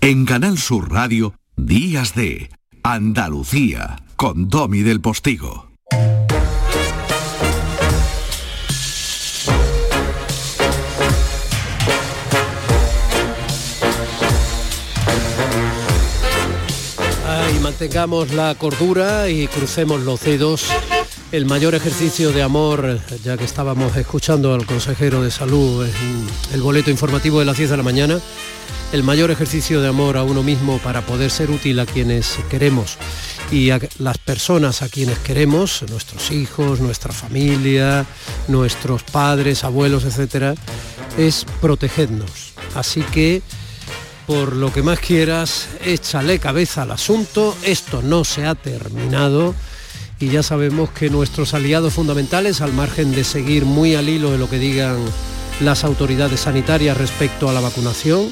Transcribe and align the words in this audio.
En 0.00 0.24
Canal 0.24 0.58
Sur 0.58 0.92
Radio, 0.92 1.34
Días 1.56 2.14
de 2.14 2.50
Andalucía, 2.82 3.96
con 4.16 4.48
Domi 4.48 4.82
del 4.82 5.00
Postigo. 5.00 5.68
y 17.54 17.58
mantengamos 17.60 18.32
la 18.32 18.54
cordura 18.54 19.28
y 19.28 19.46
crucemos 19.48 20.00
los 20.02 20.20
dedos. 20.20 20.66
El 21.32 21.44
mayor 21.44 21.74
ejercicio 21.74 22.30
de 22.32 22.42
amor, 22.42 23.00
ya 23.24 23.36
que 23.36 23.44
estábamos 23.44 23.96
escuchando 23.96 24.54
al 24.54 24.64
consejero 24.64 25.22
de 25.22 25.30
salud 25.30 25.84
en 25.84 26.26
el 26.54 26.62
boleto 26.62 26.90
informativo 26.90 27.40
de 27.40 27.46
las 27.46 27.56
10 27.56 27.70
de 27.70 27.76
la 27.76 27.82
mañana, 27.82 28.20
el 28.92 29.02
mayor 29.02 29.30
ejercicio 29.30 29.82
de 29.82 29.88
amor 29.88 30.16
a 30.16 30.22
uno 30.22 30.42
mismo 30.42 30.78
para 30.78 31.04
poder 31.04 31.30
ser 31.30 31.50
útil 31.50 31.78
a 31.80 31.86
quienes 31.86 32.38
queremos 32.48 32.96
y 33.50 33.70
a 33.70 33.80
las 33.98 34.18
personas 34.18 34.82
a 34.82 34.88
quienes 34.88 35.18
queremos, 35.18 35.84
nuestros 35.90 36.30
hijos, 36.30 36.80
nuestra 36.80 37.12
familia, 37.12 38.06
nuestros 38.48 39.02
padres, 39.02 39.64
abuelos, 39.64 40.04
etcétera, 40.04 40.54
es 41.18 41.44
protegernos. 41.60 42.52
Así 42.74 43.02
que 43.02 43.42
por 44.26 44.56
lo 44.56 44.72
que 44.72 44.82
más 44.82 44.98
quieras, 44.98 45.68
échale 45.84 46.38
cabeza 46.38 46.82
al 46.82 46.90
asunto, 46.90 47.56
esto 47.62 48.02
no 48.02 48.24
se 48.24 48.46
ha 48.46 48.54
terminado 48.54 49.54
y 50.20 50.28
ya 50.28 50.42
sabemos 50.42 50.90
que 50.90 51.10
nuestros 51.10 51.54
aliados 51.54 51.94
fundamentales, 51.94 52.60
al 52.60 52.72
margen 52.72 53.12
de 53.12 53.24
seguir 53.24 53.64
muy 53.64 53.94
al 53.94 54.08
hilo 54.08 54.30
de 54.30 54.38
lo 54.38 54.50
que 54.50 54.58
digan 54.58 54.98
las 55.60 55.84
autoridades 55.84 56.40
sanitarias 56.40 56.96
respecto 56.96 57.48
a 57.48 57.52
la 57.52 57.60
vacunación, 57.60 58.30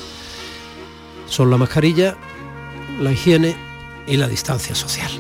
son 1.26 1.50
la 1.50 1.56
mascarilla, 1.56 2.16
la 3.00 3.12
higiene 3.12 3.56
y 4.06 4.16
la 4.16 4.28
distancia 4.28 4.74
social. 4.74 5.10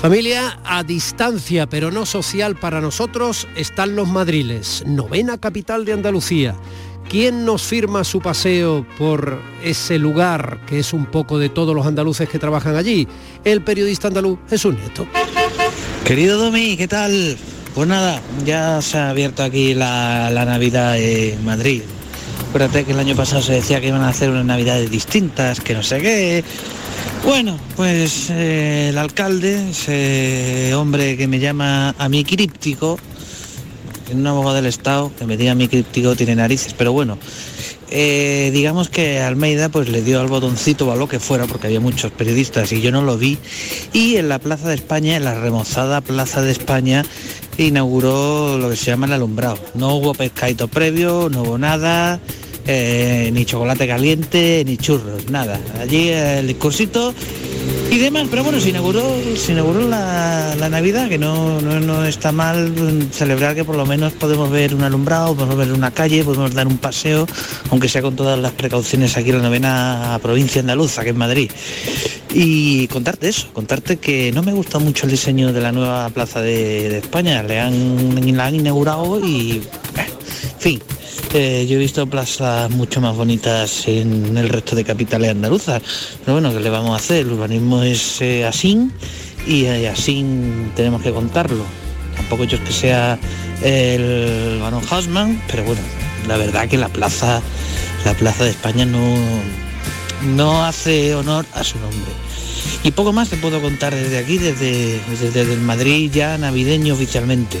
Familia, 0.00 0.58
a 0.64 0.82
distancia 0.82 1.68
pero 1.68 1.90
no 1.90 2.06
social 2.06 2.56
para 2.56 2.80
nosotros 2.80 3.46
están 3.54 3.96
los 3.96 4.08
madriles, 4.08 4.82
novena 4.86 5.38
capital 5.38 5.84
de 5.84 5.92
Andalucía. 5.92 6.56
¿Quién 7.10 7.44
nos 7.44 7.62
firma 7.62 8.04
su 8.04 8.20
paseo 8.20 8.86
por 8.96 9.42
ese 9.64 9.98
lugar 9.98 10.60
que 10.66 10.78
es 10.78 10.92
un 10.92 11.06
poco 11.06 11.38
de 11.38 11.48
todos 11.48 11.74
los 11.74 11.84
andaluces 11.84 12.28
que 12.28 12.38
trabajan 12.38 12.76
allí? 12.76 13.08
El 13.44 13.62
periodista 13.62 14.08
andaluz 14.08 14.38
Jesús 14.48 14.74
Nieto. 14.74 15.06
Querido 16.04 16.38
Domi, 16.38 16.76
¿qué 16.76 16.86
tal? 16.86 17.36
Pues 17.74 17.88
nada, 17.88 18.22
ya 18.44 18.80
se 18.80 18.98
ha 18.98 19.10
abierto 19.10 19.42
aquí 19.42 19.74
la, 19.74 20.30
Navidad 20.32 20.98
en 20.98 21.44
Madrid. 21.44 21.82
Acuérdate 22.48 22.84
que 22.84 22.92
el 22.92 22.98
año 22.98 23.14
pasado 23.14 23.42
se 23.42 23.52
decía 23.52 23.80
que 23.80 23.88
iban 23.88 24.02
a 24.02 24.08
hacer 24.08 24.30
unas 24.30 24.44
navidades 24.44 24.90
distintas, 24.90 25.60
que 25.60 25.74
no 25.74 25.82
sé 25.82 26.00
qué. 26.00 26.44
Bueno, 27.24 27.58
pues 27.76 28.30
eh, 28.30 28.88
el 28.88 28.98
alcalde, 28.98 29.70
ese 29.70 30.74
hombre 30.74 31.16
que 31.16 31.28
me 31.28 31.38
llama 31.38 31.94
a 31.98 32.08
mí 32.08 32.24
críptico, 32.24 32.98
un 34.12 34.26
abogado 34.26 34.56
del 34.56 34.66
Estado 34.66 35.12
que 35.16 35.26
me 35.26 35.36
diga 35.36 35.54
mi 35.54 35.68
críptico 35.68 36.16
tiene 36.16 36.34
narices, 36.34 36.74
pero 36.74 36.92
bueno, 36.92 37.18
eh, 37.90 38.50
digamos 38.52 38.88
que 38.88 39.20
Almeida 39.20 39.68
pues 39.68 39.88
le 39.88 40.02
dio 40.02 40.20
al 40.20 40.28
botoncito 40.28 40.88
o 40.88 40.92
a 40.92 40.96
lo 40.96 41.08
que 41.08 41.20
fuera, 41.20 41.46
porque 41.46 41.66
había 41.66 41.80
muchos 41.80 42.10
periodistas 42.12 42.72
y 42.72 42.80
yo 42.80 42.90
no 42.90 43.02
lo 43.02 43.18
vi, 43.18 43.38
y 43.92 44.16
en 44.16 44.28
la 44.28 44.38
Plaza 44.38 44.68
de 44.68 44.74
España, 44.74 45.16
en 45.16 45.24
la 45.24 45.38
remozada 45.38 46.00
Plaza 46.00 46.42
de 46.42 46.52
España, 46.52 47.04
inauguró 47.66 48.58
lo 48.58 48.70
que 48.70 48.76
se 48.76 48.86
llama 48.86 49.06
el 49.06 49.14
alumbrado. 49.14 49.58
No 49.74 49.94
hubo 49.94 50.14
pescadito 50.14 50.68
previo, 50.68 51.28
no 51.30 51.42
hubo 51.42 51.58
nada, 51.58 52.20
eh, 52.66 53.30
ni 53.32 53.44
chocolate 53.44 53.86
caliente, 53.86 54.62
ni 54.66 54.76
churros, 54.76 55.30
nada. 55.30 55.60
Allí 55.80 56.08
el 56.10 56.46
discursito 56.46 57.14
y 57.90 57.98
demás. 57.98 58.28
Pero 58.30 58.44
bueno, 58.44 58.60
se 58.60 58.70
inauguró, 58.70 59.02
se 59.36 59.52
inauguró 59.52 59.88
la, 59.88 60.68
Navidad, 60.70 61.08
que 61.08 61.18
no, 61.18 61.60
no, 61.60 62.04
está 62.04 62.30
mal 62.30 62.72
celebrar 63.10 63.54
que 63.56 63.64
por 63.64 63.76
lo 63.76 63.84
menos 63.86 64.12
podemos 64.12 64.50
ver 64.50 64.74
un 64.74 64.84
alumbrado, 64.84 65.34
podemos 65.34 65.56
ver 65.56 65.72
una 65.72 65.90
calle, 65.90 66.22
podemos 66.22 66.54
dar 66.54 66.68
un 66.68 66.78
paseo, 66.78 67.26
aunque 67.70 67.88
sea 67.88 68.02
con 68.02 68.14
todas 68.14 68.38
las 68.38 68.52
precauciones 68.52 69.16
aquí 69.16 69.30
en 69.30 69.38
la 69.38 69.42
novena 69.42 70.18
provincia 70.22 70.60
andaluza, 70.60 71.02
que 71.02 71.10
es 71.10 71.16
Madrid. 71.16 71.50
Y 72.32 72.86
contarte 72.88 73.28
eso, 73.28 73.48
contarte 73.52 73.96
que 73.96 74.30
no 74.32 74.42
me 74.42 74.52
gusta 74.52 74.78
mucho 74.78 75.06
el 75.06 75.12
diseño 75.12 75.52
de 75.52 75.60
la 75.60 75.72
nueva 75.72 76.08
plaza 76.10 76.40
de, 76.40 76.98
España. 76.98 77.42
Le 77.42 77.58
han, 77.58 78.36
la 78.36 78.46
han 78.46 78.54
inaugurado 78.54 79.24
y, 79.24 79.62
en 79.96 80.60
fin, 80.60 80.82
eh, 81.34 81.66
yo 81.68 81.76
he 81.76 81.78
visto 81.78 82.06
plazas 82.06 82.70
mucho 82.70 83.00
más 83.00 83.16
bonitas 83.16 83.86
en 83.88 84.36
el 84.36 84.48
resto 84.48 84.76
de 84.76 84.84
capitales 84.84 85.30
andaluzas. 85.30 85.82
Pero 86.24 86.34
bueno, 86.34 86.52
¿qué 86.52 86.60
le 86.60 86.70
vamos 86.70 86.92
a 86.92 86.96
hacer? 86.96 87.26
El 87.26 87.32
urbanismo 87.32 87.82
es 87.82 88.20
eh, 88.20 88.44
así 88.44 88.88
y 89.46 89.64
eh, 89.64 89.88
así 89.88 90.24
tenemos 90.76 91.02
que 91.02 91.12
contarlo. 91.12 91.64
Tampoco 92.16 92.44
yo 92.44 92.58
es 92.58 92.62
que 92.62 92.72
sea 92.72 93.18
el 93.62 94.58
Baron 94.60 94.82
Hausmann, 94.88 95.42
pero 95.48 95.64
bueno, 95.64 95.80
la 96.28 96.36
verdad 96.36 96.68
que 96.68 96.76
la 96.76 96.88
plaza, 96.88 97.42
la 98.04 98.14
plaza 98.14 98.44
de 98.44 98.50
España 98.50 98.84
no, 98.84 99.00
no 100.22 100.64
hace 100.64 101.14
honor 101.14 101.46
a 101.54 101.64
su 101.64 101.78
nombre. 101.78 102.12
Y 102.82 102.90
poco 102.92 103.12
más 103.12 103.28
te 103.28 103.36
puedo 103.36 103.60
contar 103.60 103.94
desde 103.94 104.18
aquí, 104.18 104.38
desde, 104.38 105.00
desde 105.20 105.52
el 105.52 105.60
Madrid 105.60 106.10
ya 106.12 106.38
navideño 106.38 106.94
oficialmente 106.94 107.58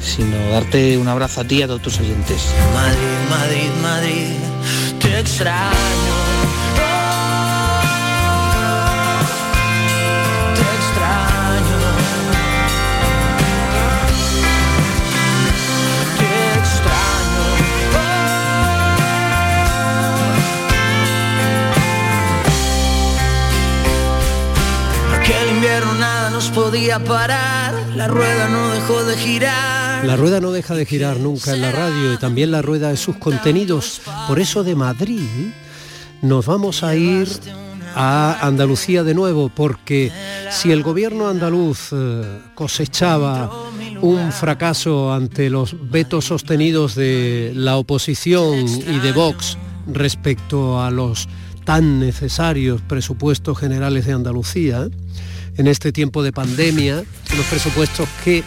sino 0.00 0.36
darte 0.50 0.96
un 0.96 1.08
abrazo 1.08 1.42
a 1.42 1.44
ti 1.44 1.56
y 1.56 1.62
a 1.62 1.66
todos 1.66 1.82
tus 1.82 2.00
oyentes. 2.00 2.42
Madrid, 2.74 2.98
Madrid, 3.30 3.70
Madrid, 3.82 4.98
te 5.00 5.20
extraño. 5.20 6.37
Nos 26.38 26.50
podía 26.50 27.00
parar, 27.00 27.74
la 27.96 28.06
rueda 28.06 28.48
no 28.48 28.70
dejó 28.70 29.02
de 29.02 29.16
girar. 29.16 30.04
La 30.04 30.14
rueda 30.14 30.38
no 30.38 30.52
deja 30.52 30.76
de 30.76 30.86
girar 30.86 31.18
nunca 31.18 31.52
en 31.52 31.62
la 31.62 31.72
radio 31.72 32.12
y 32.12 32.16
también 32.16 32.52
la 32.52 32.62
rueda 32.62 32.90
de 32.90 32.96
sus 32.96 33.16
contenidos. 33.16 34.00
Por 34.28 34.38
eso 34.38 34.62
de 34.62 34.76
Madrid 34.76 35.50
nos 36.22 36.46
vamos 36.46 36.84
a 36.84 36.94
ir 36.94 37.28
a 37.96 38.38
Andalucía 38.40 39.02
de 39.02 39.14
nuevo, 39.14 39.50
porque 39.52 40.12
si 40.52 40.70
el 40.70 40.84
gobierno 40.84 41.28
andaluz 41.28 41.88
eh, 41.90 42.40
cosechaba 42.54 43.50
un 44.00 44.30
fracaso 44.30 45.12
ante 45.12 45.50
los 45.50 45.74
vetos 45.90 46.26
sostenidos 46.26 46.94
de 46.94 47.50
la 47.56 47.78
oposición 47.78 48.64
y 48.64 49.00
de 49.00 49.10
Vox 49.10 49.58
respecto 49.92 50.80
a 50.80 50.92
los 50.92 51.28
tan 51.64 51.98
necesarios 51.98 52.80
presupuestos 52.82 53.58
generales 53.58 54.06
de 54.06 54.12
Andalucía, 54.12 54.88
en 55.58 55.66
este 55.66 55.92
tiempo 55.92 56.22
de 56.22 56.32
pandemia, 56.32 57.04
los 57.36 57.46
presupuestos 57.46 58.08
que 58.24 58.42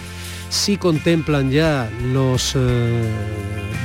si 0.50 0.78
contemplan 0.78 1.52
ya 1.52 1.90
los 2.12 2.54
eh, 2.56 3.04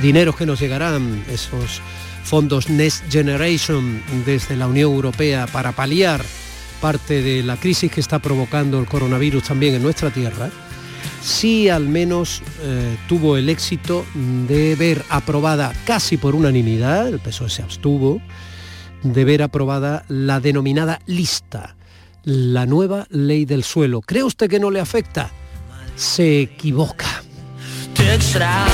dineros 0.01 0.35
que 0.35 0.45
nos 0.45 0.59
llegarán, 0.59 1.23
esos 1.31 1.81
fondos 2.23 2.69
Next 2.69 3.09
Generation 3.09 4.01
desde 4.25 4.57
la 4.57 4.67
Unión 4.67 4.91
Europea 4.91 5.47
para 5.47 5.71
paliar 5.71 6.21
parte 6.81 7.21
de 7.21 7.41
la 7.41 7.55
crisis 7.57 7.91
que 7.91 8.01
está 8.01 8.19
provocando 8.19 8.79
el 8.79 8.85
coronavirus 8.85 9.43
también 9.43 9.75
en 9.75 9.83
nuestra 9.83 10.09
tierra, 10.09 10.49
sí 11.21 11.69
al 11.69 11.87
menos 11.87 12.41
eh, 12.61 12.97
tuvo 13.07 13.37
el 13.37 13.47
éxito 13.47 14.05
de 14.47 14.75
ver 14.75 15.03
aprobada 15.09 15.73
casi 15.85 16.17
por 16.17 16.35
unanimidad, 16.35 17.07
el 17.07 17.19
PSOE 17.19 17.49
se 17.49 17.63
abstuvo, 17.63 18.21
de 19.03 19.23
ver 19.23 19.41
aprobada 19.41 20.03
la 20.09 20.41
denominada 20.41 20.99
lista, 21.05 21.76
la 22.27 22.65
nueva 22.65 23.07
ley 23.09 23.45
del 23.45 23.63
suelo. 23.63 24.01
¿Cree 24.01 24.23
usted 24.23 24.49
que 24.49 24.59
no 24.59 24.69
le 24.69 24.79
afecta? 24.81 25.31
se 25.97 26.41
equivoca. 26.41 27.23
Te 27.95 28.13
extraño. 28.13 28.67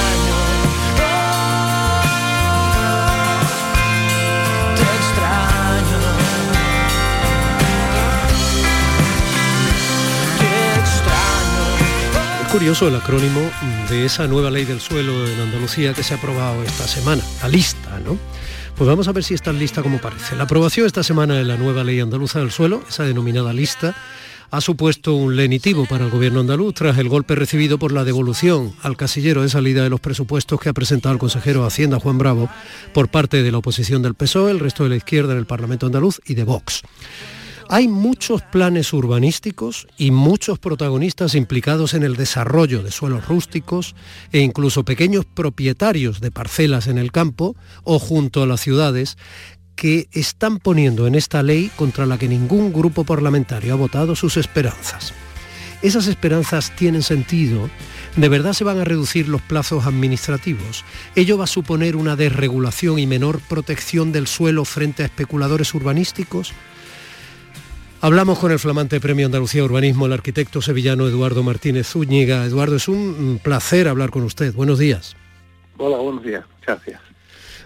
Te 4.75 4.83
extraño. 4.83 5.99
Te 10.37 10.79
extraño. 10.79 12.45
Es 12.45 12.51
curioso 12.51 12.89
el 12.89 12.95
acrónimo 12.97 13.39
de 13.89 14.05
esa 14.05 14.27
nueva 14.27 14.51
ley 14.51 14.65
del 14.65 14.81
suelo 14.81 15.27
en 15.27 15.39
Andalucía 15.39 15.93
que 15.93 16.03
se 16.03 16.13
ha 16.13 16.17
aprobado 16.17 16.61
esta 16.63 16.87
semana, 16.87 17.23
la 17.41 17.47
lista, 17.47 17.99
¿no? 18.03 18.17
Pues 18.75 18.87
vamos 18.87 19.07
a 19.07 19.11
ver 19.11 19.23
si 19.23 19.35
está 19.35 19.53
lista 19.53 19.83
como 19.83 19.99
parece. 19.99 20.35
La 20.35 20.43
aprobación 20.43 20.87
esta 20.87 21.03
semana 21.03 21.35
de 21.35 21.43
la 21.43 21.57
nueva 21.57 21.83
ley 21.83 21.99
andaluza 21.99 22.39
del 22.39 22.51
suelo, 22.51 22.83
esa 22.89 23.03
denominada 23.03 23.53
lista, 23.53 23.95
ha 24.49 24.61
supuesto 24.61 25.13
un 25.13 25.35
lenitivo 25.35 25.85
para 25.85 26.05
el 26.05 26.11
gobierno 26.11 26.39
andaluz 26.39 26.73
tras 26.73 26.97
el 26.97 27.07
golpe 27.07 27.35
recibido 27.35 27.77
por 27.77 27.91
la 27.91 28.03
devolución 28.03 28.73
al 28.81 28.97
casillero 28.97 29.43
de 29.43 29.49
salida 29.49 29.83
de 29.83 29.89
los 29.89 29.99
presupuestos 29.99 30.59
que 30.59 30.69
ha 30.69 30.73
presentado 30.73 31.13
el 31.13 31.19
consejero 31.19 31.61
de 31.61 31.67
Hacienda 31.67 31.99
Juan 31.99 32.17
Bravo 32.17 32.49
por 32.93 33.09
parte 33.09 33.41
de 33.43 33.51
la 33.51 33.59
oposición 33.59 34.01
del 34.01 34.15
PSOE, 34.15 34.51
el 34.51 34.59
resto 34.59 34.83
de 34.83 34.89
la 34.89 34.95
izquierda 34.95 35.33
en 35.33 35.39
el 35.39 35.45
Parlamento 35.45 35.85
andaluz 35.85 36.19
y 36.25 36.33
de 36.33 36.43
Vox. 36.43 36.81
Hay 37.75 37.87
muchos 37.87 38.43
planes 38.43 38.93
urbanísticos 38.93 39.87
y 39.97 40.11
muchos 40.11 40.59
protagonistas 40.59 41.33
implicados 41.33 41.95
en 41.95 42.03
el 42.03 42.15
desarrollo 42.15 42.83
de 42.83 42.91
suelos 42.91 43.27
rústicos 43.27 43.95
e 44.31 44.41
incluso 44.41 44.85
pequeños 44.85 45.25
propietarios 45.25 46.21
de 46.21 46.29
parcelas 46.29 46.85
en 46.85 46.99
el 46.99 47.11
campo 47.11 47.55
o 47.83 47.97
junto 47.97 48.43
a 48.43 48.45
las 48.45 48.61
ciudades 48.61 49.17
que 49.75 50.07
están 50.11 50.59
poniendo 50.59 51.07
en 51.07 51.15
esta 51.15 51.41
ley 51.41 51.71
contra 51.75 52.05
la 52.05 52.19
que 52.19 52.27
ningún 52.27 52.71
grupo 52.71 53.05
parlamentario 53.05 53.73
ha 53.73 53.77
votado 53.77 54.15
sus 54.15 54.37
esperanzas. 54.37 55.11
¿Esas 55.81 56.05
esperanzas 56.05 56.75
tienen 56.75 57.01
sentido? 57.01 57.71
¿De 58.15 58.29
verdad 58.29 58.53
se 58.53 58.63
van 58.63 58.77
a 58.77 58.83
reducir 58.83 59.27
los 59.27 59.41
plazos 59.41 59.87
administrativos? 59.87 60.85
¿Ello 61.15 61.39
va 61.39 61.45
a 61.45 61.47
suponer 61.47 61.95
una 61.95 62.15
desregulación 62.15 62.99
y 62.99 63.07
menor 63.07 63.39
protección 63.39 64.11
del 64.11 64.27
suelo 64.27 64.63
frente 64.63 65.01
a 65.01 65.07
especuladores 65.07 65.73
urbanísticos? 65.73 66.53
Hablamos 68.03 68.37
con 68.37 68.51
el 68.51 68.59
flamante 68.59 68.99
Premio 68.99 69.27
Andalucía 69.27 69.63
Urbanismo, 69.63 70.07
el 70.07 70.11
arquitecto 70.11 70.61
sevillano 70.61 71.07
Eduardo 71.07 71.41
Martínez 71.41 71.87
Zúñiga. 71.87 72.43
Eduardo, 72.43 72.75
es 72.75 72.89
un 72.89 73.39
placer 73.41 73.87
hablar 73.87 74.09
con 74.09 74.23
usted. 74.23 74.53
Buenos 74.53 74.77
días. 74.77 75.15
Hola, 75.77 75.95
buenos 75.99 76.21
días. 76.21 76.43
Gracias. 76.67 76.99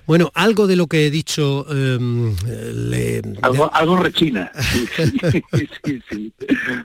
Bueno, 0.05 0.31
algo 0.35 0.67
de 0.67 0.75
lo 0.75 0.85
que 0.85 1.07
he 1.07 1.09
dicho 1.09 1.65
em, 1.71 2.35
le... 2.71 3.23
Algo, 3.41 3.97
rechina. 3.97 4.51
Sí, 4.95 5.67
sí, 5.83 6.03
sí, 6.07 6.33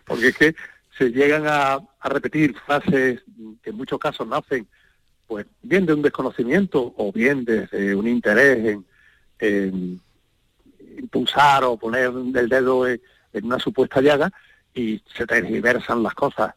Porque 0.07 0.29
es 0.29 0.37
que 0.39 0.55
se 0.97 1.11
llegan 1.11 1.45
a, 1.47 1.79
repetir 2.05 2.57
frases 2.65 3.21
que 3.63 3.69
en 3.69 3.77
muchos 3.77 3.99
casos 3.99 4.27
nacen 4.27 4.67
pues 5.27 5.45
bien 5.61 5.85
de 5.85 5.93
un 5.93 6.01
desconocimiento 6.01 6.95
o 6.97 7.13
bien 7.13 7.45
desde 7.45 7.95
un 7.95 8.09
interés 8.09 8.79
en, 9.41 10.01
impulsar 10.97 11.65
o 11.65 11.77
poner 11.77 12.11
el 12.35 12.49
dedo 12.49 12.89
en, 12.89 12.99
en 13.33 13.45
una 13.45 13.59
supuesta 13.59 14.01
llaga 14.01 14.31
y 14.75 15.03
se 15.15 15.27
tergiversan 15.27 16.03
las 16.03 16.15
cosas. 16.15 16.55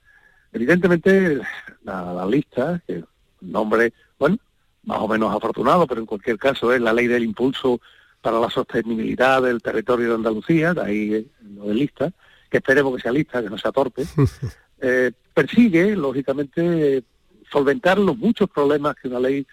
Evidentemente, 0.52 1.42
la, 1.84 2.26
lista, 2.26 2.82
que 2.88 3.04
nombre, 3.42 3.94
bueno, 4.18 4.38
más 4.84 5.00
o 5.00 5.08
menos 5.08 5.36
afortunado, 5.36 5.86
pero 5.88 6.02
en 6.02 6.08
cualquier 6.08 6.38
caso 6.38 6.74
es 6.74 6.82
la 6.82 6.94
ley 6.94 7.08
del 7.08 7.24
impulso 7.24 7.82
para 8.22 8.40
la 8.40 8.50
sostenibilidad 8.50 9.42
del 9.42 9.62
territorio 9.62 10.10
de 10.10 10.16
Andalucía, 10.16 10.74
de 10.74 10.82
ahí 10.82 11.32
lo 11.56 11.66
de 11.66 11.74
lista, 11.74 12.12
que 12.50 12.58
esperemos 12.58 12.96
que 12.96 13.02
sea 13.02 13.12
lista, 13.12 13.42
que 13.42 13.50
no 13.50 13.58
sea 13.58 13.72
torpe, 13.72 14.06
eh, 14.82 15.12
persigue, 15.34 15.96
lógicamente, 15.96 17.04
solventar 17.52 17.98
los 17.98 18.18
muchos 18.18 18.50
problemas 18.50 18.96
que 18.96 19.10
una 19.10 19.20
ley 19.20 19.46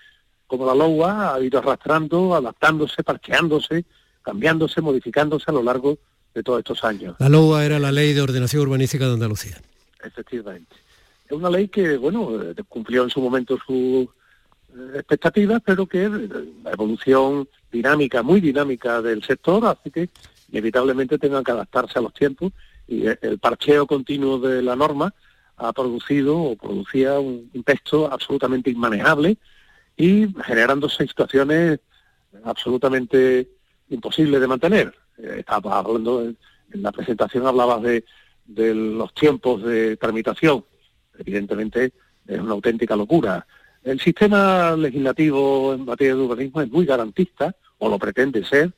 como 0.47 0.67
la 0.67 0.75
LOA 0.75 1.35
ha 1.35 1.41
ido 1.41 1.59
arrastrando, 1.59 2.35
adaptándose, 2.35 3.03
parqueándose, 3.03 3.85
cambiándose, 4.23 4.81
modificándose 4.81 5.47
a 5.49 5.55
lo 5.55 5.63
largo 5.63 5.99
de 6.35 6.43
todos 6.43 6.61
estos 6.61 6.83
años. 6.85 7.17
La 7.19 7.29
LOA 7.29 7.65
era 7.65 7.79
la 7.79 7.93
Ley 7.93 8.13
de 8.13 8.23
Ordenación 8.23 8.63
Urbanística 8.63 9.07
de 9.07 9.15
Andalucía. 9.15 9.61
Efectivamente. 10.03 10.77
Es 11.27 11.33
una 11.33 11.51
ley 11.51 11.69
que, 11.69 11.97
bueno, 11.97 12.43
eh, 12.43 12.55
cumplió 12.69 13.05
en 13.05 13.11
su 13.11 13.21
momento 13.21 13.59
sus 13.67 14.05
eh, 14.07 14.97
expectativas, 14.97 15.63
pero 15.65 15.87
que 15.87 16.09
la 16.09 16.73
evolución 16.73 17.49
dinámica, 17.71 18.23
muy 18.23 18.41
dinámica 18.41 19.01
del 19.01 19.23
sector, 19.23 19.65
hace 19.67 19.91
que 19.91 20.09
inevitablemente 20.51 21.19
tengan 21.19 21.45
que 21.45 21.53
adaptarse 21.53 21.99
a 21.99 22.03
los 22.03 22.13
tiempos 22.13 22.53
y 22.87 23.07
el 23.07 23.39
parcheo 23.39 23.87
continuo 23.87 24.39
de 24.39 24.61
la 24.63 24.77
norma 24.77 25.15
ha 25.57 25.73
producido 25.73 26.37
o 26.37 26.57
producía 26.57 27.19
un 27.19 27.49
impacto 27.55 28.13
absolutamente 28.13 28.71
inmanejable 28.71 29.39
y 29.97 30.29
generándose 30.45 31.07
situaciones 31.07 31.81
absolutamente 32.45 33.49
imposibles 33.89 34.41
de 34.41 34.47
mantener. 34.47 35.02
Eh, 35.23 35.37
estaba 35.39 35.79
hablando, 35.79 36.23
en, 36.23 36.37
la 36.73 36.91
presentación 36.91 37.47
hablabas 37.47 37.83
de, 37.83 38.05
los 38.75 39.15
tiempos 39.15 39.63
de 39.63 39.97
tramitación. 39.97 40.65
Evidentemente 41.19 41.93
es 42.27 42.41
una 42.41 42.53
auténtica 42.53 42.97
locura. 42.97 43.47
El 43.85 44.01
sistema 44.01 44.75
legislativo 44.77 45.75
en 45.75 45.85
materia 45.85 46.15
de 46.15 46.21
urbanismo 46.21 46.61
es 46.61 46.71
muy 46.71 46.85
garantista, 46.85 47.55
o 47.79 47.89
lo 47.89 47.99
pretende 47.99 48.45
ser, 48.45 48.73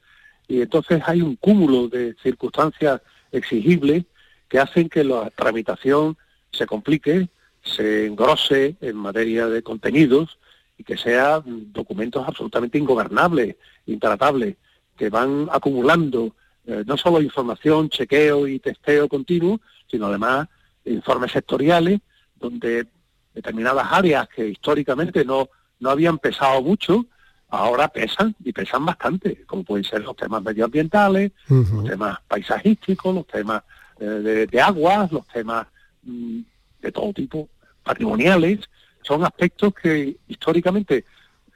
y 0.49 0.61
entonces 0.61 1.02
hay 1.06 1.23
un 1.23 1.37
cúmulo 1.37 1.88
de 1.88 2.14
circunstancias 2.23 3.00
exigibles 3.32 4.05
que 4.49 4.58
hacen 4.58 4.88
que 4.88 5.05
la 5.05 5.31
tramitación 5.31 6.17
se 6.52 6.67
complique, 6.67 7.29
se 7.62 8.06
engrose 8.06 8.76
en 8.81 8.97
materia 8.97 9.47
de 9.47 9.62
contenidos 9.62 10.38
y 10.76 10.85
que 10.85 10.97
sean 10.97 11.73
documentos 11.73 12.26
absolutamente 12.26 12.79
ingobernables, 12.79 13.56
intratables 13.87 14.56
que 14.96 15.11
van 15.11 15.49
acumulando 15.50 16.35
eh, 16.67 16.82
no 16.87 16.96
solo 16.96 17.20
información, 17.20 17.88
chequeo 17.88 18.46
y 18.46 18.58
testeo 18.58 19.08
continuo, 19.08 19.61
sino 19.91 20.06
además 20.06 20.49
informes 20.85 21.32
sectoriales 21.32 22.00
donde 22.37 22.87
determinadas 23.35 23.87
áreas 23.91 24.29
que 24.29 24.49
históricamente 24.49 25.25
no, 25.25 25.49
no 25.81 25.91
habían 25.91 26.19
pesado 26.19 26.62
mucho, 26.62 27.06
ahora 27.49 27.88
pesan 27.88 28.35
y 28.44 28.52
pesan 28.52 28.85
bastante, 28.85 29.44
como 29.46 29.64
pueden 29.64 29.85
ser 29.85 30.02
los 30.02 30.17
temas 30.17 30.43
medioambientales, 30.43 31.32
los 31.49 31.85
temas 31.85 32.19
paisajísticos, 32.26 33.14
los 33.14 33.26
temas 33.26 33.62
eh, 34.00 34.47
de, 34.50 34.61
aguas, 34.61 35.11
los 35.12 35.26
temas 35.29 35.67
mm, 36.02 36.40
de 36.81 36.93
todo 36.93 37.12
tipo, 37.12 37.49
patrimoniales, 37.82 38.61
son 39.02 39.25
aspectos 39.25 39.75
que 39.75 40.17
históricamente 40.29 41.05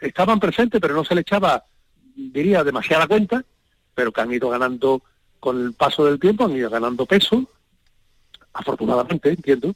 estaban 0.01 0.39
presentes 0.39 0.81
pero 0.81 0.95
no 0.95 1.05
se 1.05 1.15
le 1.15 1.23
echaba 1.23 1.65
diría, 2.19 2.65
demasiada 2.65 3.07
cuenta, 3.07 3.45
pero 3.95 4.13
que 4.13 4.21
han 4.21 4.33
ido 4.33 4.49
ganando 4.51 5.03
con 5.41 5.61
el 5.61 5.73
paso 5.73 6.05
del 6.05 6.19
tiempo, 6.19 6.45
han 6.45 6.57
ido 6.57 6.69
ganando 6.69 7.07
peso, 7.07 7.45
afortunadamente, 8.53 9.31
entiendo, 9.31 9.75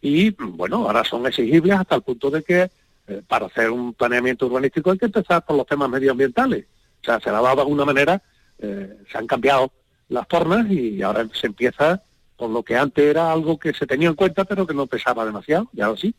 y 0.00 0.30
bueno, 0.30 0.86
ahora 0.86 1.02
son 1.02 1.26
exigibles 1.26 1.78
hasta 1.78 1.96
el 1.96 2.02
punto 2.02 2.30
de 2.30 2.42
que 2.42 2.70
eh, 3.06 3.22
para 3.26 3.46
hacer 3.46 3.70
un 3.70 3.94
planeamiento 3.94 4.46
urbanístico 4.46 4.90
hay 4.90 4.98
que 4.98 5.06
empezar 5.06 5.44
por 5.44 5.56
los 5.56 5.66
temas 5.66 5.88
medioambientales. 5.88 6.66
O 7.00 7.04
sea, 7.04 7.20
se 7.20 7.30
dado 7.30 7.54
de 7.54 7.62
alguna 7.62 7.84
manera, 7.84 8.22
eh, 8.58 8.98
se 9.10 9.18
han 9.18 9.26
cambiado 9.26 9.72
las 10.08 10.26
formas 10.28 10.70
y 10.70 11.02
ahora 11.02 11.26
se 11.32 11.46
empieza 11.46 12.02
por 12.36 12.50
lo 12.50 12.62
que 12.62 12.76
antes 12.76 13.04
era 13.04 13.32
algo 13.32 13.58
que 13.58 13.72
se 13.72 13.86
tenía 13.86 14.08
en 14.08 14.14
cuenta 14.14 14.44
pero 14.44 14.66
que 14.66 14.74
no 14.74 14.86
pesaba 14.86 15.24
demasiado, 15.24 15.68
ya 15.72 15.86
ahora 15.86 16.00
sí. 16.00 16.14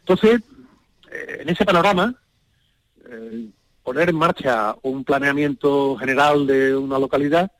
Entonces, 0.00 0.42
eh, 1.10 1.38
en 1.40 1.48
ese 1.48 1.64
panorama, 1.64 2.14
poner 3.86 4.08
en 4.08 4.16
marcha 4.16 4.74
un 4.82 5.04
planeamiento 5.04 5.96
general 5.96 6.44
de 6.44 6.74
una 6.74 6.98
localidad 6.98 7.52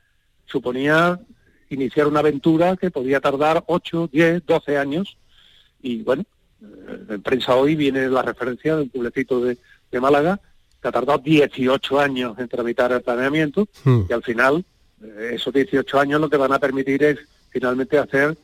suponía 0.45 1.21
iniciar 1.71 2.09
una 2.09 2.19
aventura 2.19 2.77
que 2.77 2.91
podía 2.91 3.21
tardar 3.21 3.63
8, 3.69 4.11
10, 4.13 4.45
12 4.45 4.77
años. 4.77 5.17
Y 5.81 6.03
bueno, 6.03 6.25
eh, 6.61 7.05
en 7.11 7.23
prensa 7.23 7.55
hoy 7.55 7.77
viene 7.77 8.09
la 8.09 8.23
referencia 8.23 8.75
de 8.75 8.83
un 8.83 8.89
pueblecito 8.89 9.41
de, 9.41 9.57
Málaga 9.99 10.39
que 10.83 10.89
ha 10.89 10.93
tardado 10.93 11.21
18 11.21 12.01
años 12.01 12.39
en 12.39 12.49
tramitar 12.49 12.93
el 12.93 13.01
planeamiento 13.01 13.67
hmm. 13.83 14.03
y 14.11 14.13
al 14.13 14.23
final 14.23 14.63
eh, 15.03 15.31
esos 15.33 15.55
18 15.55 15.99
años 15.99 16.21
lo 16.21 16.29
que 16.29 16.37
van 16.37 16.53
a 16.53 16.59
permitir 16.59 17.03
es 17.03 17.19
finalmente 17.49 17.97
hacer 17.97 18.37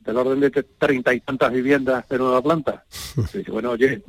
del 0.00 0.16
orden 0.18 0.40
de 0.40 0.50
treinta 0.50 1.14
y 1.14 1.20
tantas 1.20 1.50
viviendas 1.50 2.06
de 2.10 2.18
nueva 2.18 2.42
planta. 2.42 2.84
Hmm. 3.16 3.52
bueno, 3.52 3.70
oye, 3.70 4.02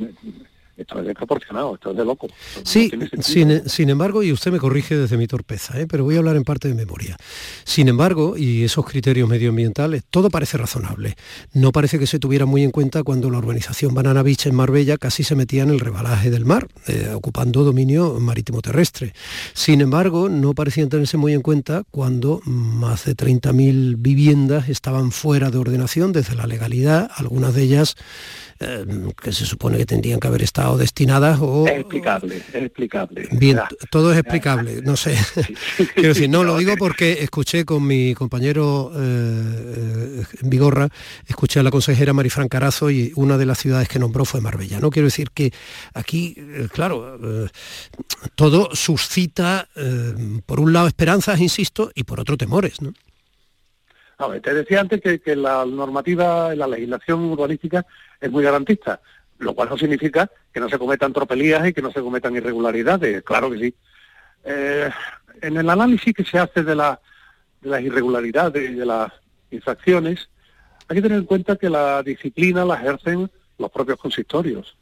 esto 0.79 0.99
es 0.99 1.05
desproporcionado, 1.05 1.75
esto 1.75 1.91
es 1.91 1.97
de 1.97 2.05
loco. 2.05 2.27
Sí, 2.63 2.91
sin, 3.19 3.89
embargo, 3.89 4.23
y 4.23 4.31
usted 4.31 4.51
me 4.51 4.59
corrige 4.59 4.97
desde 4.97 5.17
mi 5.17 5.27
torpeza, 5.27 5.79
¿eh? 5.79 5.87
pero 5.87 6.03
voy 6.03 6.15
a 6.15 6.19
hablar 6.19 6.37
en 6.37 6.43
parte 6.43 6.67
de 6.67 6.73
memoria. 6.73 7.17
Sin 7.65 7.87
embargo, 7.87 8.37
y 8.37 8.63
esos 8.63 8.85
criterios 8.85 9.27
medioambientales, 9.27 10.03
todo 10.09 10.29
parece 10.29 10.57
razonable. 10.57 11.15
No 11.53 11.71
parece 11.71 11.99
que 11.99 12.07
se 12.07 12.19
tuviera 12.19 12.45
muy 12.45 12.63
en 12.63 12.71
cuenta 12.71 13.03
cuando 13.03 13.29
la 13.29 13.39
urbanización 13.39 13.93
Banana 13.93 14.23
Beach 14.23 14.47
en 14.47 14.55
Marbella 14.55 14.97
casi 14.97 15.23
se 15.23 15.35
metía 15.35 15.63
en 15.63 15.69
el 15.69 15.79
rebalaje 15.79 16.29
del 16.31 16.45
mar, 16.45 16.67
eh, 16.87 17.11
ocupando 17.13 17.63
dominio 17.63 18.19
marítimo 18.19 18.61
terrestre. 18.61 19.13
Sin 19.53 19.81
embargo, 19.81 20.29
no 20.29 20.53
parecían 20.53 20.89
tenerse 20.89 21.17
muy 21.17 21.33
en 21.33 21.41
cuenta 21.41 21.83
cuando 21.91 22.41
más 22.45 23.05
de 23.05 23.15
30.000 23.15 23.95
viviendas 23.97 24.69
estaban 24.69 25.11
fuera 25.11 25.51
de 25.51 25.57
ordenación 25.57 26.13
desde 26.13 26.35
la 26.35 26.47
legalidad, 26.47 27.09
algunas 27.15 27.53
de 27.53 27.63
ellas 27.63 27.95
eh, 28.59 28.85
que 29.21 29.31
se 29.31 29.45
supone 29.45 29.77
que 29.77 29.85
tendrían 29.85 30.19
que 30.19 30.27
haber 30.27 30.41
estado 30.41 30.77
destinadas 30.77 31.39
o... 31.41 31.65
Es 31.67 31.79
explicable, 31.79 32.37
es 32.37 32.55
explicable. 32.55 33.27
Bien, 33.31 33.59
todo 33.89 34.11
es 34.11 34.17
explicable, 34.17 34.81
no 34.81 34.97
sé. 34.97 35.17
Quiero 35.93 36.09
decir, 36.09 36.29
no, 36.29 36.43
lo 36.43 36.57
digo 36.57 36.75
porque 36.77 37.23
escuché 37.23 37.65
con 37.65 37.85
mi 37.85 38.13
compañero 38.13 38.91
eh, 38.95 40.23
Vigorra, 40.41 40.89
escuché 41.25 41.59
a 41.59 41.63
la 41.63 41.71
consejera 41.71 42.13
Marifran 42.13 42.49
Carazo 42.49 42.91
y 42.91 43.13
una 43.15 43.37
de 43.37 43.45
las 43.45 43.59
ciudades 43.59 43.87
que 43.87 43.99
nombró 43.99 44.25
fue 44.25 44.41
Marbella. 44.41 44.79
No 44.79 44.89
quiero 44.89 45.07
decir 45.07 45.31
que 45.31 45.53
aquí, 45.93 46.35
eh, 46.37 46.67
claro, 46.71 47.17
eh, 47.21 47.47
todo 48.35 48.75
suscita, 48.75 49.67
por 50.45 50.59
un 50.59 50.73
lado, 50.73 50.87
esperanzas, 50.87 51.39
insisto, 51.39 51.91
y 51.95 52.03
por 52.03 52.19
otro, 52.19 52.37
temores, 52.37 52.81
¿no? 52.81 52.93
Te 54.41 54.53
decía 54.53 54.81
antes 54.81 55.01
que, 55.01 55.35
la 55.35 55.65
normativa, 55.65 56.53
la 56.53 56.67
legislación 56.67 57.31
urbanística 57.31 57.85
es 58.19 58.29
muy 58.29 58.43
garantista, 58.43 58.99
lo 59.37 59.55
cual 59.55 59.69
no 59.69 59.77
significa 59.77 60.29
que 60.51 60.59
no 60.59 60.67
se 60.67 60.77
cometan 60.77 61.13
tropelías 61.13 61.65
y 61.67 61.73
que 61.73 61.81
no 61.81 61.91
se 61.91 62.01
cometan 62.01 62.35
irregularidades, 62.35 63.23
claro 63.23 63.49
que 63.49 63.59
sí. 63.59 63.75
Eh, 64.43 64.89
en 65.41 65.57
el 65.57 65.69
análisis 65.69 66.13
que 66.13 66.25
se 66.25 66.37
hace 66.37 66.63
de, 66.63 66.75
la, 66.75 66.99
de 67.61 67.69
las 67.69 67.81
irregularidades 67.81 68.71
y 68.71 68.73
de 68.73 68.85
las 68.85 69.09
infracciones, 69.51 70.29
hay 70.89 70.97
que 70.97 71.01
tener 71.01 71.19
en 71.19 71.25
cuenta 71.25 71.55
que 71.55 71.69
la 71.69 72.03
disciplina 72.03 72.65
la 72.65 72.75
ejercen 72.75 73.31
los 73.57 73.71
propios 73.71 73.99
consistorios. 73.99 74.75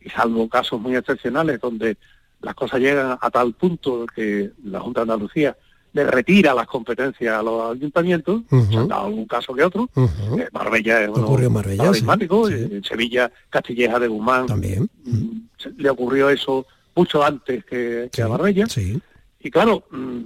Y 0.00 0.10
salvo 0.10 0.46
casos 0.48 0.78
muy 0.78 0.94
excepcionales 0.94 1.58
donde 1.58 1.96
las 2.40 2.54
cosas 2.54 2.80
llegan 2.80 3.16
a 3.18 3.30
tal 3.30 3.54
punto 3.54 4.04
que 4.14 4.50
la 4.62 4.80
Junta 4.80 5.00
de 5.00 5.12
Andalucía 5.12 5.56
le 5.92 6.04
retira 6.04 6.54
las 6.54 6.66
competencias 6.66 7.38
a 7.38 7.42
los 7.42 7.76
ayuntamientos, 7.76 8.42
se 8.48 8.76
han 8.76 8.88
dado 8.88 9.06
algún 9.06 9.26
caso 9.26 9.54
que 9.54 9.64
otro, 9.64 9.88
eh, 9.96 10.48
Marbella 10.52 11.02
es 11.02 11.08
uno 11.08 11.52
paradigmático, 11.52 12.48
en 12.48 12.84
Sevilla, 12.84 13.30
Castilleja 13.48 13.98
de 13.98 14.08
Guzmán, 14.08 14.46
también. 14.46 14.88
Mm, 15.04 15.40
le 15.76 15.90
ocurrió 15.90 16.30
eso 16.30 16.66
mucho 16.94 17.24
antes 17.24 17.64
que, 17.64 18.10
a 18.22 18.28
Marbella. 18.28 18.66
Y 19.40 19.50
claro, 19.50 19.84
mm, 19.90 20.20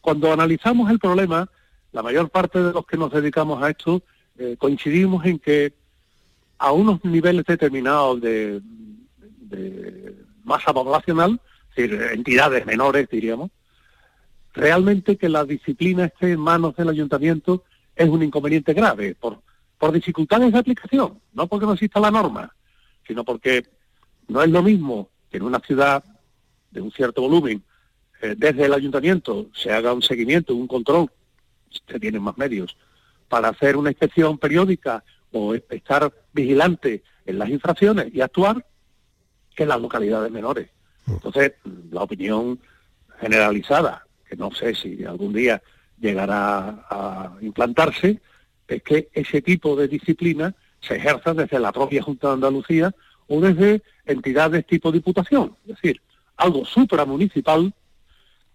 cuando 0.00 0.32
analizamos 0.32 0.90
el 0.90 0.98
problema, 0.98 1.48
la 1.92 2.02
mayor 2.02 2.30
parte 2.30 2.62
de 2.62 2.72
los 2.72 2.86
que 2.86 2.96
nos 2.96 3.12
dedicamos 3.12 3.62
a 3.62 3.70
esto 3.70 4.02
eh, 4.36 4.56
coincidimos 4.58 5.24
en 5.26 5.38
que 5.38 5.72
a 6.58 6.72
unos 6.72 7.04
niveles 7.04 7.44
determinados 7.44 8.20
de, 8.20 8.60
de 9.40 10.14
masa 10.44 10.72
poblacional, 10.72 11.40
es 11.70 11.90
decir, 11.90 12.02
entidades 12.12 12.66
menores, 12.66 13.08
diríamos, 13.08 13.50
realmente 14.54 15.16
que 15.16 15.28
la 15.28 15.44
disciplina 15.44 16.06
esté 16.06 16.32
en 16.32 16.40
manos 16.40 16.76
del 16.76 16.88
ayuntamiento 16.88 17.64
es 17.94 18.08
un 18.08 18.22
inconveniente 18.22 18.72
grave, 18.72 19.14
por, 19.14 19.40
por 19.78 19.92
dificultades 19.92 20.52
de 20.52 20.58
aplicación, 20.58 21.20
no 21.32 21.46
porque 21.46 21.66
no 21.66 21.72
exista 21.72 22.00
la 22.00 22.10
norma, 22.10 22.54
sino 23.06 23.24
porque 23.24 23.66
no 24.28 24.42
es 24.42 24.50
lo 24.50 24.62
mismo 24.62 25.10
que 25.30 25.38
en 25.38 25.42
una 25.42 25.58
ciudad 25.58 26.02
de 26.70 26.80
un 26.80 26.90
cierto 26.92 27.22
volumen, 27.22 27.62
eh, 28.22 28.34
desde 28.36 28.64
el 28.64 28.72
ayuntamiento 28.72 29.46
se 29.52 29.72
haga 29.72 29.92
un 29.92 30.02
seguimiento, 30.02 30.54
un 30.54 30.68
control, 30.68 31.10
se 31.86 32.00
tienen 32.00 32.22
más 32.22 32.38
medios, 32.38 32.76
para 33.28 33.48
hacer 33.48 33.76
una 33.76 33.90
inspección 33.90 34.38
periódica 34.38 35.02
o 35.32 35.54
estar 35.54 36.12
vigilante 36.32 37.02
en 37.26 37.38
las 37.38 37.48
infracciones 37.48 38.14
y 38.14 38.20
actuar, 38.20 38.64
que 39.54 39.64
en 39.64 39.68
las 39.68 39.80
localidades 39.80 40.30
menores. 40.30 40.68
Mm. 41.06 41.12
Entonces, 41.12 41.52
la 41.90 42.02
opinión 42.02 42.58
generalizada 43.20 44.04
que 44.34 44.42
no 44.42 44.50
sé 44.50 44.74
si 44.74 45.04
algún 45.04 45.32
día 45.32 45.62
llegará 46.00 46.84
a 46.90 47.36
implantarse, 47.40 48.20
es 48.66 48.82
que 48.82 49.08
ese 49.12 49.42
tipo 49.42 49.76
de 49.76 49.88
disciplina 49.88 50.54
se 50.80 50.96
ejerza 50.96 51.34
desde 51.34 51.58
la 51.58 51.72
propia 51.72 52.02
Junta 52.02 52.28
de 52.28 52.34
Andalucía 52.34 52.94
o 53.28 53.40
desde 53.40 53.82
entidades 54.04 54.66
tipo 54.66 54.92
diputación, 54.92 55.56
es 55.62 55.76
decir, 55.76 56.00
algo 56.36 56.64
supramunicipal 56.64 57.72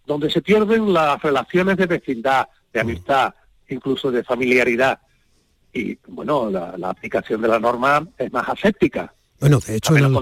donde 0.06 0.30
se 0.30 0.42
pierden 0.42 0.94
las 0.94 1.22
relaciones 1.22 1.78
de 1.78 1.86
vecindad, 1.86 2.50
de 2.74 2.80
amistad, 2.80 3.34
incluso 3.70 4.12
de 4.12 4.24
familiaridad. 4.24 5.00
Y 5.72 5.98
bueno, 6.08 6.50
la, 6.50 6.78
la 6.78 6.90
aplicación 6.90 7.42
de 7.42 7.48
la 7.48 7.60
norma 7.60 8.08
es 8.18 8.32
más 8.34 8.50
aséptica, 8.50 9.14
bueno, 9.40 9.60
de 9.66 9.76
hecho, 9.76 9.96
en, 9.96 10.14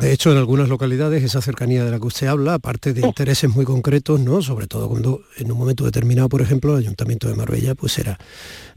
de 0.00 0.12
hecho, 0.12 0.32
en 0.32 0.38
algunas 0.38 0.68
localidades 0.68 1.22
esa 1.22 1.42
cercanía 1.42 1.84
de 1.84 1.90
la 1.90 1.98
que 1.98 2.06
usted 2.06 2.26
habla, 2.28 2.54
aparte 2.54 2.94
de 2.94 3.02
intereses 3.06 3.50
muy 3.50 3.64
concretos, 3.64 4.20
¿no? 4.20 4.40
Sobre 4.40 4.66
todo 4.66 4.88
cuando 4.88 5.22
en 5.36 5.52
un 5.52 5.58
momento 5.58 5.84
determinado, 5.84 6.28
por 6.28 6.40
ejemplo, 6.40 6.72
el 6.72 6.78
Ayuntamiento 6.78 7.28
de 7.28 7.34
Marbella, 7.34 7.74
pues 7.74 7.98
era, 7.98 8.18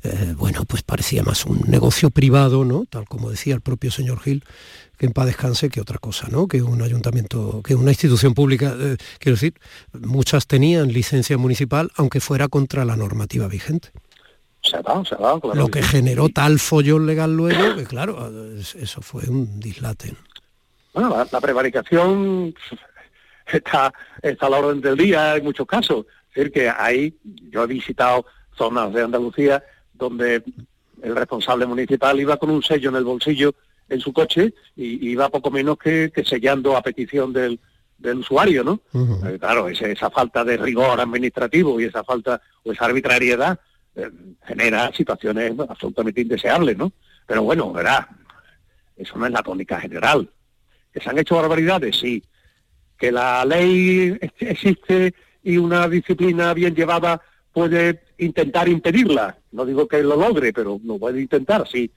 eh, 0.04 0.34
bueno, 0.38 0.66
pues 0.66 0.84
parecía 0.84 1.24
más 1.24 1.46
un 1.46 1.62
negocio 1.68 2.10
privado, 2.10 2.66
¿no? 2.66 2.86
Tal 2.90 3.06
como 3.06 3.30
decía 3.30 3.56
el 3.56 3.62
propio 3.62 3.90
señor 3.90 4.20
Gil, 4.20 4.44
que 4.98 5.06
en 5.06 5.14
paz 5.14 5.28
descanse 5.28 5.70
que 5.70 5.80
otra 5.80 6.00
cosa, 6.00 6.28
¿no? 6.30 6.48
Que 6.48 6.62
un 6.62 6.82
ayuntamiento, 6.82 7.62
que 7.64 7.76
una 7.76 7.92
institución 7.92 8.34
pública, 8.34 8.76
eh, 8.78 8.98
quiero 9.20 9.36
decir, 9.36 9.54
muchas 9.94 10.48
tenían 10.48 10.92
licencia 10.92 11.38
municipal, 11.38 11.92
aunque 11.96 12.20
fuera 12.20 12.48
contra 12.48 12.84
la 12.84 12.98
normativa 12.98 13.48
vigente. 13.48 13.90
Lo 15.54 15.68
que 15.68 15.82
generó 15.82 16.30
tal 16.30 16.60
follón 16.60 17.06
legal 17.06 17.36
luego, 17.36 17.76
que 17.76 17.86
claro, 17.86 18.32
eso 18.58 19.02
fue 19.02 19.24
un 19.30 19.60
dislate. 19.60 20.14
Bueno, 20.94 21.26
la, 21.32 21.42
prevaricación 21.42 22.54
está, 23.46 23.94
está 24.22 24.48
a 24.48 24.50
la 24.50 24.58
orden 24.58 24.82
del 24.82 24.98
día 24.98 25.36
en 25.36 25.44
muchos 25.44 25.68
casos. 25.68 26.06
Es 26.30 26.36
decir, 26.36 26.52
que 26.52 26.70
ahí 26.70 27.16
yo 27.52 27.64
he 27.64 27.68
visitado 27.68 28.26
zonas 28.58 28.94
de 28.94 29.04
Andalucía 29.04 29.64
donde 29.94 30.44
el 31.02 31.16
responsable 31.16 31.66
municipal 31.66 32.20
iba 32.20 32.38
con 32.38 32.50
un 32.50 32.64
sello 32.64 32.90
en 32.90 32.96
el 32.96 33.04
bolsillo 33.04 33.54
en 33.90 34.00
su 34.02 34.12
coche 34.12 34.54
y 34.76 35.10
iba 35.10 35.30
poco 35.30 35.50
menos 35.50 35.78
que, 35.78 36.12
sellando 36.26 36.76
a 36.76 36.82
petición 36.82 37.32
del, 37.32 37.60
usuario, 38.20 38.64
¿no? 38.64 38.82
Eh, 39.28 39.38
claro, 39.40 39.68
esa 39.70 40.10
falta 40.10 40.44
de 40.44 40.58
rigor 40.58 41.00
administrativo 41.00 41.80
y 41.80 41.86
esa 41.86 42.04
falta 42.04 42.42
o 42.64 42.72
esa 42.72 42.86
arbitrariedad 42.86 43.60
genera 44.46 44.92
situaciones 44.94 45.54
absolutamente 45.68 46.22
indeseables, 46.22 46.78
¿no? 46.78 46.92
Pero 47.26 47.44
bueno, 47.44 47.72
verá, 47.74 48.08
eso 48.96 49.18
no 49.18 49.26
es 49.26 49.32
la 49.32 49.44
tónica 49.44 49.80
general. 49.80 50.30
¿Que 50.92 51.00
se 51.00 51.10
han 51.10 51.18
hecho 51.18 51.36
barbaridades? 51.36 51.98
Sí. 51.98 52.24
¿Que 52.98 53.12
la 53.12 53.46
ley 53.46 54.18
existe 54.40 55.14
y 55.44 55.58
una 55.58 55.88
disciplina 55.88 56.54
bien 56.54 56.76
llevada 56.76 57.22
puede 57.52 58.02
intentar 58.18 58.68
impedirla? 58.68 59.38
No 59.52 59.66
digo 59.66 59.88
que 59.88 60.02
lo 60.02 60.16
logre, 60.16 60.54
pero 60.54 60.80
lo 60.84 60.98
puede 60.98 61.22
intentar, 61.22 61.68
sí. 61.68 61.92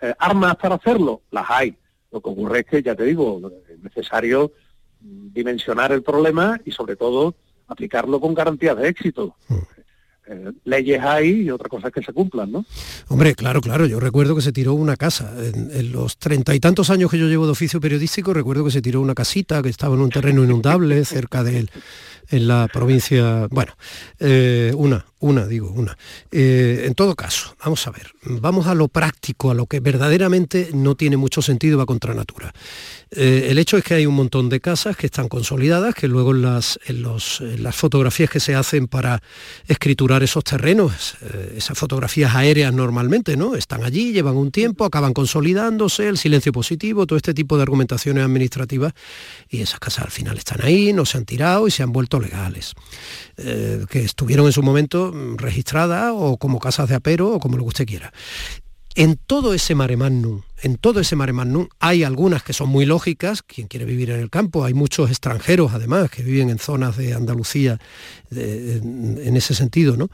Eh, 0.00 0.14
¿Armas 0.18 0.56
para 0.56 0.76
hacerlo? 0.76 1.22
Las 1.30 1.46
hay. 1.48 1.76
Lo 2.12 2.20
que 2.20 2.30
ocurre 2.30 2.60
es 2.60 2.66
que, 2.66 2.82
ya 2.82 2.94
te 2.94 3.04
digo, 3.04 3.50
es 3.68 3.78
necesario 3.80 4.52
dimensionar 5.00 5.92
el 5.92 6.02
problema 6.02 6.60
y 6.64 6.70
sobre 6.70 6.96
todo 6.96 7.34
aplicarlo 7.68 8.20
con 8.20 8.34
garantías 8.34 8.76
de 8.76 8.88
éxito. 8.88 9.36
Eh, 10.28 10.52
leyes 10.64 11.00
hay 11.00 11.42
y 11.42 11.50
otra 11.50 11.68
cosa 11.68 11.90
que 11.90 12.02
se 12.02 12.12
cumplan, 12.12 12.50
¿no? 12.50 12.66
Hombre, 13.08 13.34
claro, 13.36 13.60
claro, 13.60 13.86
yo 13.86 14.00
recuerdo 14.00 14.34
que 14.34 14.42
se 14.42 14.52
tiró 14.52 14.74
una 14.74 14.96
casa. 14.96 15.32
En, 15.38 15.92
los 15.92 16.18
treinta 16.18 16.54
y 16.54 16.58
tantos 16.58 16.90
años 16.90 17.10
que 17.10 17.18
yo 17.18 17.28
llevo 17.28 17.46
de 17.46 17.52
oficio 17.52 17.80
periodístico, 17.80 18.34
recuerdo 18.34 18.64
que 18.64 18.72
se 18.72 18.82
tiró 18.82 19.00
una 19.00 19.14
casita 19.14 19.62
que 19.62 19.68
estaba 19.68 19.94
en 19.94 20.00
un 20.00 20.10
terreno 20.10 20.42
inundable 20.42 21.04
cerca 21.04 21.44
de 21.44 21.60
él, 21.60 21.70
en 22.30 22.48
la 22.48 22.68
provincia, 22.72 23.46
bueno, 23.50 23.72
eh, 24.18 24.72
una, 24.76 25.06
una, 25.18 25.46
digo, 25.46 25.70
una. 25.70 25.96
Eh, 26.30 26.84
en 26.84 26.94
todo 26.94 27.14
caso, 27.14 27.56
vamos 27.64 27.86
a 27.86 27.90
ver, 27.90 28.12
vamos 28.22 28.66
a 28.66 28.74
lo 28.74 28.88
práctico, 28.88 29.50
a 29.50 29.54
lo 29.54 29.64
que 29.66 29.80
verdaderamente 29.80 30.70
no 30.74 30.94
tiene 30.94 31.16
mucho 31.16 31.40
sentido, 31.40 31.78
va 31.78 31.86
contra 31.86 32.12
natura. 32.12 32.52
Eh, 33.10 33.46
el 33.50 33.58
hecho 33.58 33.78
es 33.78 33.84
que 33.84 33.94
hay 33.94 34.04
un 34.04 34.14
montón 34.14 34.50
de 34.50 34.60
casas 34.60 34.94
que 34.94 35.06
están 35.06 35.28
consolidadas, 35.28 35.94
que 35.94 36.06
luego 36.06 36.32
en 36.32 36.42
las, 36.42 36.78
las 36.88 37.74
fotografías 37.74 38.28
que 38.28 38.40
se 38.40 38.54
hacen 38.54 38.88
para 38.88 39.22
escriturar 39.66 40.22
esos 40.22 40.44
terrenos, 40.44 41.14
eh, 41.22 41.54
esas 41.56 41.78
fotografías 41.78 42.34
aéreas 42.34 42.74
normalmente, 42.74 43.38
¿no? 43.38 43.54
Están 43.54 43.84
allí, 43.84 44.12
llevan 44.12 44.36
un 44.36 44.50
tiempo, 44.50 44.84
acaban 44.84 45.14
consolidándose, 45.14 46.08
el 46.08 46.18
silencio 46.18 46.52
positivo, 46.52 47.06
todo 47.06 47.16
este 47.16 47.32
tipo 47.32 47.56
de 47.56 47.62
argumentaciones 47.62 48.22
administrativas, 48.22 48.92
y 49.48 49.62
esas 49.62 49.80
casas 49.80 50.04
al 50.04 50.10
final 50.10 50.36
están 50.36 50.60
ahí, 50.62 50.92
no 50.92 51.06
se 51.06 51.16
han 51.16 51.24
tirado 51.24 51.66
y 51.66 51.70
se 51.70 51.82
han 51.82 51.92
vuelto 51.92 52.20
legales. 52.20 52.74
que 53.36 54.00
estuvieron 54.00 54.46
en 54.46 54.52
su 54.52 54.62
momento 54.62 55.05
registrada 55.36 56.12
o 56.12 56.36
como 56.36 56.58
casas 56.58 56.88
de 56.88 56.94
apero 56.94 57.32
o 57.32 57.40
como 57.40 57.56
lo 57.56 57.64
que 57.64 57.68
usted 57.68 57.86
quiera. 57.86 58.12
En 58.94 59.16
todo 59.16 59.52
ese 59.52 59.74
mare 59.74 59.98
magnum, 59.98 60.40
en 60.62 60.78
todo 60.78 61.00
ese 61.00 61.16
mare 61.16 61.34
magnum 61.34 61.68
hay 61.80 62.02
algunas 62.02 62.42
que 62.42 62.54
son 62.54 62.70
muy 62.70 62.86
lógicas, 62.86 63.42
quien 63.42 63.66
quiere 63.66 63.84
vivir 63.84 64.08
en 64.10 64.20
el 64.20 64.30
campo, 64.30 64.64
hay 64.64 64.72
muchos 64.72 65.10
extranjeros 65.10 65.74
además 65.74 66.10
que 66.10 66.22
viven 66.22 66.48
en 66.48 66.58
zonas 66.58 66.96
de 66.96 67.12
Andalucía 67.12 67.78
en 68.30 69.36
ese 69.36 69.54
sentido, 69.54 69.98
¿no? 69.98 70.08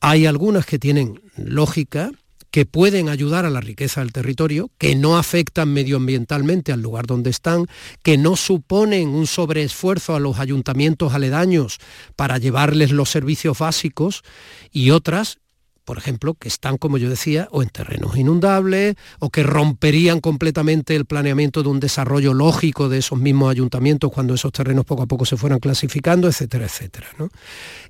Hay 0.00 0.24
algunas 0.24 0.64
que 0.64 0.78
tienen 0.78 1.20
lógica, 1.36 2.10
que 2.52 2.66
pueden 2.66 3.08
ayudar 3.08 3.46
a 3.46 3.50
la 3.50 3.62
riqueza 3.62 4.02
del 4.02 4.12
territorio, 4.12 4.70
que 4.78 4.94
no 4.94 5.16
afectan 5.16 5.72
medioambientalmente 5.72 6.70
al 6.70 6.82
lugar 6.82 7.06
donde 7.06 7.30
están, 7.30 7.66
que 8.02 8.18
no 8.18 8.36
suponen 8.36 9.08
un 9.08 9.26
sobreesfuerzo 9.26 10.14
a 10.14 10.20
los 10.20 10.38
ayuntamientos 10.38 11.14
aledaños 11.14 11.78
para 12.14 12.36
llevarles 12.36 12.92
los 12.92 13.10
servicios 13.10 13.58
básicos 13.58 14.22
y 14.70 14.90
otras 14.90 15.38
por 15.84 15.98
ejemplo, 15.98 16.34
que 16.34 16.46
están, 16.46 16.78
como 16.78 16.96
yo 16.96 17.10
decía, 17.10 17.48
o 17.50 17.60
en 17.60 17.68
terrenos 17.68 18.16
inundables, 18.16 18.94
o 19.18 19.30
que 19.30 19.42
romperían 19.42 20.20
completamente 20.20 20.94
el 20.94 21.06
planeamiento 21.06 21.64
de 21.64 21.70
un 21.70 21.80
desarrollo 21.80 22.34
lógico 22.34 22.88
de 22.88 22.98
esos 22.98 23.18
mismos 23.18 23.50
ayuntamientos 23.50 24.12
cuando 24.12 24.32
esos 24.32 24.52
terrenos 24.52 24.84
poco 24.84 25.02
a 25.02 25.06
poco 25.06 25.24
se 25.24 25.36
fueran 25.36 25.58
clasificando, 25.58 26.28
etcétera, 26.28 26.66
etcétera. 26.66 27.08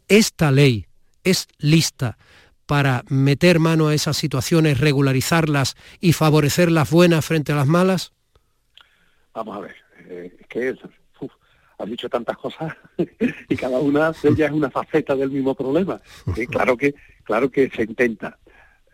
Esta 0.09 0.51
ley 0.51 0.87
es 1.23 1.49
lista 1.59 2.17
para 2.67 3.05
meter 3.09 3.59
mano 3.59 3.89
a 3.89 3.95
esas 3.95 4.17
situaciones, 4.17 4.81
regularizarlas 4.81 5.77
y 6.01 6.13
favorecer 6.13 6.71
las 6.71 6.91
buenas 6.91 7.25
frente 7.25 7.53
a 7.53 7.57
las 7.57 7.67
malas? 7.67 8.13
Vamos 9.35 9.57
a 9.57 9.61
ver, 9.61 9.77
eh, 10.09 10.37
es 10.41 10.47
que 10.47 10.75
has 11.79 11.91
dicho 11.91 12.09
tantas 12.09 12.37
cosas 12.37 12.77
y 13.49 13.57
cada 13.57 13.79
una 13.79 14.13
de 14.13 14.29
ellas 14.29 14.51
es 14.51 14.57
una 14.57 14.71
faceta 14.71 15.17
del 15.17 15.31
mismo 15.31 15.55
problema. 15.55 16.01
claro 16.51 16.77
que, 16.77 16.95
claro 17.25 17.51
que 17.51 17.71
se 17.71 17.83
intenta. 17.83 18.39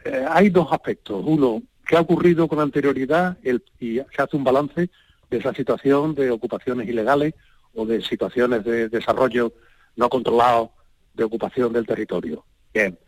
Eh, 0.04 0.24
hay 0.28 0.48
dos 0.50 0.68
aspectos. 0.72 1.22
Uno, 1.26 1.62
¿qué 1.86 1.96
ha 1.96 2.00
ocurrido 2.00 2.48
con 2.48 2.60
anterioridad? 2.60 3.36
y 3.78 3.96
se 3.96 4.22
hace 4.22 4.36
un 4.36 4.44
balance 4.44 4.90
de 5.30 5.36
esa 5.36 5.52
situación 5.52 6.14
de 6.14 6.30
ocupaciones 6.30 6.88
ilegales 6.88 7.34
o 7.74 7.84
de 7.84 8.00
situaciones 8.00 8.64
de 8.64 8.88
desarrollo 8.88 9.52
no 9.96 10.08
controlado 10.08 10.72
de 11.14 11.24
ocupación 11.24 11.72
del 11.72 11.86
territorio. 11.86 12.44
Bien, 12.72 12.98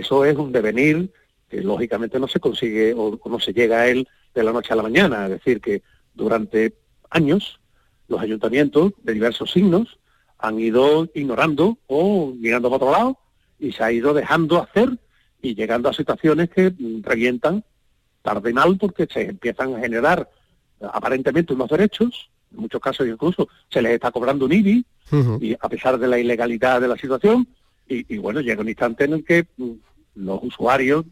eso 0.00 0.24
es 0.24 0.36
un 0.36 0.52
devenir 0.52 1.10
que 1.48 1.60
lógicamente 1.60 2.18
no 2.18 2.28
se 2.28 2.40
consigue 2.40 2.94
o, 2.96 3.18
no 3.24 3.40
se 3.40 3.52
llega 3.52 3.80
a 3.80 3.88
él 3.88 4.08
de 4.34 4.42
la 4.42 4.52
noche 4.52 4.72
a 4.72 4.76
la 4.76 4.82
mañana. 4.82 5.24
Es 5.24 5.30
decir, 5.32 5.60
que 5.60 5.82
durante 6.14 6.74
años 7.10 7.60
los 8.08 8.20
ayuntamientos 8.20 8.92
de 9.02 9.14
diversos 9.14 9.50
signos 9.52 9.98
han 10.38 10.58
ido 10.60 11.08
ignorando 11.14 11.78
o 11.86 12.32
mirando 12.36 12.68
para 12.68 12.76
otro 12.76 12.90
lado 12.90 13.18
y 13.58 13.72
se 13.72 13.82
ha 13.82 13.92
ido 13.92 14.12
dejando 14.12 14.62
hacer 14.62 14.98
y 15.40 15.54
llegando 15.54 15.88
a 15.88 15.94
situaciones 15.94 16.50
que 16.50 16.74
revientan 17.02 17.64
tarde 18.22 18.50
y 18.50 18.52
mal 18.52 18.76
porque 18.76 19.06
se 19.10 19.22
empiezan 19.22 19.74
a 19.74 19.80
generar 19.80 20.28
aparentemente 20.80 21.54
unos 21.54 21.70
derechos, 21.70 22.30
en 22.52 22.60
muchos 22.60 22.80
casos 22.80 23.06
incluso 23.06 23.48
se 23.70 23.80
les 23.80 23.92
está 23.92 24.10
cobrando 24.10 24.44
un 24.44 24.52
IBI, 24.52 24.84
y 25.40 25.54
a 25.54 25.68
pesar 25.68 25.98
de 25.98 26.08
la 26.08 26.18
ilegalidad 26.18 26.80
de 26.80 26.88
la 26.88 26.96
situación, 26.96 27.46
y, 27.88 28.18
bueno, 28.18 28.40
llega 28.40 28.60
un 28.60 28.68
instante 28.68 29.04
en 29.04 29.12
el 29.12 29.24
que 29.24 29.46
mm, 29.56 29.70
los 30.16 30.42
usuarios, 30.42 31.04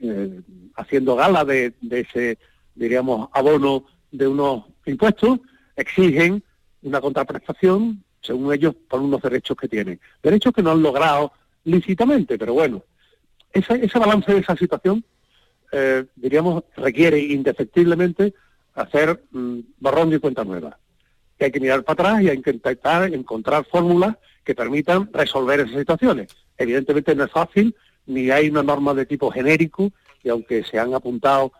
eh, 0.00 0.40
haciendo 0.76 1.16
gala 1.16 1.44
de, 1.44 1.72
ese, 1.90 2.38
diríamos, 2.74 3.28
abono 3.32 3.86
de 4.10 4.28
unos 4.28 4.64
impuestos, 4.86 5.40
exigen 5.76 6.42
una 6.82 7.00
contraprestación, 7.00 8.04
según 8.20 8.52
ellos, 8.52 8.74
por 8.88 9.00
unos 9.00 9.22
derechos 9.22 9.56
que 9.56 9.68
tienen. 9.68 10.00
Derechos 10.22 10.52
que 10.52 10.62
no 10.62 10.72
han 10.72 10.82
logrado 10.82 11.32
lícitamente, 11.64 12.38
pero 12.38 12.54
bueno, 12.54 12.84
ese, 13.52 13.84
ese 13.84 13.98
balance 13.98 14.32
de 14.32 14.40
esa 14.40 14.56
situación, 14.56 15.04
eh, 15.72 16.04
diríamos, 16.16 16.64
requiere 16.76 17.18
indefectiblemente 17.18 18.34
hacer 18.74 19.22
mm, 19.30 19.58
borrón 19.78 20.10
de 20.10 20.20
cuenta 20.20 20.44
nueva. 20.44 20.78
Que 21.38 21.46
hay 21.46 21.52
que 21.52 21.60
mirar 21.60 21.84
para 21.84 22.10
atrás 22.10 22.22
y 22.22 22.28
hay 22.30 22.40
que 22.42 22.50
intentar 22.50 23.12
encontrar 23.12 23.64
fórmulas 23.64 24.16
que 24.44 24.54
permitan 24.54 25.10
resolver 25.12 25.60
esas 25.60 25.78
situaciones. 25.78 26.28
Evidentemente 26.56 27.14
no 27.14 27.24
es 27.24 27.30
fácil, 27.30 27.74
ni 28.08 28.30
hay 28.30 28.48
una 28.48 28.62
norma 28.62 28.94
de 28.94 29.06
tipo 29.06 29.30
genérico, 29.30 29.92
y 30.24 30.30
aunque 30.30 30.64
se 30.64 30.78
han 30.78 30.94
apuntado 30.94 31.52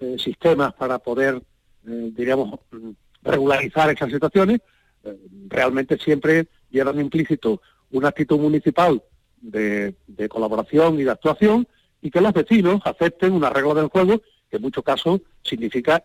eh, 0.00 0.16
sistemas 0.18 0.74
para 0.74 0.98
poder, 0.98 1.40
eh, 1.86 2.10
diríamos, 2.12 2.58
mm, 2.72 2.90
regularizar 3.22 3.88
esas 3.90 4.10
situaciones, 4.10 4.60
eh, 5.04 5.16
realmente 5.48 5.96
siempre 5.98 6.48
llevan 6.70 7.00
implícito 7.00 7.62
una 7.92 8.08
actitud 8.08 8.38
municipal 8.38 9.02
de, 9.40 9.94
colaboración 10.28 10.98
y 10.98 11.04
de 11.04 11.10
actuación 11.10 11.66
y 12.00 12.10
que 12.10 12.20
los 12.20 12.32
vecinos 12.32 12.80
acepten 12.84 13.32
una 13.32 13.50
regla 13.50 13.74
del 13.74 13.88
juego 13.88 14.22
que 14.50 14.56
en 14.56 14.62
muchos 14.62 14.84
casos 14.84 15.20
significa 15.42 16.02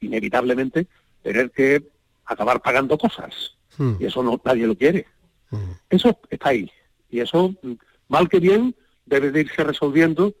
inevitablemente 0.00 0.86
tener 1.22 1.50
que 1.50 1.88
acabar 2.24 2.60
pagando 2.60 2.98
cosas. 2.98 3.56
Hmm. 3.76 3.94
Y 3.98 4.06
eso 4.06 4.22
no 4.22 4.40
nadie 4.44 4.66
lo 4.66 4.76
quiere. 4.76 5.06
Eso 5.90 6.18
está 6.30 6.50
ahí. 6.50 6.70
Y 7.10 7.20
eso, 7.20 7.54
mal 8.08 8.28
que 8.28 8.40
bien, 8.40 8.74
debe 9.06 9.30
de 9.30 9.40
irse 9.40 9.64
resolviendo 9.64 10.34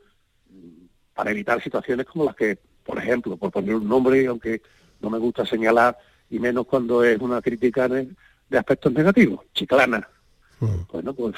para 1.14 1.30
evitar 1.30 1.62
situaciones 1.62 2.06
como 2.06 2.24
las 2.24 2.36
que, 2.36 2.58
por 2.84 2.98
ejemplo, 2.98 3.36
por 3.36 3.50
poner 3.50 3.74
un 3.74 3.88
nombre, 3.88 4.26
aunque 4.26 4.62
no 5.00 5.10
me 5.10 5.18
gusta 5.18 5.44
señalar, 5.44 5.96
y 6.30 6.38
menos 6.38 6.66
cuando 6.66 7.04
es 7.04 7.20
una 7.20 7.42
crítica 7.42 7.88
de, 7.88 8.08
aspectos 8.56 8.92
negativos, 8.92 9.40
Chiclana. 9.54 10.06
Bueno, 10.92 11.14
pues 11.14 11.34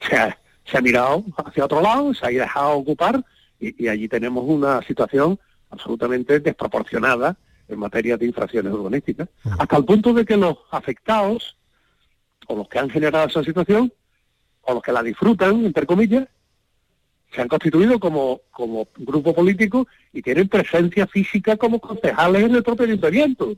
se 0.00 0.16
ha, 0.16 0.36
se 0.64 0.78
ha, 0.78 0.80
mirado 0.80 1.24
hacia 1.44 1.64
otro 1.64 1.80
lado, 1.80 2.12
se 2.14 2.26
ha 2.26 2.30
dejado 2.30 2.72
ocupar 2.72 3.24
y, 3.60 3.88
allí 3.88 4.08
tenemos 4.08 4.44
una 4.46 4.82
situación 4.82 5.38
absolutamente 5.70 6.40
desproporcionada 6.40 7.36
en 7.68 7.78
materia 7.78 8.16
de 8.16 8.26
infracciones 8.26 8.72
urbanísticas, 8.72 9.28
hasta 9.58 9.76
el 9.76 9.84
punto 9.84 10.12
de 10.12 10.24
que 10.24 10.36
los 10.36 10.58
afectados 10.70 11.56
o 12.46 12.56
los 12.56 12.68
que 12.68 12.78
han 12.78 12.90
generado 12.90 13.26
esa 13.26 13.42
situación, 13.42 13.92
o 14.62 14.74
los 14.74 14.82
que 14.82 14.92
la 14.92 15.02
disfrutan, 15.02 15.64
entre 15.64 15.86
comillas, 15.86 16.28
se 17.34 17.40
han 17.40 17.48
constituido 17.48 17.98
como, 17.98 18.42
como 18.50 18.88
grupo 18.96 19.34
político 19.34 19.86
y 20.12 20.22
tienen 20.22 20.48
presencia 20.48 21.06
física 21.06 21.56
como 21.56 21.80
concejales 21.80 22.44
en 22.44 22.54
el 22.54 22.62
propio 22.62 22.86
ayuntamiento. 22.86 23.54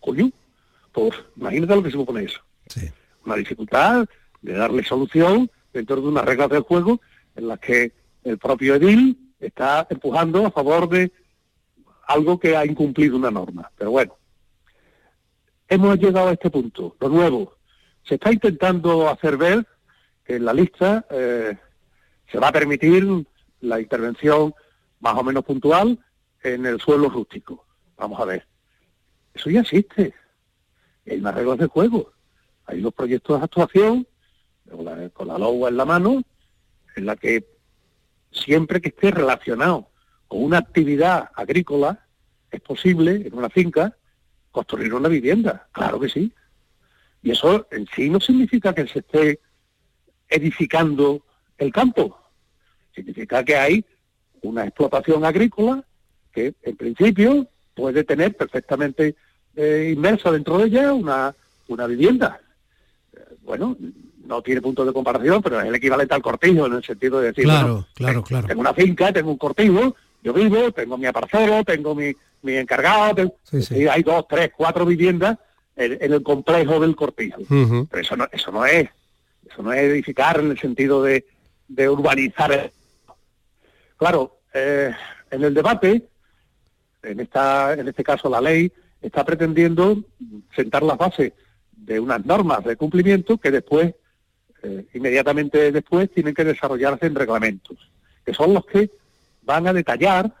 Coño, 0.00 0.30
pues 0.92 1.14
imagínate 1.36 1.76
lo 1.76 1.82
que 1.82 1.90
se 1.90 1.96
supone 1.96 2.24
eso. 2.24 2.40
Una 3.24 3.36
dificultad 3.36 4.06
de 4.40 4.52
darle 4.52 4.84
solución 4.84 5.50
dentro 5.72 5.96
de 5.96 6.08
unas 6.08 6.24
reglas 6.24 6.48
del 6.48 6.62
juego 6.62 7.00
en 7.36 7.48
las 7.48 7.58
que 7.58 7.92
el 8.24 8.38
propio 8.38 8.74
edil 8.76 9.18
está 9.38 9.86
empujando 9.90 10.46
a 10.46 10.50
favor 10.50 10.88
de 10.88 11.12
algo 12.06 12.38
que 12.38 12.56
ha 12.56 12.64
incumplido 12.64 13.16
una 13.16 13.30
norma. 13.30 13.70
Pero 13.76 13.90
bueno, 13.90 14.16
hemos 15.68 15.98
llegado 15.98 16.28
a 16.28 16.32
este 16.32 16.50
punto. 16.50 16.96
Lo 17.00 17.08
nuevo, 17.10 17.56
se 18.04 18.14
está 18.14 18.32
intentando 18.32 19.08
hacer 19.08 19.36
ver 19.36 19.66
que 20.24 20.36
en 20.36 20.44
la 20.46 20.54
lista 20.54 21.06
eh, 21.10 21.56
se 22.38 22.40
va 22.40 22.50
a 22.50 22.52
permitir 22.52 23.04
la 23.62 23.80
intervención 23.80 24.54
más 25.00 25.14
o 25.16 25.24
menos 25.24 25.44
puntual 25.44 25.98
en 26.44 26.66
el 26.66 26.80
suelo 26.80 27.08
rústico. 27.08 27.66
Vamos 27.96 28.20
a 28.20 28.26
ver. 28.26 28.46
Eso 29.34 29.50
ya 29.50 29.62
existe. 29.62 30.14
Hay 31.04 31.18
unas 31.18 31.34
reglas 31.34 31.58
de 31.58 31.66
juego. 31.66 32.12
Hay 32.66 32.78
unos 32.78 32.94
proyectos 32.94 33.40
de 33.40 33.44
actuación 33.44 34.06
con 34.70 34.84
la, 34.84 35.08
con 35.08 35.28
en 35.66 35.76
la 35.76 35.84
mano 35.84 36.22
en 36.94 37.06
la 37.06 37.16
que 37.16 37.44
siempre 38.30 38.80
que 38.80 38.90
esté 38.90 39.10
relacionado 39.10 39.90
con 40.28 40.44
una 40.44 40.58
actividad 40.58 41.30
agrícola 41.34 42.06
es 42.52 42.60
posible 42.60 43.26
en 43.26 43.34
una 43.34 43.50
finca 43.50 43.96
construir 44.52 44.94
una 44.94 45.08
vivienda. 45.08 45.66
Claro 45.72 45.98
que 45.98 46.08
sí. 46.08 46.32
Y 47.20 47.32
eso 47.32 47.66
en 47.72 47.88
sí 47.96 48.08
no 48.08 48.20
significa 48.20 48.72
que 48.72 48.86
se 48.86 49.00
esté 49.00 49.40
edificando 50.28 51.24
el 51.56 51.72
campo. 51.72 52.27
Significa 52.94 53.44
que 53.44 53.56
hay 53.56 53.84
una 54.42 54.64
explotación 54.64 55.24
agrícola 55.24 55.84
que 56.32 56.54
en 56.62 56.76
principio 56.76 57.46
puede 57.74 58.04
tener 58.04 58.36
perfectamente 58.36 59.14
eh, 59.56 59.92
inmersa 59.94 60.30
dentro 60.30 60.58
de 60.58 60.66
ella 60.66 60.92
una, 60.92 61.34
una 61.68 61.86
vivienda. 61.86 62.40
Eh, 63.12 63.18
bueno, 63.42 63.76
no 64.24 64.42
tiene 64.42 64.60
punto 64.60 64.84
de 64.84 64.92
comparación, 64.92 65.42
pero 65.42 65.60
es 65.60 65.66
el 65.66 65.74
equivalente 65.74 66.14
al 66.14 66.22
cortijo 66.22 66.66
en 66.66 66.74
el 66.74 66.84
sentido 66.84 67.20
de 67.20 67.28
decir, 67.28 67.44
claro, 67.44 67.86
claro, 67.94 68.22
claro. 68.22 68.46
tengo 68.46 68.60
una 68.60 68.74
finca, 68.74 69.12
tengo 69.12 69.30
un 69.30 69.38
cortijo, 69.38 69.96
yo 70.22 70.32
vivo, 70.32 70.70
tengo 70.72 70.98
mi 70.98 71.06
aparcero, 71.06 71.64
tengo 71.64 71.94
mi, 71.94 72.12
mi 72.42 72.54
encargado, 72.54 73.34
y 73.70 73.86
hay 73.86 74.02
dos, 74.02 74.26
tres, 74.28 74.50
cuatro 74.56 74.84
viviendas 74.84 75.38
en, 75.76 76.12
el 76.12 76.22
complejo 76.22 76.80
del 76.80 76.96
cortijo. 76.96 77.38
Pero 77.48 78.02
eso 78.02 78.16
no, 78.16 78.26
eso 78.30 78.52
no 78.52 78.66
es, 78.66 78.88
eso 79.50 79.62
no 79.62 79.72
es 79.72 79.80
edificar 79.80 80.40
en 80.40 80.50
el 80.50 80.58
sentido 80.58 81.02
de, 81.02 81.24
urbanizar. 81.88 82.70
Claro, 83.98 84.38
eh, 84.54 84.94
en 85.30 85.44
el 85.44 85.52
debate, 85.52 86.08
en 87.02 87.20
esta, 87.20 87.74
en 87.74 87.88
este 87.88 88.04
caso 88.04 88.30
la 88.30 88.40
ley, 88.40 88.72
está 89.02 89.24
pretendiendo 89.24 90.02
sentar 90.54 90.82
las 90.82 90.96
bases 90.96 91.32
de 91.72 92.00
unas 92.00 92.24
normas 92.24 92.64
de 92.64 92.76
cumplimiento 92.76 93.38
que 93.38 93.50
después, 93.50 93.94
eh, 94.62 94.86
inmediatamente 94.94 95.72
después, 95.72 96.10
tienen 96.12 96.34
que 96.34 96.44
desarrollarse 96.44 97.06
en 97.06 97.16
reglamentos, 97.16 97.76
que 98.24 98.32
son 98.32 98.54
los 98.54 98.64
que 98.66 98.90
van 99.42 99.66
a 99.66 99.72
detallar 99.72 100.32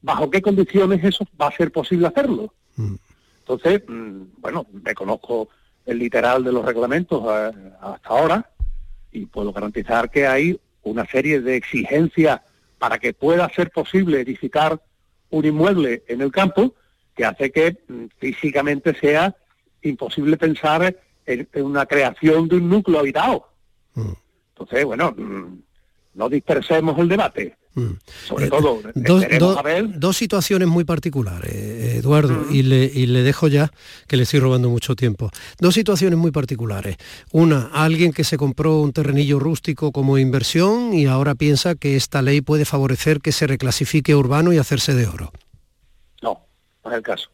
bajo 0.00 0.30
qué 0.30 0.40
condiciones 0.40 1.02
eso 1.02 1.26
va 1.40 1.48
a 1.48 1.56
ser 1.56 1.72
posible 1.72 2.06
hacerlo. 2.06 2.54
Mm. 2.76 2.94
Entonces, 3.40 3.82
mm, 3.88 4.22
bueno, 4.38 4.66
me 4.70 4.94
conozco 4.94 5.48
el 5.86 5.98
literal 5.98 6.44
de 6.44 6.52
los 6.52 6.64
reglamentos 6.64 7.22
eh, 7.26 7.52
hasta 7.80 8.08
ahora 8.08 8.50
y 9.10 9.26
puedo 9.26 9.52
garantizar 9.52 10.10
que 10.10 10.26
hay 10.26 10.60
una 10.84 11.06
serie 11.06 11.40
de 11.40 11.56
exigencias 11.56 12.40
para 12.78 12.98
que 12.98 13.12
pueda 13.14 13.48
ser 13.50 13.70
posible 13.70 14.20
edificar 14.20 14.80
un 15.30 15.44
inmueble 15.44 16.04
en 16.06 16.20
el 16.20 16.30
campo 16.30 16.74
que 17.16 17.24
hace 17.24 17.50
que 17.50 17.78
mm, 17.88 18.04
físicamente 18.18 18.94
sea 18.94 19.34
imposible 19.82 20.36
pensar 20.36 20.96
en, 21.26 21.48
una 21.54 21.86
creación 21.86 22.48
de 22.48 22.56
un 22.56 22.68
núcleo 22.68 23.00
habitado. 23.00 23.48
Mm. 23.94 24.12
Entonces, 24.50 24.84
bueno, 24.84 25.14
no 26.14 26.28
dispersemos 26.28 26.98
el 26.98 27.08
debate. 27.08 27.56
Sobre 28.26 28.46
eh, 28.46 28.50
todo, 28.50 28.80
dos, 29.96 30.16
situaciones 30.16 30.68
muy 30.68 30.84
particulares, 30.84 31.52
eh, 31.52 31.96
Eduardo, 31.96 32.46
y, 32.50 32.62
le, 32.62 33.22
dejo 33.22 33.48
ya 33.48 33.72
que 34.06 34.16
le 34.16 34.22
estoy 34.22 34.38
robando 34.38 34.68
mucho 34.68 34.94
tiempo. 34.94 35.30
Dos 35.58 35.74
situaciones 35.74 36.16
muy 36.16 36.30
particulares. 36.30 36.96
Una, 37.32 37.70
alguien 37.72 38.12
que 38.12 38.22
se 38.22 38.36
compró 38.36 38.80
un 38.80 38.92
terrenillo 38.92 39.40
rústico 39.40 39.90
como 39.90 40.18
inversión 40.18 40.94
y 40.94 41.06
ahora 41.06 41.34
piensa 41.34 41.74
que 41.74 41.96
esta 41.96 42.22
ley 42.22 42.40
puede 42.40 42.64
favorecer 42.64 43.20
que 43.20 43.32
se 43.32 43.48
reclasifique 43.48 44.14
urbano 44.14 44.52
y 44.52 44.58
hacerse 44.58 44.94
de 44.94 45.08
oro. 45.08 45.32
No, 46.22 46.46
no 46.84 46.90
es 46.92 46.96
el 46.96 47.02
caso. 47.02 47.28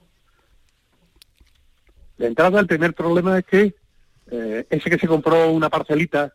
De 2.17 2.27
entrada, 2.27 2.61
el 2.61 2.67
primer 2.67 2.95
problema 2.95 3.39
es 3.39 3.45
que 3.45 3.75
eh, 4.31 4.67
ese 4.71 4.89
que 4.89 4.99
se 4.99 5.07
compró 5.07 5.51
una 5.51 5.69
parcelita 5.69 6.33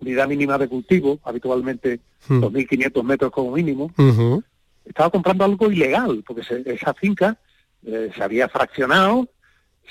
unidad 0.00 0.28
mínima 0.28 0.58
de 0.58 0.68
cultivo, 0.68 1.18
habitualmente 1.24 2.00
2.500 2.28 3.02
metros 3.02 3.30
como 3.30 3.52
mínimo, 3.52 3.92
estaba 4.84 5.10
comprando 5.10 5.44
algo 5.44 5.70
ilegal, 5.70 6.22
porque 6.26 6.42
esa 6.66 6.94
finca 6.94 7.36
eh, 7.84 8.10
se 8.14 8.22
había 8.22 8.48
fraccionado 8.48 9.28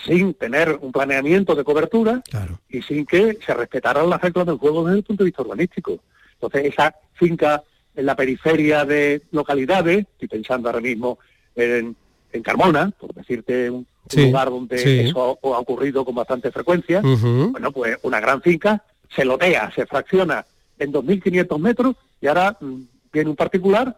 sin 0.06 0.34
tener 0.34 0.78
un 0.82 0.91
planeamiento 0.91 1.56
de 1.56 1.63
cobertura 1.63 2.22
y 2.70 2.82
sin 2.82 3.06
que 3.06 3.38
se 3.46 3.54
respetaran 3.54 4.10
las 4.10 4.22
reglas 4.22 4.46
del 4.46 4.58
juego 4.58 4.86
desde 4.86 5.00
el 5.00 5.04
punto 5.04 5.24
de 5.24 5.30
vista 5.30 5.41
urbanístico. 5.41 6.00
Entonces, 6.34 6.65
esa 6.65 6.93
finca 7.13 7.63
en 7.96 8.06
la 8.06 8.15
periferia 8.15 8.86
de 8.86 9.24
localidades, 9.32 10.06
estoy 10.12 10.28
pensando 10.28 10.70
ahora 10.70 10.82
mismo 10.82 11.17
en, 11.56 11.96
Carmona, 12.43 12.91
por 13.00 13.15
decirte 13.15 13.72
un, 13.72 13.88
lugar 14.15 14.52
donde 14.52 15.10
eso 15.10 15.39
ha, 15.41 15.60
ocurrido 15.60 16.06
con 16.06 16.13
bastante 16.13 16.52
frecuencia, 16.52 17.02
bueno, 17.02 17.72
pues 17.72 17.98
una 18.04 18.20
gran 18.20 18.43
finca 18.43 18.84
se 19.15 19.26
lotea, 19.26 19.72
se 19.74 19.86
fracciona 19.86 20.46
en 20.78 20.93
2.500 20.93 21.60
metros 21.60 21.96
y 22.22 22.28
ahora 22.28 22.58
mm, 22.60 22.82
viene 23.12 23.30
un 23.30 23.36
particular 23.36 23.98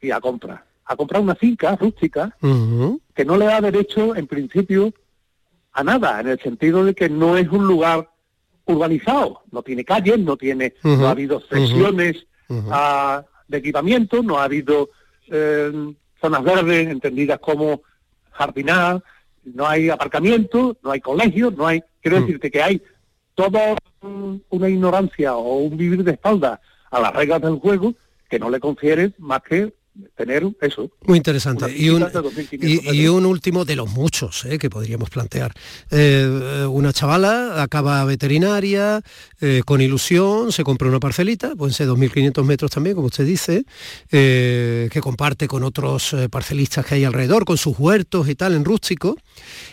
y 0.00 0.10
a 0.10 0.20
compra. 0.20 0.64
A 0.86 0.96
comprar 0.96 1.22
una 1.22 1.34
finca 1.34 1.74
rústica 1.76 2.36
que 3.14 3.24
no 3.24 3.38
le 3.38 3.46
da 3.46 3.60
derecho, 3.60 4.14
en 4.14 4.26
principio, 4.26 4.92
a 5.72 5.82
nada, 5.82 6.20
en 6.20 6.28
el 6.28 6.40
sentido 6.40 6.84
de 6.84 6.94
que 6.94 7.08
no 7.08 7.38
es 7.38 7.48
un 7.48 7.66
lugar 7.66 8.10
urbanizado, 8.66 9.42
no 9.50 9.62
tiene 9.62 9.84
calles, 9.84 10.18
no 10.18 10.36
tiene, 10.36 10.74
no 10.82 11.06
ha 11.06 11.10
habido 11.12 11.40
sesiones 11.40 12.26
de 12.48 13.58
equipamiento, 13.58 14.22
no 14.22 14.38
ha 14.38 14.44
habido 14.44 14.90
eh, 15.28 15.94
zonas 16.20 16.42
verdes 16.42 16.88
entendidas 16.88 17.38
como 17.38 17.82
jardinar, 18.32 19.02
no 19.44 19.66
hay 19.66 19.90
aparcamiento, 19.90 20.76
no 20.82 20.90
hay 20.90 21.00
colegios, 21.00 21.54
no 21.56 21.66
hay, 21.66 21.82
quiero 22.00 22.20
decirte 22.20 22.50
que 22.50 22.62
hay 22.62 22.82
toda 23.34 23.76
una 24.50 24.68
ignorancia 24.68 25.34
o 25.34 25.56
un 25.56 25.76
vivir 25.76 26.04
de 26.04 26.12
espalda 26.12 26.60
a 26.90 27.00
las 27.00 27.14
reglas 27.14 27.40
del 27.42 27.58
juego 27.58 27.94
que 28.28 28.38
no 28.38 28.50
le 28.50 28.60
confiere 28.60 29.12
más 29.18 29.42
que 29.42 29.74
tener 30.16 30.44
eso. 30.60 30.90
Muy 31.06 31.18
interesante. 31.18 31.72
Y 31.76 31.90
un, 31.90 32.06
y, 32.52 33.06
un, 33.06 33.26
último 33.26 33.64
de 33.64 33.76
los 33.76 33.90
muchos 33.90 34.44
eh, 34.44 34.58
que 34.58 34.68
podríamos 34.70 35.10
plantear. 35.10 35.52
Eh, 35.90 36.66
una 36.68 36.92
chavala 36.92 37.62
acaba 37.62 38.04
veterinaria, 38.04 39.00
eh, 39.40 39.62
con 39.64 39.80
ilusión, 39.80 40.52
se 40.52 40.64
compra 40.64 40.88
una 40.88 41.00
parcelita, 41.00 41.54
pueden 41.54 41.74
ser 41.74 41.88
2.500 41.88 42.44
metros 42.44 42.70
también, 42.70 42.96
como 42.96 43.06
usted 43.06 43.24
dice, 43.24 43.64
que 44.10 45.00
comparte 45.00 45.46
con 45.46 45.62
otros 45.62 46.14
parcelistas 46.30 46.86
que 46.86 46.96
hay 46.96 47.04
alrededor, 47.04 47.44
con 47.44 47.56
sus 47.56 47.78
huertos 47.78 48.28
y 48.28 48.34
tal, 48.34 48.54
en 48.54 48.64
rústico. 48.64 49.16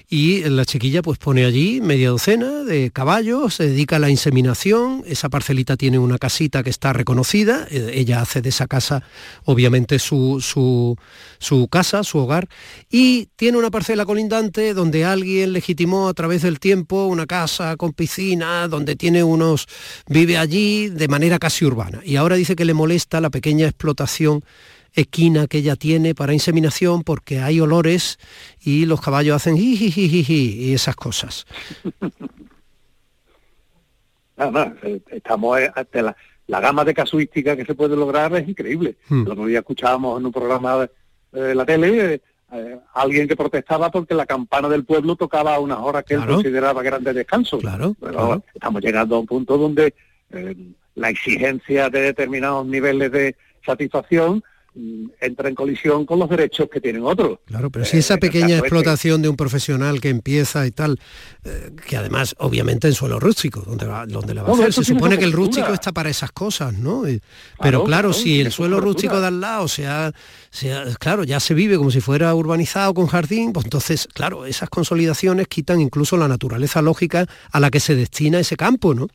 Y 0.10 0.44
la 0.44 0.66
chiquilla 0.66 1.02
pues 1.02 1.18
pone 1.18 1.46
allí 1.46 1.80
media 1.82 2.10
docena 2.10 2.64
de 2.64 2.92
caballos, 2.92 3.56
se 3.56 3.68
dedica 3.68 3.96
a 3.96 4.00
la 4.00 4.10
inseminación, 4.10 5.04
esa 5.06 5.30
parcelita 5.30 5.78
tiene 5.78 6.00
una 6.00 6.18
casita 6.18 6.64
que 6.64 6.70
está 6.70 6.94
reconocida, 6.94 7.68
ella 7.70 8.22
hace 8.22 8.42
de 8.42 8.50
esa 8.50 8.68
casa 8.68 9.04
obviamente 9.46 10.00
su 10.00 10.11
su, 10.12 11.68
casa, 11.70 12.04
su 12.04 12.18
hogar, 12.20 12.48
y 12.90 13.28
tiene 13.36 13.58
una 13.58 13.72
parcela 13.72 14.06
colindante 14.06 14.74
donde 14.74 15.06
alguien 15.06 15.54
legitimó 15.54 16.10
a 16.10 16.14
través 16.14 16.42
del 16.42 16.60
tiempo 16.60 17.06
una 17.06 17.26
casa 17.26 17.78
con 17.78 17.94
piscina, 17.94 18.68
donde 18.68 18.96
tiene 18.96 19.24
unos, 19.24 19.68
vive 20.08 20.38
allí 20.38 20.90
de 20.90 21.08
manera 21.08 21.40
casi 21.40 21.66
urbana. 21.66 22.02
Y 22.04 22.16
ahora 22.16 22.36
dice 22.36 22.56
que 22.56 22.66
le 22.66 22.74
molesta 22.74 23.22
la 23.22 23.30
pequeña 23.30 23.68
explotación 23.68 24.44
equina 24.94 25.48
que 25.48 25.60
ella 25.60 25.78
tiene 25.78 26.14
para 26.14 26.34
inseminación 26.34 27.04
porque 27.04 27.40
hay 27.40 27.62
olores 27.62 28.20
y 28.60 28.86
los 28.86 29.00
caballos 29.00 29.38
hacen 29.38 29.56
y 29.58 30.74
esas 30.74 30.96
cosas. 30.96 31.46
Estamos 35.12 35.60
ante 35.76 36.02
la, 36.02 36.16
la 36.52 36.60
gama 36.60 36.84
de 36.84 36.94
casuística 36.94 37.56
que 37.56 37.64
se 37.64 37.76
puede 37.76 37.96
lograr 37.96 38.36
es 38.36 38.46
increíble. 38.46 38.98
Hmm. 39.08 39.24
Lo 39.24 39.38
que 39.38 39.56
escuchábamos 39.56 40.20
en 40.20 40.26
un 40.26 40.34
programa 40.34 40.86
de 41.32 41.56
la 41.56 41.66
tele, 41.66 42.16
eh, 42.16 42.22
eh, 42.52 42.78
alguien 42.94 43.26
que 43.26 43.38
protestaba 43.38 43.90
porque 43.90 44.14
la 44.14 44.26
campana 44.26 44.68
del 44.68 44.84
pueblo 44.84 45.16
tocaba 45.16 45.56
a 45.56 45.60
unas 45.62 45.80
horas 45.80 46.04
que 46.04 46.16
él 46.16 46.26
consideraba 46.26 46.84
grandes 46.84 47.16
descanso. 47.16 47.58
Claro, 47.60 47.96
Pero 48.02 48.44
estamos 48.54 48.82
llegando 48.82 49.16
a 49.16 49.20
un 49.20 49.28
punto 49.28 49.58
donde 49.58 49.94
eh, 50.30 50.56
la 50.96 51.10
exigencia 51.10 51.90
de 51.90 52.02
determinados 52.02 52.66
niveles 52.66 53.14
de 53.14 53.38
satisfacción 53.66 54.44
Mm, 54.44 54.44
entra 54.74 55.50
en 55.50 55.56
colisión 55.56 56.06
con 56.06 56.18
los 56.20 56.30
derechos 56.30 56.70
que 56.72 56.80
tienen 56.80 57.04
otros. 57.04 57.40
Claro, 57.46 57.70
pero 57.70 57.84
si 57.84 57.98
esa 57.98 58.14
eh, 58.14 58.18
pequeña 58.18 58.56
este. 58.56 58.60
explotación 58.60 59.22
de 59.22 59.28
un 59.28 59.36
profesional 59.36 60.00
que 60.00 60.10
empieza 60.10 60.66
y 60.66 60.72
tal, 60.72 60.98
eh, 61.44 61.72
que 61.86 61.98
además 61.98 62.36
obviamente 62.40 62.88
en 62.88 62.94
suelo 62.94 63.20
rústico, 63.20 63.62
donde, 63.62 63.86
va, 63.86 64.06
donde 64.06 64.34
le 64.34 64.42
va 64.42 64.50
a 64.50 64.54
hacer, 64.54 64.72
se 64.72 64.86
supone 64.86 65.18
que 65.18 65.26
el 65.26 65.34
rústico 65.34 65.74
está 65.74 65.92
para 65.92 66.10
esas 66.10 66.32
cosas, 66.32 66.74
¿no? 66.74 67.04
pero 67.62 67.84
claro, 67.84 68.14
si 68.14 68.40
el 68.40 68.52
suelo 68.52 68.80
rústico 68.80 69.20
de 69.20 69.28
al 69.28 69.42
lado 69.42 69.68
sea, 69.68 70.14
sea, 70.50 70.86
claro, 71.00 71.24
ya 71.24 71.40
se 71.40 71.54
vive 71.54 71.78
como 71.78 71.92
si 71.92 72.00
fuera 72.00 72.34
urbanizado 72.34 72.94
con 72.94 73.08
jardín, 73.08 73.52
pues 73.52 73.66
entonces, 73.66 74.08
claro, 74.14 74.46
esas 74.46 74.70
consolidaciones 74.70 75.48
quitan 75.48 75.82
incluso 75.82 76.16
la 76.16 76.28
naturaleza 76.28 76.82
lógica 76.82 77.28
a 77.52 77.60
la 77.60 77.70
que 77.70 77.80
se 77.82 77.96
destina 77.96 78.40
ese 78.40 78.56
campo, 78.56 78.94
¿no? 78.94 79.08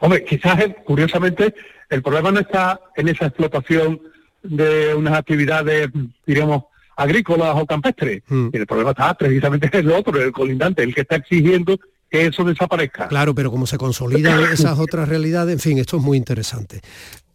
Hombre, 0.00 0.24
quizás 0.24 0.58
curiosamente 0.84 1.54
el 1.90 2.02
problema 2.02 2.30
no 2.30 2.40
está 2.40 2.80
en 2.96 3.08
esa 3.08 3.26
explotación 3.26 4.00
de 4.42 4.94
unas 4.94 5.14
actividades, 5.14 5.88
diríamos, 6.26 6.64
agrícolas 6.96 7.54
o 7.56 7.66
campestres. 7.66 8.22
Hmm. 8.28 8.48
El 8.52 8.66
problema 8.66 8.90
está 8.90 9.14
precisamente 9.14 9.68
en 9.72 9.86
el 9.86 9.92
otro, 9.92 10.20
el 10.20 10.32
colindante, 10.32 10.82
el 10.82 10.94
que 10.94 11.02
está 11.02 11.16
exigiendo 11.16 11.78
que 12.10 12.26
eso 12.26 12.44
desaparezca. 12.44 13.08
Claro, 13.08 13.34
pero 13.34 13.50
como 13.50 13.66
se 13.66 13.78
consolidan 13.78 14.40
esas 14.52 14.78
otras 14.78 15.08
realidades, 15.08 15.52
en 15.54 15.60
fin, 15.60 15.78
esto 15.78 15.98
es 15.98 16.02
muy 16.02 16.16
interesante. 16.16 16.80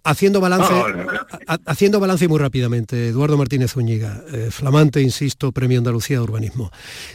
Haciendo 0.06 0.42
balance, 0.42 0.74
haciendo 1.66 2.02
balance 2.02 2.28
muy 2.28 2.38
rápidamente, 2.38 3.08
Eduardo 3.08 3.38
Martínez 3.38 3.72
Zúñiga, 3.72 4.22
eh, 4.34 4.50
flamante, 4.52 5.02
insisto, 5.02 5.54
Premio 5.54 5.78
Andalucía 5.78 6.18
de 6.18 6.24
Urbanismo. 6.24 6.72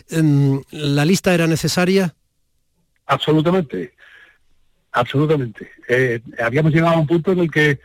Em, 0.08 0.62
¿La 0.70 1.04
lista 1.04 1.34
era 1.34 1.46
necesaria? 1.46 2.14
Absolutamente. 3.04 3.92
Absolutamente. 4.92 5.70
Eh, 5.88 6.20
habíamos 6.42 6.72
llegado 6.72 6.96
a 6.96 7.00
un 7.00 7.06
punto 7.06 7.32
en 7.32 7.40
el 7.40 7.50
que 7.50 7.78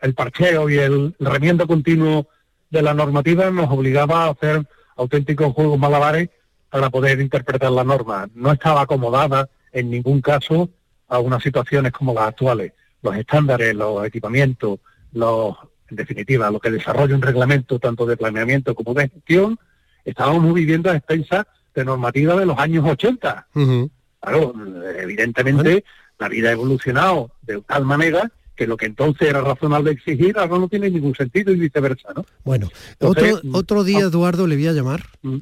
el 0.00 0.14
parcheo 0.14 0.70
y 0.70 0.78
el, 0.78 1.14
remiendo 1.18 1.66
continuo 1.66 2.28
de 2.70 2.82
la 2.82 2.94
normativa 2.94 3.50
nos 3.50 3.70
obligaba 3.70 4.24
a 4.24 4.30
hacer 4.30 4.66
auténticos 4.96 5.52
juegos 5.54 5.78
malabares 5.78 6.30
para 6.70 6.90
poder 6.90 7.20
interpretar 7.20 7.70
la 7.70 7.84
norma. 7.84 8.28
No 8.34 8.52
estaba 8.52 8.82
acomodada 8.82 9.48
en 9.72 9.90
ningún 9.90 10.20
caso 10.20 10.70
a 11.08 11.18
unas 11.18 11.42
situaciones 11.42 11.92
como 11.92 12.14
las 12.14 12.28
actuales. 12.28 12.72
Los 13.02 13.16
estándares, 13.16 13.74
los 13.74 14.06
equipamientos, 14.06 14.78
los, 15.12 15.56
en 15.90 15.96
definitiva, 15.96 16.50
lo 16.50 16.60
que 16.60 16.70
desarrolla 16.70 17.14
un 17.14 17.22
reglamento 17.22 17.78
tanto 17.78 18.06
de 18.06 18.16
planeamiento 18.16 18.74
como 18.74 18.94
de 18.94 19.08
gestión, 19.08 19.58
estábamos 20.04 20.54
viviendo 20.54 20.90
a 20.90 20.96
expensas 20.96 21.46
de 21.74 21.84
normativa 21.84 22.36
de 22.36 22.46
los 22.46 22.58
años 22.58 22.84
80. 22.88 23.48
Claro, 24.22 24.54
evidentemente 24.98 25.84
la 26.18 26.28
vida 26.28 26.50
ha 26.50 26.52
evolucionado 26.52 27.32
de 27.42 27.60
tal 27.62 27.84
manera 27.84 28.30
que 28.54 28.66
lo 28.68 28.76
que 28.76 28.86
entonces 28.86 29.28
era 29.28 29.40
razonable 29.40 29.90
exigir 29.90 30.38
ahora 30.38 30.58
no 30.58 30.68
tiene 30.68 30.90
ningún 30.90 31.14
sentido 31.14 31.52
y 31.52 31.56
viceversa, 31.56 32.10
¿no? 32.14 32.24
Bueno, 32.44 32.68
otro, 33.00 33.40
mm, 33.42 33.54
otro 33.54 33.82
día, 33.82 34.04
ah. 34.04 34.08
Eduardo, 34.08 34.46
le 34.46 34.54
voy 34.54 34.68
a 34.68 34.72
llamar, 34.72 35.06
mm, 35.22 35.36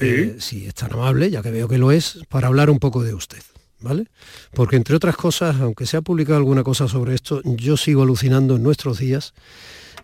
eh, 0.00 0.36
si 0.38 0.66
es 0.66 0.74
tan 0.74 0.92
amable, 0.92 1.30
ya 1.30 1.42
que 1.42 1.50
veo 1.50 1.66
que 1.66 1.78
lo 1.78 1.92
es, 1.92 2.20
para 2.28 2.48
hablar 2.48 2.68
un 2.68 2.78
poco 2.78 3.02
de 3.02 3.14
usted. 3.14 3.42
¿Vale? 3.82 4.08
Porque 4.52 4.76
entre 4.76 4.94
otras 4.94 5.16
cosas, 5.16 5.58
aunque 5.58 5.86
se 5.86 5.96
ha 5.96 6.02
publicado 6.02 6.36
alguna 6.36 6.62
cosa 6.62 6.86
sobre 6.86 7.14
esto, 7.14 7.40
yo 7.44 7.78
sigo 7.78 8.02
alucinando 8.02 8.56
en 8.56 8.62
nuestros 8.62 8.98
días 8.98 9.32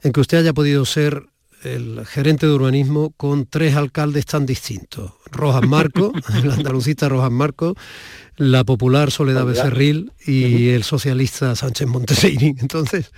en 0.02 0.12
que 0.12 0.20
usted 0.20 0.38
haya 0.38 0.54
podido 0.54 0.86
ser 0.86 1.26
el 1.62 2.04
gerente 2.06 2.46
de 2.46 2.52
urbanismo 2.52 3.12
con 3.16 3.46
tres 3.46 3.76
alcaldes 3.76 4.26
tan 4.26 4.46
distintos. 4.46 5.12
Rojas 5.30 5.66
Marco, 5.66 6.12
el 6.42 6.50
andalucista 6.50 7.08
Rojas 7.08 7.30
Marco, 7.30 7.74
la 8.36 8.64
popular 8.64 9.10
Soledad 9.10 9.46
Becerril 9.46 10.12
y 10.26 10.70
el 10.70 10.84
socialista 10.84 11.54
Sánchez 11.54 11.88
Montesini. 11.88 12.54
Entonces, 12.60 13.12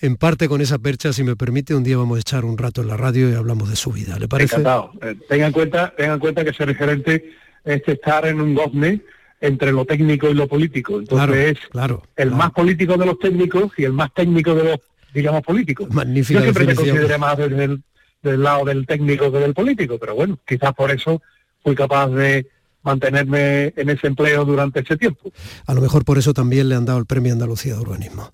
en 0.00 0.16
parte 0.16 0.48
con 0.48 0.60
esa 0.60 0.78
percha, 0.78 1.12
si 1.12 1.24
me 1.24 1.36
permite, 1.36 1.74
un 1.74 1.84
día 1.84 1.96
vamos 1.96 2.18
a 2.18 2.20
echar 2.20 2.44
un 2.44 2.58
rato 2.58 2.82
en 2.82 2.88
la 2.88 2.96
radio 2.96 3.30
y 3.30 3.34
hablamos 3.34 3.70
de 3.70 3.76
su 3.76 3.92
vida. 3.92 4.18
¿Le 4.18 4.28
parece? 4.28 4.56
Encantado. 4.56 4.92
Eh, 5.02 5.16
tenga 5.28 5.46
en 5.46 5.52
cuenta, 5.52 5.94
tenga 5.96 6.14
en 6.14 6.20
cuenta 6.20 6.44
que 6.44 6.52
ser 6.52 6.74
gerente 6.74 7.32
es 7.64 7.82
estar 7.86 8.26
en 8.26 8.40
un 8.40 8.54
gozne 8.54 9.00
entre 9.40 9.72
lo 9.72 9.84
técnico 9.84 10.28
y 10.28 10.34
lo 10.34 10.48
político. 10.48 10.98
Entonces 10.98 11.58
claro, 11.70 12.02
el 12.16 12.30
más 12.30 12.52
político 12.52 12.96
de 12.96 13.06
los 13.06 13.18
técnicos 13.18 13.72
y 13.76 13.84
el 13.84 13.92
más 13.92 14.12
técnico 14.14 14.54
de 14.54 14.64
los 14.64 14.80
digamos, 15.16 15.42
político. 15.42 15.86
Magnífica 15.90 16.40
Yo 16.40 16.44
siempre 16.44 16.66
me 16.66 16.74
consideré 16.74 17.18
más 17.18 17.38
desde 17.38 17.64
el, 17.64 17.82
del 18.22 18.42
lado 18.42 18.64
del 18.66 18.86
técnico 18.86 19.32
que 19.32 19.38
del 19.38 19.54
político, 19.54 19.98
pero 19.98 20.14
bueno, 20.14 20.38
quizás 20.46 20.74
por 20.74 20.90
eso 20.90 21.22
fui 21.62 21.74
capaz 21.74 22.08
de 22.08 22.46
mantenerme 22.82 23.72
en 23.76 23.90
ese 23.90 24.06
empleo 24.06 24.44
durante 24.44 24.80
ese 24.80 24.96
tiempo. 24.96 25.32
A 25.66 25.74
lo 25.74 25.80
mejor 25.80 26.04
por 26.04 26.18
eso 26.18 26.32
también 26.32 26.68
le 26.68 26.76
han 26.76 26.84
dado 26.84 26.98
el 26.98 27.06
Premio 27.06 27.32
Andalucía 27.32 27.74
de 27.74 27.80
Urbanismo. 27.80 28.30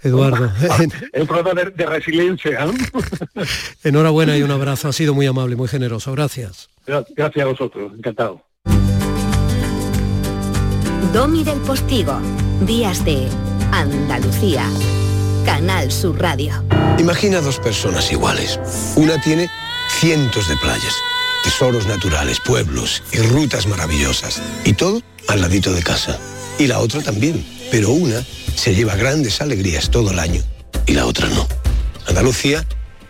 Eduardo. 0.00 0.52
el 1.12 1.26
prueba 1.26 1.54
de, 1.54 1.86
resiliencia. 1.86 2.68
Enhorabuena 3.82 4.36
y 4.36 4.42
un 4.42 4.52
abrazo. 4.52 4.88
Ha 4.88 4.92
sido 4.92 5.12
muy 5.14 5.26
amable, 5.26 5.56
muy 5.56 5.66
generoso. 5.66 6.12
Gracias. 6.12 6.68
Gracias 6.86 7.44
a 7.44 7.48
vosotros. 7.48 7.92
Encantado. 7.96 8.44
Domi 11.12 11.42
del 11.44 11.58
Postigo, 11.60 12.20
Días 12.66 13.04
de 13.04 13.26
Andalucía, 13.72 14.68
Canal 15.46 15.92
Sur 15.92 16.20
Radio. 16.20 16.52
Imagina 16.98 17.40
dos 17.40 17.60
personas 17.60 18.10
iguales. 18.10 18.58
Una 18.96 19.20
tiene 19.20 19.48
cientos 20.00 20.48
de 20.48 20.56
playas, 20.56 20.92
tesoros 21.44 21.86
naturales, 21.86 22.40
pueblos 22.40 23.00
y 23.12 23.18
rutas 23.18 23.68
maravillosas. 23.68 24.42
Y 24.64 24.72
todo 24.72 25.00
al 25.28 25.40
ladito 25.40 25.72
de 25.72 25.84
casa. 25.84 26.18
Y 26.58 26.66
la 26.66 26.80
otra 26.80 27.00
también. 27.00 27.46
Pero 27.70 27.90
una 27.90 28.24
se 28.56 28.74
lleva 28.74 28.96
grandes 28.96 29.40
alegrías 29.40 29.88
todo 29.88 30.10
el 30.10 30.18
año 30.18 30.42
y 30.84 30.94
la 30.94 31.06
otra 31.06 31.28
no. 31.28 31.46
Andalucía 32.08 32.66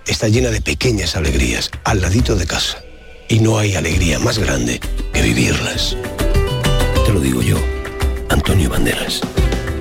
está 0.07 0.29
llena 0.29 0.51
de 0.51 0.61
pequeñas 0.61 1.17
alegrías 1.17 1.71
al 1.85 2.03
ladito 2.03 2.37
de 2.37 2.47
casa. 2.47 2.83
Y 3.31 3.41
no 3.41 3.59
hay 3.59 3.77
alegría 3.77 4.19
más 4.19 4.39
grande 4.39 4.79
que 5.15 5.23
vivirlas. 5.23 5.97
Te 7.07 7.13
lo 7.15 7.21
digo 7.21 7.41
yo, 7.41 7.57
Antonio 8.29 8.69
Banderas. 8.69 9.23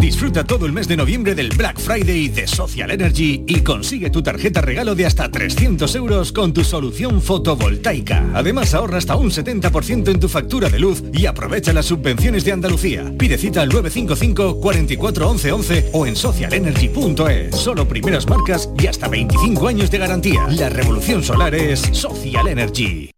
Disfruta 0.00 0.44
todo 0.44 0.66
el 0.66 0.72
mes 0.72 0.86
de 0.86 0.96
noviembre 0.96 1.34
del 1.34 1.48
Black 1.50 1.78
Friday 1.80 2.28
de 2.28 2.46
Social 2.46 2.90
Energy 2.90 3.44
y 3.46 3.60
consigue 3.60 4.10
tu 4.10 4.22
tarjeta 4.22 4.60
regalo 4.60 4.94
de 4.94 5.06
hasta 5.06 5.30
300 5.30 5.94
euros 5.96 6.32
con 6.32 6.52
tu 6.52 6.62
solución 6.64 7.20
fotovoltaica. 7.20 8.24
Además 8.34 8.74
ahorra 8.74 8.98
hasta 8.98 9.16
un 9.16 9.30
70% 9.30 10.08
en 10.08 10.20
tu 10.20 10.28
factura 10.28 10.68
de 10.68 10.78
luz 10.78 11.02
y 11.12 11.26
aprovecha 11.26 11.72
las 11.72 11.86
subvenciones 11.86 12.44
de 12.44 12.52
Andalucía. 12.52 13.12
Pide 13.18 13.38
cita 13.38 13.62
al 13.62 13.70
955 13.70 14.60
44 14.60 15.30
11 15.30 15.52
11 15.52 15.90
o 15.92 16.06
en 16.06 16.16
socialenergy.es. 16.16 17.56
Solo 17.56 17.88
primeras 17.88 18.28
marcas 18.28 18.68
y 18.78 18.86
hasta 18.86 19.08
25 19.08 19.68
años 19.68 19.90
de 19.90 19.98
garantía. 19.98 20.46
La 20.50 20.68
revolución 20.68 21.22
solar 21.22 21.54
es 21.54 21.80
Social 21.92 22.48
Energy. 22.48 23.10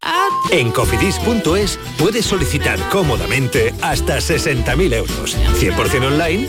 En 0.51 0.71
cofidis.es 0.73 1.79
puedes 1.99 2.25
solicitar 2.25 2.79
cómodamente 2.89 3.73
hasta 3.83 4.19
60.000 4.19 4.95
euros. 4.95 5.37
100% 5.61 6.07
online 6.07 6.49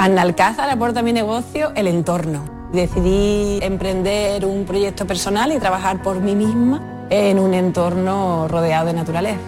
Analcázar 0.00 0.70
aporta 0.70 1.00
a 1.00 1.02
mi 1.02 1.12
negocio 1.12 1.72
el 1.74 1.88
entorno. 1.88 2.44
Decidí 2.72 3.58
emprender 3.62 4.46
un 4.46 4.64
proyecto 4.64 5.08
personal 5.08 5.50
y 5.50 5.58
trabajar 5.58 6.02
por 6.02 6.20
mí 6.20 6.36
misma 6.36 6.80
en 7.10 7.40
un 7.40 7.52
entorno 7.52 8.46
rodeado 8.46 8.86
de 8.86 8.92
naturaleza. 8.92 9.40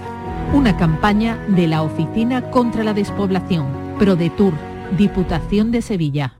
Una 0.52 0.76
campaña 0.76 1.36
de 1.46 1.68
la 1.68 1.82
Oficina 1.82 2.50
contra 2.50 2.82
la 2.82 2.94
Despoblación, 2.94 3.94
ProDetour, 4.00 4.54
Diputación 4.98 5.70
de 5.70 5.82
Sevilla. 5.82 6.39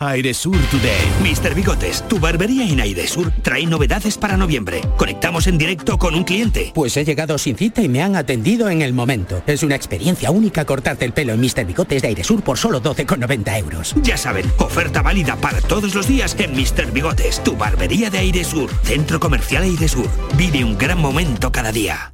Airesur 0.00 0.56
Today. 0.70 0.98
Mr. 1.22 1.54
Bigotes, 1.54 2.02
tu 2.08 2.18
barbería 2.18 2.66
en 2.66 2.80
Airesur 2.80 3.30
trae 3.42 3.64
novedades 3.64 4.18
para 4.18 4.36
noviembre. 4.36 4.80
Conectamos 4.96 5.46
en 5.46 5.56
directo 5.56 5.98
con 5.98 6.16
un 6.16 6.24
cliente. 6.24 6.72
Pues 6.74 6.96
he 6.96 7.04
llegado 7.04 7.38
sin 7.38 7.56
cita 7.56 7.80
y 7.80 7.88
me 7.88 8.02
han 8.02 8.16
atendido 8.16 8.68
en 8.68 8.82
el 8.82 8.92
momento. 8.92 9.42
Es 9.46 9.62
una 9.62 9.76
experiencia 9.76 10.32
única 10.32 10.64
cortarte 10.64 11.04
el 11.04 11.12
pelo 11.12 11.32
en 11.32 11.40
Mr. 11.40 11.64
Bigotes 11.64 12.02
de 12.02 12.08
Airesur 12.08 12.42
por 12.42 12.58
solo 12.58 12.82
12,90 12.82 13.58
euros. 13.58 13.94
Ya 14.02 14.16
saben, 14.16 14.50
oferta 14.58 15.00
válida 15.00 15.36
para 15.36 15.60
todos 15.60 15.94
los 15.94 16.08
días 16.08 16.36
en 16.38 16.52
Mr. 16.52 16.92
Bigotes, 16.92 17.42
tu 17.44 17.56
barbería 17.56 18.10
de 18.10 18.18
Airesur. 18.18 18.70
Centro 18.82 19.20
Comercial 19.20 19.62
Airesur. 19.62 20.08
Vive 20.36 20.64
un 20.64 20.76
gran 20.76 21.00
momento 21.00 21.52
cada 21.52 21.70
día. 21.70 22.13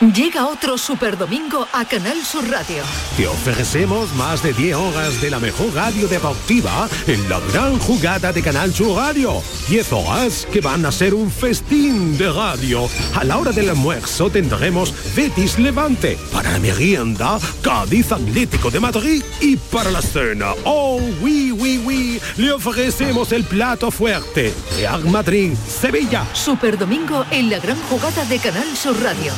Llega 0.00 0.46
otro 0.46 0.76
Super 0.76 1.16
Domingo 1.16 1.66
a 1.72 1.86
Canal 1.86 2.22
Sur 2.22 2.46
Radio. 2.50 2.82
Te 3.16 3.26
ofrecemos 3.26 4.14
más 4.14 4.42
de 4.42 4.52
10 4.52 4.76
horas 4.76 5.22
de 5.22 5.30
la 5.30 5.40
mejor 5.40 5.74
radio 5.74 6.06
deportiva 6.06 6.86
en 7.06 7.26
la 7.30 7.40
gran 7.50 7.78
jugada 7.78 8.30
de 8.30 8.42
Canal 8.42 8.74
Sur 8.74 8.94
Radio. 8.94 9.42
10 9.70 9.92
horas 9.94 10.46
que 10.52 10.60
van 10.60 10.84
a 10.84 10.92
ser 10.92 11.14
un 11.14 11.30
festín 11.30 12.18
de 12.18 12.30
radio. 12.30 12.90
A 13.14 13.24
la 13.24 13.38
hora 13.38 13.52
del 13.52 13.70
almuerzo 13.70 14.28
tendremos 14.28 14.92
Betis 15.14 15.58
Levante. 15.58 16.18
Para 16.30 16.52
la 16.52 16.58
merienda, 16.58 17.38
Cádiz 17.62 18.12
Atlético 18.12 18.70
de 18.70 18.80
Madrid. 18.80 19.22
Y 19.40 19.56
para 19.56 19.90
la 19.90 20.02
cena, 20.02 20.52
oh, 20.64 21.00
oui, 21.22 21.52
oui, 21.52 21.80
oui, 21.86 22.20
le 22.36 22.52
ofrecemos 22.52 23.32
el 23.32 23.44
plato 23.44 23.90
fuerte. 23.90 24.52
Real 24.76 25.06
Madrid, 25.06 25.54
Sevilla. 25.66 26.26
Super 26.34 26.76
Domingo 26.76 27.24
en 27.30 27.48
la 27.48 27.60
gran 27.60 27.80
jugada 27.88 28.26
de 28.26 28.38
Canal 28.38 28.76
Sur 28.76 29.02
Radio. 29.02 29.32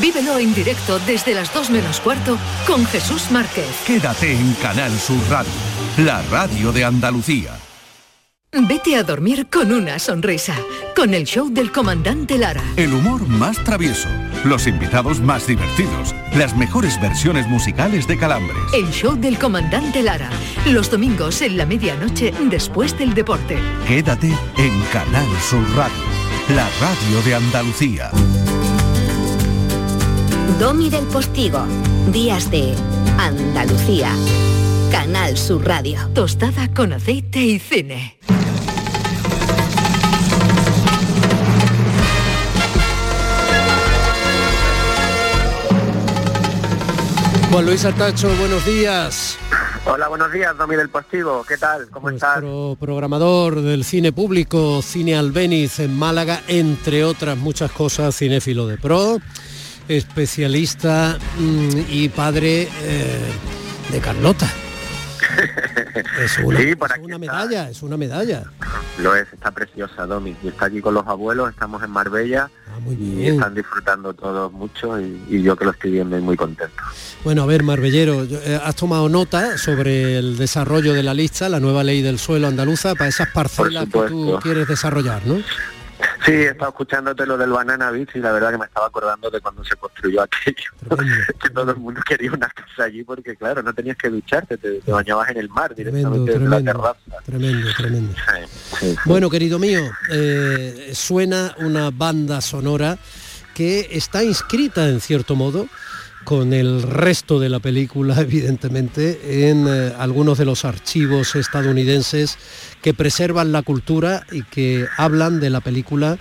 Vívelo 0.00 0.38
en 0.38 0.54
directo 0.54 0.98
desde 1.00 1.34
las 1.34 1.52
2 1.52 1.70
menos 1.70 2.00
cuarto 2.00 2.38
con 2.66 2.84
Jesús 2.86 3.30
Márquez. 3.30 3.68
Quédate 3.86 4.32
en 4.32 4.54
Canal 4.54 4.92
Sur 4.98 5.20
Radio, 5.28 5.52
la 5.98 6.22
radio 6.30 6.72
de 6.72 6.84
Andalucía. 6.84 7.58
Vete 8.52 8.94
a 8.94 9.02
dormir 9.02 9.48
con 9.50 9.72
una 9.72 9.98
sonrisa, 9.98 10.54
con 10.94 11.12
el 11.12 11.24
show 11.24 11.50
del 11.50 11.72
comandante 11.72 12.38
Lara. 12.38 12.62
El 12.76 12.94
humor 12.94 13.26
más 13.26 13.62
travieso, 13.64 14.08
los 14.44 14.68
invitados 14.68 15.20
más 15.20 15.48
divertidos, 15.48 16.14
las 16.36 16.56
mejores 16.56 17.00
versiones 17.00 17.48
musicales 17.48 18.06
de 18.06 18.16
Calambres. 18.16 18.62
El 18.72 18.90
show 18.92 19.16
del 19.16 19.38
comandante 19.38 20.04
Lara, 20.04 20.30
los 20.66 20.88
domingos 20.88 21.42
en 21.42 21.56
la 21.56 21.66
medianoche 21.66 22.32
después 22.44 22.96
del 22.96 23.14
deporte. 23.14 23.58
Quédate 23.88 24.28
en 24.56 24.80
Canal 24.92 25.26
Sur 25.50 25.68
Radio, 25.74 25.94
la 26.50 26.68
radio 26.80 27.22
de 27.24 27.34
Andalucía. 27.34 28.10
Domi 30.58 30.88
del 30.88 31.04
Postigo, 31.06 31.66
Días 32.12 32.48
de 32.48 32.74
Andalucía, 33.18 34.10
Canal 34.90 35.36
Sur 35.36 35.66
Radio. 35.66 35.98
Tostada 36.14 36.72
con 36.72 36.92
aceite 36.92 37.40
y 37.40 37.58
cine. 37.58 38.18
Juan 47.50 47.66
Luis 47.66 47.84
Artacho, 47.84 48.28
buenos 48.36 48.64
días. 48.64 49.36
Hola, 49.86 50.08
buenos 50.08 50.32
días, 50.32 50.56
Domi 50.56 50.76
del 50.76 50.88
Postigo. 50.88 51.44
¿Qué 51.46 51.58
tal? 51.58 51.90
¿Cómo 51.90 52.08
estás? 52.08 52.40
Nuestro 52.40 52.76
programador 52.80 53.60
del 53.60 53.84
cine 53.84 54.12
público, 54.12 54.80
Cine 54.82 55.14
Albeniz 55.14 55.78
en 55.80 55.94
Málaga, 55.94 56.40
entre 56.48 57.04
otras 57.04 57.36
muchas 57.36 57.70
cosas, 57.70 58.16
cinéfilo 58.16 58.66
de 58.66 58.78
pro, 58.78 59.18
especialista 59.88 61.18
mm, 61.38 61.68
y 61.88 62.08
padre 62.08 62.68
eh, 62.82 63.20
de 63.90 63.98
Carlota. 64.00 64.48
Es 66.20 66.38
una, 66.38 66.58
Sí, 66.60 66.64
es 66.70 66.72
está. 66.72 67.18
medalla, 67.18 67.70
es 67.70 67.82
una 67.82 67.96
medalla. 67.96 68.44
Lo 69.00 69.14
es, 69.14 69.26
está 69.32 69.50
preciosa, 69.52 70.06
Domi. 70.06 70.36
Y 70.42 70.48
está 70.48 70.66
aquí 70.66 70.80
con 70.80 70.94
los 70.94 71.06
abuelos, 71.06 71.50
estamos 71.50 71.82
en 71.82 71.90
Marbella 71.90 72.50
y 72.90 72.94
bien. 72.94 73.34
están 73.34 73.54
disfrutando 73.54 74.12
todos 74.14 74.52
mucho 74.52 75.00
y, 75.00 75.22
y 75.28 75.42
yo 75.42 75.56
que 75.56 75.64
lo 75.64 75.70
estoy 75.72 75.92
viendo 75.92 76.18
y 76.18 76.20
muy 76.20 76.36
contento. 76.36 76.74
Bueno, 77.24 77.42
a 77.42 77.46
ver, 77.46 77.62
Marbellero, 77.62 78.24
eh, 78.24 78.60
has 78.62 78.76
tomado 78.76 79.08
nota 79.08 79.56
sobre 79.58 80.18
el 80.18 80.36
desarrollo 80.36 80.94
de 80.94 81.02
la 81.02 81.14
lista, 81.14 81.48
la 81.48 81.60
nueva 81.60 81.82
ley 81.84 82.02
del 82.02 82.18
suelo 82.18 82.46
andaluza, 82.48 82.94
para 82.94 83.08
esas 83.08 83.28
parcelas 83.28 83.84
que 83.86 83.90
tú 84.08 84.38
quieres 84.42 84.66
desarrollar, 84.68 85.24
¿no? 85.26 85.36
Sí, 86.24 86.32
he 86.32 86.48
estado 86.48 86.70
escuchándote 86.70 87.26
lo 87.26 87.36
del 87.36 87.50
Banana 87.50 87.90
Beach 87.90 88.10
y 88.14 88.18
la 88.18 88.32
verdad 88.32 88.52
que 88.52 88.58
me 88.58 88.64
estaba 88.64 88.86
acordando 88.86 89.30
de 89.30 89.40
cuando 89.40 89.62
se 89.64 89.76
construyó 89.76 90.22
aquello. 90.22 90.70
que 91.42 91.50
todo 91.50 91.70
el 91.70 91.76
mundo 91.76 92.00
quería 92.06 92.32
una 92.32 92.48
casa 92.48 92.84
allí 92.84 93.04
porque, 93.04 93.36
claro, 93.36 93.62
no 93.62 93.74
tenías 93.74 93.96
que 93.96 94.08
ducharte, 94.08 94.56
te, 94.56 94.80
te 94.80 94.92
bañabas 94.92 95.30
en 95.30 95.38
el 95.38 95.48
mar 95.50 95.74
Tremendo, 95.74 96.10
directamente 96.10 96.32
desde 96.32 96.44
la 96.48 96.56
tremendo, 96.56 96.72
terraza. 96.72 97.24
tremendo, 97.26 97.68
tremendo. 97.76 98.14
Sí, 98.14 98.56
sí. 98.80 98.96
Bueno, 99.04 99.28
querido 99.28 99.58
mío, 99.58 99.80
eh, 100.10 100.92
suena 100.94 101.54
una 101.58 101.90
banda 101.90 102.40
sonora 102.40 102.98
que 103.54 103.88
está 103.92 104.24
inscrita 104.24 104.88
en 104.88 105.00
cierto 105.00 105.36
modo 105.36 105.68
con 106.24 106.52
el 106.52 106.82
resto 106.82 107.38
de 107.38 107.48
la 107.48 107.60
película, 107.60 108.16
evidentemente, 108.20 109.50
en 109.50 109.66
eh, 109.68 109.92
algunos 109.98 110.38
de 110.38 110.44
los 110.44 110.64
archivos 110.64 111.36
estadounidenses 111.36 112.38
que 112.82 112.94
preservan 112.94 113.52
la 113.52 113.62
cultura 113.62 114.24
y 114.32 114.42
que 114.42 114.86
hablan 114.96 115.40
de 115.40 115.50
la 115.50 115.60
película 115.60 116.18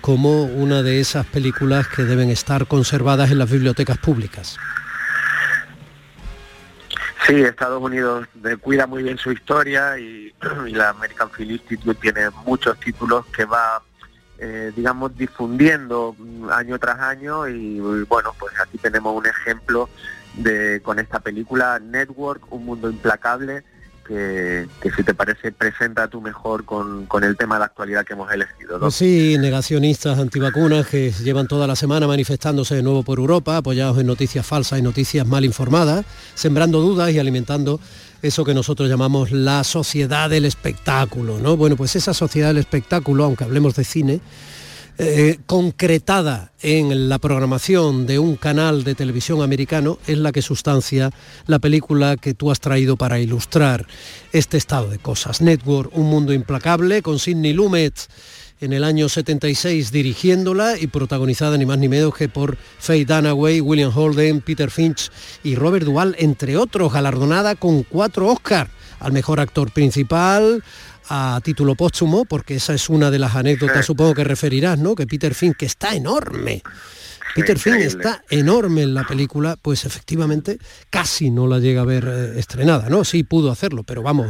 como 0.00 0.44
una 0.44 0.82
de 0.82 1.00
esas 1.00 1.26
películas 1.26 1.86
que 1.88 2.04
deben 2.04 2.30
estar 2.30 2.66
conservadas 2.66 3.30
en 3.30 3.38
las 3.38 3.50
bibliotecas 3.50 3.98
públicas. 3.98 4.58
Sí, 7.26 7.34
Estados 7.42 7.82
Unidos 7.82 8.26
cuida 8.60 8.86
muy 8.86 9.02
bien 9.02 9.18
su 9.18 9.30
historia 9.30 9.98
y, 9.98 10.32
y 10.66 10.70
la 10.70 10.90
American 10.90 11.30
Film 11.30 11.50
Institute 11.50 11.98
tiene 12.00 12.30
muchos 12.44 12.78
títulos 12.80 13.26
que 13.26 13.44
va, 13.44 13.82
eh, 14.40 14.72
digamos, 14.74 15.16
difundiendo 15.16 16.16
año 16.50 16.78
tras 16.78 16.98
año 16.98 17.46
y 17.46 17.78
bueno, 18.08 18.34
pues 18.38 18.58
aquí 18.58 18.78
tenemos 18.78 19.14
un 19.14 19.26
ejemplo 19.26 19.88
de 20.34 20.80
con 20.82 20.98
esta 20.98 21.20
película 21.20 21.78
Network, 21.78 22.50
un 22.50 22.64
mundo 22.64 22.88
implacable, 22.88 23.64
que, 24.10 24.90
si 24.96 25.04
te 25.04 25.14
parece 25.14 25.52
presenta 25.52 26.08
tú 26.08 26.20
mejor 26.20 26.64
con, 26.64 27.06
con 27.06 27.22
el 27.22 27.36
tema 27.36 27.54
de 27.54 27.60
la 27.60 27.66
actualidad 27.66 28.04
que 28.04 28.14
hemos 28.14 28.32
elegido. 28.32 28.78
¿no? 28.78 28.90
Sí, 28.90 29.36
negacionistas 29.38 30.18
antivacunas 30.18 30.86
que 30.88 31.12
llevan 31.12 31.46
toda 31.46 31.68
la 31.68 31.76
semana 31.76 32.08
manifestándose 32.08 32.74
de 32.74 32.82
nuevo 32.82 33.04
por 33.04 33.20
Europa, 33.20 33.56
apoyados 33.56 33.98
en 33.98 34.06
noticias 34.06 34.44
falsas 34.44 34.80
y 34.80 34.82
noticias 34.82 35.26
mal 35.26 35.44
informadas, 35.44 36.04
sembrando 36.34 36.80
dudas 36.80 37.12
y 37.12 37.20
alimentando 37.20 37.78
eso 38.20 38.44
que 38.44 38.52
nosotros 38.52 38.88
llamamos 38.88 39.30
la 39.30 39.62
sociedad 39.62 40.28
del 40.28 40.44
espectáculo, 40.44 41.38
¿no? 41.38 41.56
Bueno, 41.56 41.76
pues 41.76 41.94
esa 41.94 42.12
sociedad 42.12 42.48
del 42.48 42.58
espectáculo, 42.58 43.24
aunque 43.24 43.44
hablemos 43.44 43.76
de 43.76 43.84
cine, 43.84 44.20
eh, 45.02 45.38
concretada 45.46 46.52
en 46.60 47.08
la 47.08 47.18
programación 47.18 48.06
de 48.06 48.18
un 48.18 48.36
canal 48.36 48.84
de 48.84 48.94
televisión 48.94 49.40
americano 49.40 49.98
es 50.06 50.18
la 50.18 50.30
que 50.30 50.42
sustancia 50.42 51.10
la 51.46 51.58
película 51.58 52.18
que 52.18 52.34
tú 52.34 52.50
has 52.50 52.60
traído 52.60 52.98
para 52.98 53.18
ilustrar 53.18 53.86
este 54.32 54.58
estado 54.58 54.90
de 54.90 54.98
cosas. 54.98 55.40
Network, 55.40 55.96
un 55.96 56.10
mundo 56.10 56.34
implacable, 56.34 57.00
con 57.00 57.18
Sidney 57.18 57.54
Lumet 57.54 57.94
en 58.60 58.74
el 58.74 58.84
año 58.84 59.08
76 59.08 59.90
dirigiéndola 59.90 60.76
y 60.78 60.86
protagonizada 60.88 61.56
ni 61.56 61.64
más 61.64 61.78
ni 61.78 61.88
menos 61.88 62.14
que 62.14 62.28
por 62.28 62.58
Faye 62.78 63.06
Dunaway, 63.06 63.62
William 63.62 63.92
Holden, 63.96 64.42
Peter 64.42 64.70
Finch 64.70 65.10
y 65.42 65.54
Robert 65.54 65.86
Duvall, 65.86 66.14
entre 66.18 66.58
otros, 66.58 66.92
galardonada 66.92 67.54
con 67.54 67.84
cuatro 67.84 68.26
Oscars 68.26 68.70
al 68.98 69.12
mejor 69.12 69.40
actor 69.40 69.72
principal, 69.72 70.62
a 71.10 71.40
título 71.42 71.74
póstumo, 71.74 72.24
porque 72.24 72.54
esa 72.54 72.72
es 72.72 72.88
una 72.88 73.10
de 73.10 73.18
las 73.18 73.34
anécdotas, 73.34 73.84
supongo 73.84 74.14
que 74.14 74.24
referirás, 74.24 74.78
¿no? 74.78 74.94
Que 74.94 75.06
Peter 75.06 75.34
Finch, 75.34 75.56
que 75.56 75.66
está 75.66 75.94
enorme. 75.94 76.62
Peter 77.34 77.58
Finch 77.58 77.76
increíble. 77.76 78.02
está 78.02 78.24
enorme 78.30 78.82
en 78.82 78.94
la 78.94 79.04
película, 79.04 79.56
pues 79.60 79.84
efectivamente 79.84 80.58
casi 80.90 81.30
no 81.30 81.46
la 81.46 81.58
llega 81.58 81.82
a 81.82 81.84
ver 81.84 82.04
eh, 82.08 82.38
estrenada, 82.38 82.88
¿no? 82.88 83.04
Sí 83.04 83.22
pudo 83.24 83.50
hacerlo, 83.50 83.82
pero 83.84 84.02
vamos, 84.02 84.26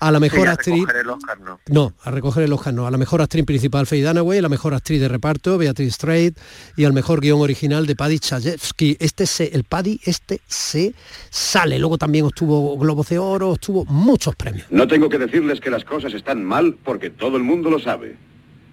a 0.00 0.10
la 0.10 0.20
mejor 0.20 0.40
Sí, 0.40 0.46
a 0.46 0.52
actriz... 0.52 0.74
recoger 0.80 0.96
el 0.96 1.10
Oscar, 1.10 1.40
¿no? 1.40 1.60
No, 1.68 1.94
a 2.02 2.10
recoger 2.10 2.42
el 2.44 2.52
Oscar 2.52 2.74
no. 2.74 2.86
A 2.86 2.90
la 2.90 2.98
mejor 2.98 3.20
actriz 3.22 3.44
principal 3.44 3.86
Faye 3.86 4.02
Dunaway, 4.04 4.38
a 4.38 4.42
la 4.42 4.48
mejor 4.48 4.74
actriz 4.74 5.00
de 5.00 5.08
reparto 5.08 5.58
Beatriz 5.58 5.94
Strait 5.94 6.38
y 6.76 6.84
al 6.84 6.92
mejor 6.92 7.20
guion 7.20 7.40
original 7.40 7.86
de 7.86 7.96
Paddy 7.96 8.18
Chayefsky. 8.18 8.96
Este 9.00 9.26
se, 9.26 9.44
el 9.54 9.64
Paddy 9.64 10.00
este 10.04 10.40
se 10.46 10.94
sale. 11.30 11.78
Luego 11.78 11.98
también 11.98 12.24
obtuvo 12.24 12.76
Globos 12.78 13.08
de 13.08 13.18
Oro, 13.18 13.50
obtuvo 13.50 13.84
muchos 13.86 14.34
premios. 14.36 14.66
No 14.70 14.86
tengo 14.88 15.08
que 15.08 15.18
decirles 15.18 15.60
que 15.60 15.70
las 15.70 15.84
cosas 15.84 16.14
están 16.14 16.44
mal 16.44 16.76
porque 16.84 17.10
todo 17.10 17.36
el 17.36 17.42
mundo 17.42 17.70
lo 17.70 17.78
sabe. 17.78 18.16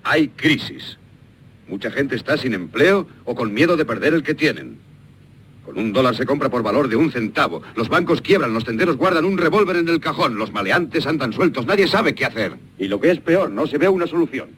Hay 0.04 0.30
crisis. 0.30 0.98
Mucha 1.68 1.92
gente 1.92 2.16
está 2.16 2.38
sin 2.38 2.54
empleo 2.54 3.08
o 3.26 3.36
con 3.36 3.54
miedo 3.54 3.76
de 3.76 3.86
perder 3.86 4.14
el 4.14 4.24
que 4.24 4.34
tienen. 4.34 4.78
Con 5.66 5.78
un 5.78 5.92
dólar 5.92 6.16
se 6.16 6.26
compra 6.26 6.50
por 6.50 6.64
valor 6.64 6.88
de 6.88 6.96
un 6.96 7.12
centavo. 7.12 7.62
Los 7.76 7.90
bancos 7.90 8.22
quiebran, 8.22 8.54
los 8.54 8.64
tenderos 8.64 8.96
guardan 8.96 9.26
un 9.26 9.38
revólver 9.38 9.76
en 9.76 9.90
el 9.90 10.00
cajón, 10.00 10.38
los 10.38 10.54
maleantes 10.54 11.06
andan 11.06 11.34
sueltos, 11.34 11.66
nadie 11.66 11.88
sabe 11.88 12.16
qué 12.16 12.24
hacer. 12.24 12.54
Y 12.80 12.88
lo 12.88 13.02
que 13.02 13.12
es 13.12 13.20
peor, 13.20 13.52
no 13.52 13.68
se 13.68 13.78
ve 13.78 13.90
una 13.90 14.08
solución. 14.08 14.50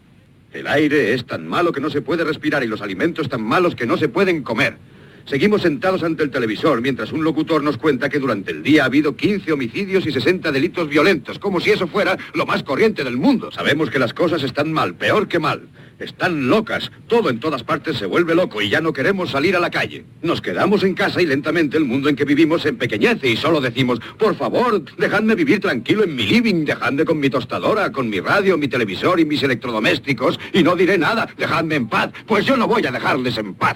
El 0.54 0.68
aire 0.68 1.14
es 1.14 1.26
tan 1.26 1.48
malo 1.48 1.72
que 1.72 1.82
no 1.82 1.90
se 1.90 2.02
puede 2.02 2.24
respirar 2.24 2.64
y 2.64 2.68
los 2.68 2.82
alimentos 2.82 3.28
tan 3.28 3.42
malos 3.42 3.76
que 3.76 3.88
no 3.88 3.98
se 3.98 4.08
pueden 4.08 4.44
comer. 4.44 4.78
Seguimos 5.26 5.62
sentados 5.62 6.02
ante 6.02 6.24
el 6.24 6.32
televisor 6.32 6.82
mientras 6.82 7.12
un 7.12 7.24
locutor 7.24 7.64
nos 7.64 7.78
cuenta 7.78 8.10
que 8.10 8.18
durante 8.18 8.52
el 8.52 8.64
día 8.64 8.84
ha 8.84 8.86
habido 8.86 9.16
15 9.16 9.52
homicidios 9.52 10.06
y 10.08 10.12
60 10.12 10.52
delitos 10.52 10.90
violentos, 10.90 11.38
como 11.38 11.60
si 11.60 11.70
eso 11.70 11.88
fuera 11.88 12.18
lo 12.34 12.48
más 12.48 12.64
corriente 12.64 13.04
del 13.04 13.18
mundo. 13.18 13.52
Sabemos 13.52 13.92
que 13.92 14.00
las 14.00 14.14
cosas 14.14 14.42
están 14.42 14.74
mal, 14.74 14.96
peor 14.96 15.28
que 15.28 15.38
mal. 15.38 15.68
Están 16.00 16.48
locas, 16.48 16.92
todo 17.08 17.30
en 17.30 17.42
todas 17.42 17.64
partes 17.64 17.98
se 17.98 18.06
vuelve 18.06 18.34
loco 18.34 18.62
y 18.62 18.70
ya 18.70 18.80
no 18.80 18.94
queremos 18.94 19.32
salir 19.32 19.56
a 19.58 19.60
la 19.60 19.70
calle. 19.70 20.06
Nos 20.22 20.42
quedamos 20.42 20.84
en 20.84 20.94
casa 20.94 21.22
y 21.22 21.26
lentamente 21.26 21.76
el 21.76 21.84
mundo 21.84 22.08
en 22.08 22.16
que 22.16 22.24
vivimos 22.24 22.62
se 22.62 22.70
empequeñece 22.70 23.30
y 23.30 23.36
solo 23.36 23.60
decimos, 23.60 24.00
por 24.18 24.36
favor, 24.36 24.84
dejadme 24.98 25.36
vivir 25.36 25.60
tranquilo 25.60 26.06
en 26.06 26.16
mi 26.16 26.24
living, 26.24 26.64
dejadme 26.64 27.04
con 27.04 27.20
mi 27.20 27.30
tostadora, 27.30 27.92
con 27.92 28.10
mi 28.10 28.22
radio, 28.22 28.58
mi 28.58 28.70
televisor 28.70 29.20
y 29.20 29.26
mis 29.26 29.44
electrodomésticos 29.44 30.40
y 30.54 30.64
no 30.64 30.78
diré 30.78 30.98
nada, 30.98 31.28
dejadme 31.38 31.76
en 31.76 31.90
paz, 31.90 32.12
pues 32.26 32.46
yo 32.46 32.56
no 32.56 32.66
voy 32.66 32.86
a 32.86 32.92
dejarles 32.92 33.38
en 33.38 33.54
paz. 33.56 33.76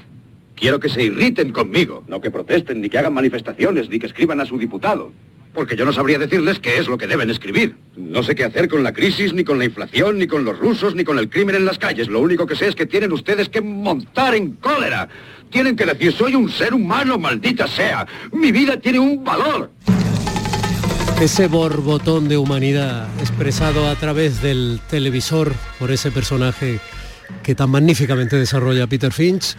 Quiero 0.56 0.80
que 0.80 0.90
se 0.90 1.04
irriten 1.04 1.52
conmigo, 1.52 2.04
no 2.08 2.22
que 2.22 2.32
protesten, 2.32 2.82
ni 2.82 2.90
que 2.90 2.98
hagan 2.98 3.14
manifestaciones, 3.14 3.90
ni 3.90 4.00
que 4.00 4.06
escriban 4.06 4.40
a 4.40 4.46
su 4.46 4.58
diputado. 4.58 5.12
Porque 5.54 5.76
yo 5.76 5.86
no 5.86 5.94
sabría 5.94 6.18
decirles 6.18 6.60
qué 6.60 6.80
es 6.80 6.88
lo 6.88 6.98
que 6.98 7.06
deben 7.06 7.30
escribir. 7.30 7.76
No 7.96 8.24
sé 8.24 8.34
qué 8.34 8.44
hacer 8.44 8.68
con 8.68 8.82
la 8.84 8.92
crisis, 8.92 9.34
ni 9.34 9.44
con 9.44 9.60
la 9.60 9.66
inflación, 9.66 10.18
ni 10.18 10.26
con 10.26 10.44
los 10.44 10.58
rusos, 10.58 10.96
ni 10.96 11.04
con 11.04 11.20
el 11.20 11.30
crimen 11.30 11.56
en 11.56 11.66
las 11.66 11.78
calles. 11.78 12.08
Lo 12.08 12.22
único 12.22 12.48
que 12.48 12.56
sé 12.56 12.68
es 12.68 12.76
que 12.76 12.88
tienen 12.88 13.12
ustedes 13.12 13.50
que 13.50 13.62
montar 13.62 14.34
en 14.34 14.54
cólera. 14.54 15.10
Tienen 15.52 15.76
que 15.76 15.86
decir, 15.86 16.12
soy 16.12 16.34
un 16.34 16.50
ser 16.50 16.74
humano, 16.74 17.20
maldita 17.20 17.68
sea. 17.68 18.08
Mi 18.32 18.52
vida 18.52 18.78
tiene 18.78 19.00
un 19.00 19.24
valor. 19.24 19.70
Ese 21.22 21.48
borbotón 21.48 22.28
de 22.28 22.38
humanidad 22.38 23.08
expresado 23.20 23.88
a 23.88 23.96
través 23.96 24.42
del 24.42 24.80
televisor 24.90 25.54
por 25.78 25.92
ese 25.92 26.10
personaje 26.10 26.80
que 27.44 27.56
tan 27.56 27.70
magníficamente 27.70 28.36
desarrolla 28.38 28.88
Peter 28.88 29.12
Finch 29.12 29.56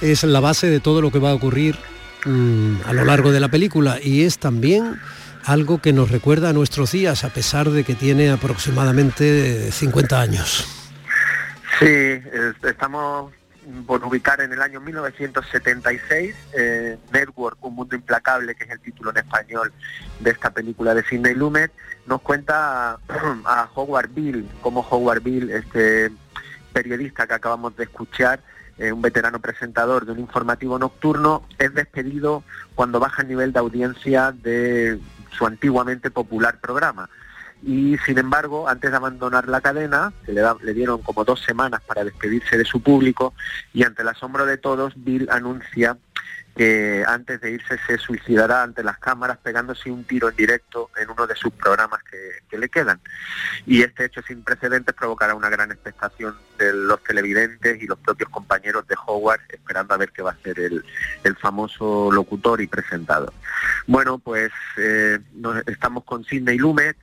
es 0.00 0.22
la 0.24 0.40
base 0.40 0.68
de 0.68 0.80
todo 0.80 1.00
lo 1.00 1.10
que 1.10 1.18
va 1.18 1.30
a 1.30 1.34
ocurrir 1.34 1.76
mm, 2.24 2.76
a 2.86 2.92
lo 2.92 3.04
largo 3.04 3.32
de 3.32 3.40
la 3.40 3.48
película 3.48 3.98
y 4.02 4.24
es 4.24 4.38
también 4.38 4.96
algo 5.44 5.80
que 5.80 5.92
nos 5.92 6.10
recuerda 6.10 6.50
a 6.50 6.52
nuestros 6.52 6.92
días 6.92 7.24
a 7.24 7.28
pesar 7.30 7.70
de 7.70 7.84
que 7.84 7.94
tiene 7.94 8.30
aproximadamente 8.30 9.70
50 9.72 10.20
años. 10.20 10.66
Sí, 11.78 11.86
es- 11.86 12.22
estamos 12.62 13.32
por 13.86 14.04
ubicar 14.04 14.40
en 14.42 14.52
el 14.52 14.60
año 14.60 14.78
1976 14.80 16.34
eh, 16.56 16.98
Network, 17.12 17.56
un 17.64 17.74
mundo 17.74 17.96
implacable, 17.96 18.54
que 18.54 18.64
es 18.64 18.70
el 18.70 18.80
título 18.80 19.10
en 19.10 19.16
español 19.18 19.72
de 20.20 20.30
esta 20.30 20.50
película 20.50 20.94
de 20.94 21.02
Sidney 21.04 21.34
Lumet, 21.34 21.72
nos 22.06 22.20
cuenta 22.20 22.92
a, 22.92 22.98
a 23.46 23.68
Howard 23.74 24.10
Bill, 24.10 24.46
como 24.60 24.80
Howard 24.88 25.22
Bill, 25.22 25.50
este 25.50 26.10
periodista 26.74 27.26
que 27.26 27.34
acabamos 27.34 27.74
de 27.76 27.84
escuchar, 27.84 28.40
eh, 28.78 28.92
un 28.92 29.02
veterano 29.02 29.40
presentador 29.40 30.06
de 30.06 30.12
un 30.12 30.18
informativo 30.18 30.78
nocturno, 30.78 31.46
es 31.58 31.74
despedido 31.74 32.42
cuando 32.74 33.00
baja 33.00 33.22
el 33.22 33.28
nivel 33.28 33.52
de 33.52 33.60
audiencia 33.60 34.32
de 34.32 34.98
su 35.30 35.46
antiguamente 35.46 36.10
popular 36.10 36.60
programa. 36.60 37.08
Y 37.62 37.96
sin 38.04 38.18
embargo, 38.18 38.68
antes 38.68 38.90
de 38.90 38.96
abandonar 38.96 39.48
la 39.48 39.60
cadena, 39.60 40.12
se 40.26 40.32
le, 40.32 40.74
dieron 40.74 41.00
como 41.00 41.24
dos 41.24 41.40
semanas 41.40 41.80
para 41.86 42.04
despedirse 42.04 42.58
de 42.58 42.64
su 42.64 42.82
público 42.82 43.32
y 43.72 43.84
ante 43.84 44.02
el 44.02 44.08
asombro 44.08 44.44
de 44.44 44.58
todos, 44.58 44.92
Bill 44.96 45.28
anuncia 45.30 45.96
que 46.54 47.04
antes 47.06 47.40
de 47.40 47.50
irse 47.52 47.78
se 47.86 47.98
suicidará 47.98 48.62
ante 48.62 48.84
las 48.84 48.98
cámaras 48.98 49.38
pegándose 49.38 49.90
un 49.90 50.04
tiro 50.04 50.28
en 50.28 50.36
directo 50.36 50.90
en 50.96 51.10
uno 51.10 51.26
de 51.26 51.34
sus 51.34 51.52
programas 51.52 52.02
que, 52.04 52.18
que 52.48 52.58
le 52.58 52.68
quedan. 52.68 53.00
Y 53.66 53.82
este 53.82 54.04
hecho 54.04 54.22
sin 54.22 54.42
precedentes 54.42 54.94
provocará 54.94 55.34
una 55.34 55.48
gran 55.48 55.72
expectación 55.72 56.36
de 56.58 56.72
los 56.72 57.02
televidentes 57.02 57.82
y 57.82 57.86
los 57.86 57.98
propios 57.98 58.30
compañeros 58.30 58.86
de 58.86 58.94
Howard 59.06 59.40
esperando 59.48 59.94
a 59.94 59.96
ver 59.96 60.12
qué 60.12 60.22
va 60.22 60.30
a 60.30 60.42
ser 60.42 60.60
el, 60.60 60.84
el 61.24 61.36
famoso 61.36 62.10
locutor 62.12 62.60
y 62.60 62.66
presentador. 62.66 63.32
Bueno, 63.86 64.18
pues 64.18 64.52
eh, 64.76 65.18
estamos 65.66 66.04
con 66.04 66.24
Sidney 66.24 66.58
Lumet, 66.58 66.96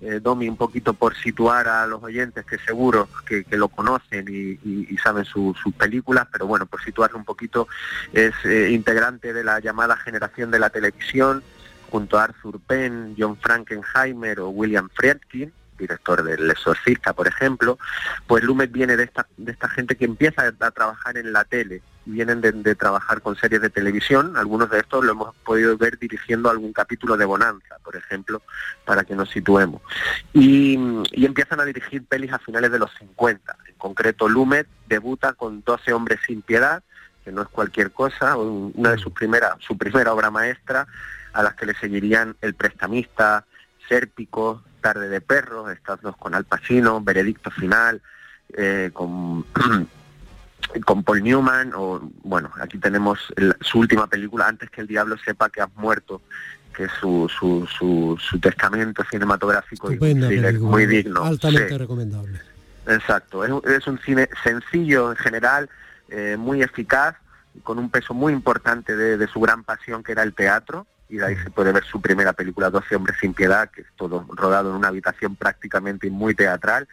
eh, 0.00 0.20
Domi, 0.22 0.48
un 0.48 0.56
poquito 0.56 0.94
por 0.94 1.14
situar 1.14 1.68
a 1.68 1.86
los 1.86 2.02
oyentes 2.02 2.44
que 2.46 2.58
seguro 2.58 3.08
que, 3.26 3.44
lo 3.56 3.68
conocen 3.68 4.26
y, 4.30 4.96
saben 4.98 5.24
su- 5.24 5.54
sus 5.62 5.74
películas, 5.74 6.26
pero 6.32 6.46
bueno, 6.46 6.66
por 6.66 6.82
situarlo 6.82 7.18
un 7.18 7.24
poquito, 7.24 7.68
es 8.12 8.32
eh, 8.44 8.70
integrante 8.70 9.32
de 9.32 9.44
la 9.44 9.60
llamada 9.60 9.96
generación 9.96 10.50
de 10.50 10.58
la 10.58 10.70
televisión, 10.70 11.42
junto 11.90 12.18
a 12.18 12.24
Arthur 12.24 12.60
Penn, 12.60 13.14
John 13.18 13.36
Frankenheimer 13.36 14.40
o 14.40 14.48
William 14.50 14.88
Friedkin, 14.94 15.52
director 15.80 16.22
del 16.22 16.48
Exorcista, 16.50 17.12
por 17.12 17.26
ejemplo, 17.26 17.78
pues 18.28 18.44
Lumet 18.44 18.70
viene 18.70 18.96
de 18.96 19.02
esta, 19.04 19.26
de 19.36 19.50
esta 19.50 19.68
gente 19.68 19.96
que 19.96 20.04
empieza 20.04 20.42
a 20.60 20.70
trabajar 20.70 21.16
en 21.18 21.32
la 21.32 21.44
tele, 21.44 21.82
y 22.06 22.12
vienen 22.12 22.40
de, 22.40 22.52
de 22.52 22.74
trabajar 22.74 23.20
con 23.20 23.36
series 23.36 23.60
de 23.60 23.68
televisión, 23.70 24.36
algunos 24.36 24.70
de 24.70 24.78
estos 24.78 25.04
lo 25.04 25.12
hemos 25.12 25.34
podido 25.44 25.76
ver 25.76 25.98
dirigiendo 25.98 26.48
algún 26.48 26.72
capítulo 26.72 27.16
de 27.16 27.24
Bonanza, 27.24 27.76
por 27.82 27.96
ejemplo, 27.96 28.40
para 28.84 29.04
que 29.04 29.14
nos 29.14 29.28
situemos. 29.30 29.82
Y, 30.32 30.78
y 31.12 31.26
empiezan 31.26 31.60
a 31.60 31.64
dirigir 31.64 32.04
pelis 32.04 32.32
a 32.32 32.38
finales 32.38 32.70
de 32.72 32.78
los 32.78 32.90
50. 32.98 33.56
En 33.68 33.74
concreto, 33.74 34.28
Lumet 34.28 34.66
debuta 34.88 35.32
con 35.34 35.62
12 35.62 35.92
hombres 35.92 36.20
sin 36.26 36.40
piedad, 36.42 36.82
que 37.24 37.32
no 37.32 37.42
es 37.42 37.48
cualquier 37.48 37.90
cosa, 37.92 38.36
un- 38.36 38.72
una 38.74 38.92
de 38.92 38.98
sus 38.98 39.12
primeras, 39.12 39.52
su 39.60 39.76
primera 39.76 40.12
obra 40.14 40.30
maestra, 40.30 40.86
a 41.34 41.42
las 41.42 41.54
que 41.54 41.66
le 41.66 41.74
seguirían 41.74 42.34
El 42.40 42.54
prestamista, 42.54 43.44
Sérpico, 43.88 44.62
Tarde 44.80 45.08
de 45.08 45.20
perros, 45.20 45.70
estas 45.70 46.00
dos 46.00 46.16
con 46.16 46.34
Al 46.34 46.44
Pacino, 46.44 47.00
Veredicto 47.00 47.50
final, 47.50 48.00
eh, 48.56 48.90
con 48.92 49.44
con 50.84 51.02
Paul 51.02 51.22
Newman 51.22 51.72
o 51.74 52.00
bueno 52.22 52.50
aquí 52.60 52.78
tenemos 52.78 53.18
el- 53.36 53.56
su 53.60 53.78
última 53.80 54.06
película 54.06 54.46
antes 54.46 54.70
que 54.70 54.80
el 54.82 54.86
diablo 54.86 55.16
sepa 55.24 55.48
que 55.50 55.60
has 55.62 55.74
muerto 55.74 56.22
que 56.76 56.84
es 56.84 56.92
su, 57.00 57.28
su, 57.28 57.66
su, 57.66 58.16
su 58.20 58.38
testamento 58.38 59.02
cinematográfico 59.10 59.90
y 59.90 59.94
un 59.94 59.98
película, 60.00 60.52
muy 60.60 60.86
digno 60.86 61.24
altamente 61.24 61.68
Sí. 61.70 61.76
recomendable. 61.76 62.40
Exacto, 62.86 63.44
es, 63.44 63.50
un- 63.50 63.62
es 63.68 63.86
un 63.88 63.98
cine 63.98 64.28
sencillo 64.44 65.10
en 65.10 65.16
general, 65.16 65.68
eh, 66.08 66.36
muy 66.38 66.62
eficaz, 66.62 67.16
con 67.64 67.78
un 67.80 67.90
peso 67.90 68.14
muy 68.14 68.32
importante 68.32 68.94
de, 68.96 69.16
de 69.16 69.26
su 69.26 69.40
gran 69.40 69.64
pasión 69.64 70.02
que 70.04 70.12
era 70.12 70.22
el 70.22 70.32
teatro, 70.34 70.86
y 71.10 71.16
de 71.16 71.26
ahí 71.26 71.36
se 71.36 71.50
puede 71.50 71.72
ver 71.72 71.84
su 71.84 72.00
primera 72.00 72.32
película, 72.32 72.70
12 72.70 72.96
hombres 72.96 73.16
sin 73.20 73.34
piedad, 73.34 73.68
que 73.70 73.82
es 73.82 73.88
todo 73.96 74.24
rodado 74.30 74.70
en 74.70 74.76
una 74.76 74.88
habitación 74.88 75.36
prácticamente 75.36 76.08
muy 76.08 76.34
teatral. 76.34 76.88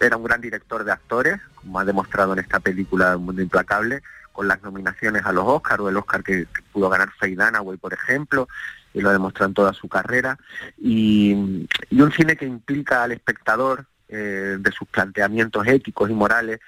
Era 0.00 0.16
un 0.16 0.24
gran 0.24 0.40
director 0.40 0.82
de 0.82 0.92
actores, 0.92 1.40
como 1.54 1.78
ha 1.78 1.84
demostrado 1.84 2.32
en 2.32 2.38
esta 2.38 2.58
película 2.58 3.16
Un 3.16 3.26
Mundo 3.26 3.42
Implacable, 3.42 4.02
con 4.32 4.48
las 4.48 4.62
nominaciones 4.62 5.26
a 5.26 5.32
los 5.32 5.44
Oscars, 5.46 5.80
o 5.80 5.88
el 5.90 5.96
Oscar 5.98 6.22
que, 6.22 6.46
pudo 6.72 6.88
ganar 6.88 7.10
Faye 7.18 7.36
Dunaway, 7.36 7.76
por 7.76 7.92
ejemplo, 7.92 8.48
y 8.94 9.02
lo 9.02 9.10
demostró 9.10 9.44
en 9.44 9.54
toda 9.54 9.74
su 9.74 9.88
carrera. 9.88 10.38
Y, 10.78 11.66
y 11.90 12.00
un 12.00 12.12
cine 12.12 12.36
que 12.36 12.46
implica 12.46 13.02
al 13.02 13.12
espectador 13.12 13.84
eh, 14.08 14.56
de 14.58 14.72
sus 14.72 14.88
planteamientos 14.88 15.66
éticos 15.66 16.10
y 16.10 16.14
morales 16.14 16.60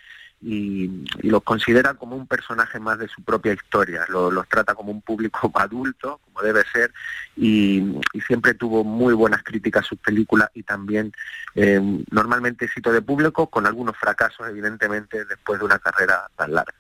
y, 0.43 1.05
los 1.23 1.43
considera 1.45 1.95
como 1.95 2.17
un 2.17 2.27
personaje 2.27 2.81
más 2.81 2.99
de 2.99 3.09
su 3.09 3.23
propia 3.23 3.53
historia, 3.53 4.05
lo- 4.09 4.31
los 4.31 4.49
trata 4.49 4.75
como 4.75 4.91
un 4.91 5.01
público 5.01 5.51
adulto, 5.55 6.21
como 6.25 6.43
debe 6.43 6.65
ser, 6.73 6.93
y, 7.37 8.01
siempre 8.27 8.55
tuvo 8.55 8.85
muy 8.85 9.15
buenas 9.15 9.43
críticas 9.43 9.87
sus 9.87 9.99
películas 9.99 10.51
y 10.55 10.63
también 10.63 11.13
eh, 11.55 11.81
normalmente 12.11 12.65
éxito 12.65 12.93
de 12.93 13.03
público, 13.03 13.47
con 13.49 13.67
algunos 13.67 13.97
fracasos 13.97 14.49
evidentemente 14.49 15.25
después 15.25 15.59
de 15.59 15.65
una 15.65 15.79
carrera 15.79 16.27
tan 16.37 16.53
larga. 16.53 16.75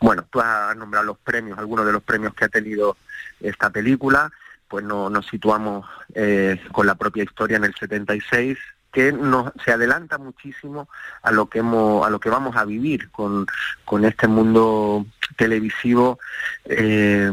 Bueno, 0.00 0.24
tú 0.30 0.40
has 0.40 0.76
nombrado 0.76 1.06
los 1.06 1.18
premios, 1.18 1.58
algunos 1.58 1.84
de 1.86 1.92
los 1.92 2.02
premios 2.02 2.34
que 2.34 2.44
ha 2.44 2.48
tenido 2.48 2.96
esta 3.40 3.70
película, 3.70 4.30
pues 4.68 4.84
no, 4.84 5.10
nos 5.10 5.26
situamos 5.26 5.86
eh, 6.14 6.60
con 6.72 6.86
la 6.86 6.94
propia 6.94 7.24
historia 7.24 7.56
en 7.56 7.64
el 7.64 7.74
76 7.74 8.56
que 8.92 9.12
nos 9.12 9.52
se 9.64 9.72
adelanta 9.72 10.18
muchísimo 10.18 10.88
a 11.22 11.30
lo 11.30 11.48
que 11.48 11.60
hemos 11.60 12.06
a 12.06 12.10
lo 12.10 12.20
que 12.20 12.30
vamos 12.30 12.56
a 12.56 12.64
vivir 12.64 13.10
con, 13.10 13.46
con 13.84 14.04
este 14.04 14.26
mundo 14.26 15.06
televisivo 15.36 16.18
eh, 16.64 17.30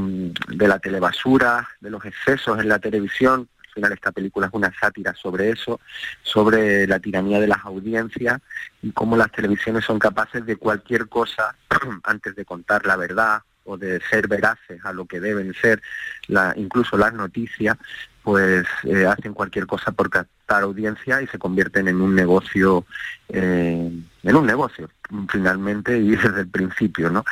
de 0.47 0.68
la 0.68 0.80
telebasura 0.80 1.68
de 1.80 1.89
los 1.89 2.05
excesos 2.05 2.60
en 2.60 2.70
la 2.70 2.80
televisión. 2.80 3.49
Al 3.68 3.74
final 3.74 3.93
esta 3.93 4.12
película 4.12 4.47
es 4.47 4.53
una 4.53 4.74
sátira 4.80 5.14
sobre 5.14 5.51
eso 5.51 5.80
sobre 6.24 6.88
la 6.88 6.99
tiranía 6.99 7.39
de 7.39 7.47
las 7.47 7.64
audiencias 7.64 8.39
y 8.82 8.91
cómo 8.91 9.16
las 9.16 9.32
televisiones 9.32 9.86
son 9.86 9.99
capaces 9.99 10.45
de 10.45 10.55
cualquier 10.55 11.08
cosa 11.08 11.55
antes 12.03 12.36
de 12.36 12.45
contar 12.45 12.86
la 12.86 12.95
verdad 12.95 13.41
o 13.68 13.78
de 13.78 14.01
ser 14.10 14.28
veraces 14.28 14.84
a 14.84 14.93
lo 14.93 15.05
que 15.05 15.20
deben 15.20 15.53
ser. 15.53 15.82
La, 16.28 16.53
incluso 16.55 16.97
las 16.97 17.14
noticias 17.14 17.78
pues 18.24 18.66
eh, 18.84 19.05
hacen 19.05 19.34
cualquier 19.34 19.68
cosa 19.68 19.91
por 19.91 20.10
captar 20.48 20.64
audiencia 20.64 21.22
y 21.22 21.28
se 21.28 21.38
convierten 21.38 21.88
en 21.88 22.02
un 22.02 22.16
negocio, 22.16 22.86
eh, 23.30 23.91
en 24.24 24.36
un 24.36 24.45
negocio 24.45 24.89
finalmente 25.30 25.98
y 25.98 26.10
desde 26.16 26.41
el 26.41 26.48
principio, 26.48 27.10
¿no? 27.10 27.24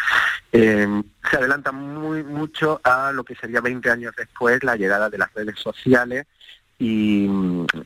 Eh, 0.52 0.88
se 1.30 1.38
adelanta 1.38 1.72
muy 1.72 2.24
mucho 2.24 2.80
a 2.84 3.12
lo 3.12 3.24
que 3.24 3.36
sería 3.36 3.62
20 3.62 3.90
años 3.90 4.14
después 4.16 4.64
la 4.64 4.76
llegada 4.76 5.10
de 5.10 5.18
las 5.18 5.34
redes 5.34 5.60
sociales 5.60 6.26
y, 6.78 7.30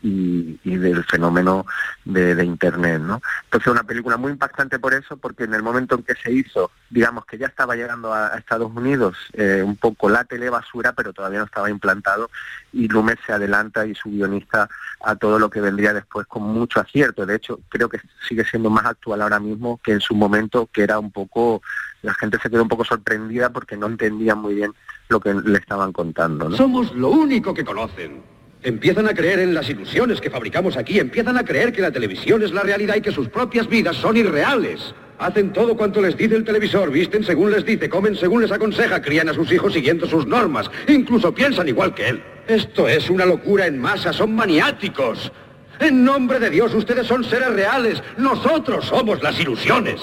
y- 0.01 0.77
del 0.77 1.03
fenómeno 1.03 1.65
de, 2.05 2.43
internet, 2.43 3.01
¿no? 3.01 3.21
Entonces 3.43 3.71
una 3.71 3.83
película 3.83 4.17
muy 4.17 4.31
impactante 4.31 4.79
por 4.79 4.93
eso, 4.93 5.17
porque 5.17 5.43
en 5.43 5.53
el 5.53 5.61
momento 5.61 5.95
en 5.95 6.03
que 6.03 6.15
se 6.15 6.31
hizo, 6.31 6.71
digamos 6.89 7.25
que 7.25 7.37
ya 7.37 7.47
estaba 7.47 7.75
llegando 7.75 8.13
a, 8.13 8.37
Estados 8.37 8.71
Unidos 8.73 9.17
eh, 9.33 9.61
un 9.63 9.75
poco 9.75 10.09
la 10.09 10.23
telebasura, 10.23 10.93
pero 10.93 11.13
todavía 11.13 11.39
no 11.39 11.45
estaba 11.45 11.69
implantado, 11.69 12.29
y 12.71 12.87
Lumet 12.87 13.19
se 13.25 13.33
adelanta 13.33 13.85
y 13.85 13.93
su 13.93 14.09
guionista 14.09 14.69
a 15.01 15.15
todo 15.15 15.37
lo 15.37 15.49
que 15.49 15.61
vendría 15.61 15.93
después 15.93 16.25
con 16.27 16.43
mucho 16.43 16.79
acierto. 16.79 17.25
De 17.25 17.35
hecho, 17.35 17.59
creo 17.69 17.89
que 17.89 17.99
sigue 18.27 18.45
siendo 18.45 18.69
más 18.69 18.85
actual 18.85 19.21
ahora 19.21 19.39
mismo 19.39 19.79
que 19.83 19.91
en 19.91 20.01
su 20.01 20.15
momento, 20.15 20.69
que 20.71 20.83
era 20.83 20.97
un 20.97 21.11
poco, 21.11 21.61
la 22.01 22.13
gente 22.13 22.39
se 22.41 22.49
quedó 22.49 22.63
un 22.63 22.69
poco 22.69 22.85
sorprendida 22.85 23.49
porque 23.49 23.77
no 23.77 23.87
entendía 23.87 24.35
muy 24.35 24.55
bien 24.55 24.73
lo 25.09 25.19
que 25.19 25.33
le 25.33 25.57
estaban 25.57 25.91
contando. 25.91 26.49
Somos 26.51 26.93
lo 26.93 27.09
único 27.09 27.53
que 27.53 27.63
conocen. 27.63 28.38
Empiezan 28.62 29.07
a 29.07 29.14
creer 29.14 29.39
en 29.39 29.53
las 29.53 29.70
ilusiones 29.70 30.20
que 30.20 30.30
fabricamos 30.30 30.76
aquí, 30.76 30.99
empiezan 30.99 31.38
a 31.38 31.45
creer 31.45 31.72
que 31.72 31.82
la 31.82 31.91
televisión 31.91 32.43
es 32.43 32.51
la 32.51 32.62
realidad 32.62 32.95
y 32.97 33.01
que 33.01 33.12
sus 33.14 33.30
propias 33.30 33.70
vidas 33.70 33.95
son 33.95 34.18
irreales. 34.18 34.93
Hacen 35.18 35.53
todo 35.53 35.78
cuanto 35.78 36.01
les 36.01 36.18
dice 36.18 36.36
el 36.36 36.43
televisor, 36.43 36.91
visten 36.91 37.24
según 37.24 37.51
les 37.51 37.66
dice, 37.66 37.88
comen 37.88 38.18
según 38.18 38.41
les 38.41 38.51
aconseja, 38.51 39.01
crían 39.01 39.30
a 39.30 39.34
sus 39.34 39.49
hijos 39.53 39.72
siguiendo 39.72 40.07
sus 40.07 40.28
normas, 40.28 40.70
incluso 40.89 41.34
piensan 41.34 41.70
igual 41.70 41.93
que 41.93 42.10
él. 42.10 42.24
Esto 42.47 42.89
es 42.89 43.10
una 43.10 43.26
locura 43.26 43.66
en 43.66 43.80
masa, 43.80 44.12
son 44.12 44.36
maniáticos. 44.36 45.32
En 45.80 46.03
nombre 46.03 46.39
de 46.39 46.49
Dios, 46.49 46.74
ustedes 46.74 47.07
son 47.07 47.24
seres 47.24 47.53
reales, 47.53 48.03
nosotros 48.18 48.86
somos 48.86 49.24
las 49.24 49.39
ilusiones. 49.39 50.01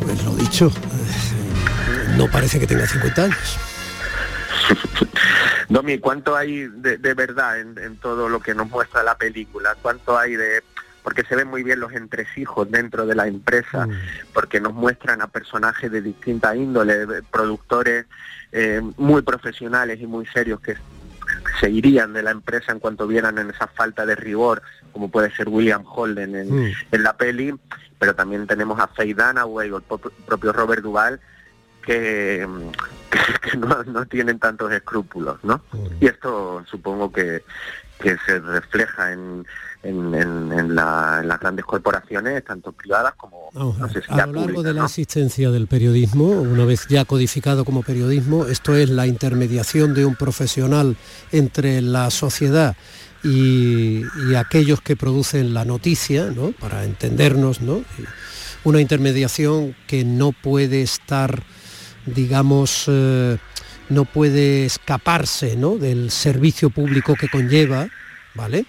Pues 0.00 0.24
lo 0.24 0.36
dicho, 0.36 0.70
no 2.18 2.26
parece 2.30 2.58
que 2.60 2.66
tenga 2.66 2.86
50 2.86 3.24
años. 3.24 3.58
Domi, 5.68 5.98
¿cuánto 5.98 6.36
hay 6.36 6.66
de, 6.68 6.98
de 6.98 7.14
verdad 7.14 7.60
en, 7.60 7.78
en 7.78 7.96
todo 7.96 8.28
lo 8.28 8.40
que 8.40 8.54
nos 8.54 8.68
muestra 8.68 9.02
la 9.02 9.16
película? 9.16 9.76
¿Cuánto 9.80 10.18
hay 10.18 10.36
de...? 10.36 10.62
Porque 11.02 11.22
se 11.24 11.36
ven 11.36 11.48
muy 11.48 11.62
bien 11.62 11.80
los 11.80 11.92
entresijos 11.92 12.70
dentro 12.70 13.06
de 13.06 13.14
la 13.14 13.26
empresa, 13.28 13.88
porque 14.34 14.60
nos 14.60 14.74
muestran 14.74 15.22
a 15.22 15.28
personajes 15.28 15.90
de 15.90 16.02
distinta 16.02 16.54
índole, 16.54 17.06
de 17.06 17.22
productores 17.22 18.04
eh, 18.52 18.82
muy 18.98 19.22
profesionales 19.22 20.00
y 20.02 20.06
muy 20.06 20.26
serios 20.26 20.60
que 20.60 20.76
se 21.60 21.70
irían 21.70 22.12
de 22.12 22.22
la 22.22 22.30
empresa 22.30 22.72
en 22.72 22.78
cuanto 22.78 23.06
vieran 23.06 23.38
en 23.38 23.48
esa 23.48 23.68
falta 23.68 24.04
de 24.04 24.16
rigor, 24.16 24.60
como 24.92 25.10
puede 25.10 25.34
ser 25.34 25.48
William 25.48 25.82
Holden 25.86 26.34
en, 26.34 26.54
Mm. 26.54 26.72
en 26.92 27.02
la 27.02 27.16
peli, 27.16 27.54
pero 27.98 28.14
también 28.14 28.46
tenemos 28.46 28.78
a 28.78 28.88
Faye 28.88 29.14
Dunaway 29.14 29.70
o 29.70 29.78
el 29.78 29.82
propio 30.26 30.52
Robert 30.52 30.82
Duvall, 30.82 31.20
que, 31.88 32.46
que 33.10 33.18
que 33.50 33.56
no, 33.56 33.82
no 33.84 34.04
tienen 34.06 34.38
tantos 34.38 34.70
escrúpulos, 34.72 35.38
¿no? 35.42 35.62
Y 36.00 36.06
esto 36.06 36.62
supongo 36.70 37.10
que, 37.10 37.42
que 37.98 38.16
se 38.26 38.38
refleja 38.40 39.12
en, 39.12 39.46
en, 39.82 40.14
en- 40.14 40.52
en 40.52 40.74
la- 40.74 41.18
en 41.22 41.28
las 41.28 41.40
grandes 41.40 41.64
corporaciones, 41.64 42.44
tanto 42.44 42.72
privadas 42.72 43.14
como 43.16 43.48
a 43.54 43.58
no 43.80 43.88
sé 43.88 44.02
si 44.02 44.12
a 44.12 44.26
lo 44.26 44.32
largo 44.34 44.62
de 44.62 44.74
la 44.74 44.84
existencia 44.84 45.50
del 45.50 45.66
periodismo, 45.66 46.26
una 46.28 46.64
vez 46.66 46.86
ya 46.88 47.04
codificado 47.06 47.64
como 47.64 47.82
periodismo, 47.82 48.44
esto 48.46 48.74
es 48.76 48.90
la 48.90 49.06
intermediación 49.06 49.94
de 49.94 50.04
un 50.04 50.14
profesional 50.14 50.96
entre 51.32 51.80
la 51.80 52.10
sociedad 52.10 52.76
y, 53.24 54.02
y 54.30 54.34
aquellos 54.36 54.80
que 54.80 54.94
producen 54.96 55.54
la 55.54 55.64
noticia, 55.64 56.26
¿no? 56.26 56.52
para 56.52 56.84
entendernos, 56.84 57.60
¿no? 57.62 57.82
Una 58.64 58.80
intermediación 58.80 59.74
que 59.86 60.04
no 60.04 60.32
puede 60.32 60.82
estar, 60.82 61.42
digamos, 62.14 62.84
eh, 62.88 63.36
no 63.88 64.04
puede 64.04 64.66
escaparse 64.66 65.56
¿no? 65.56 65.76
del 65.76 66.10
servicio 66.10 66.70
público 66.70 67.14
que 67.14 67.28
conlleva, 67.28 67.88
¿vale? 68.34 68.66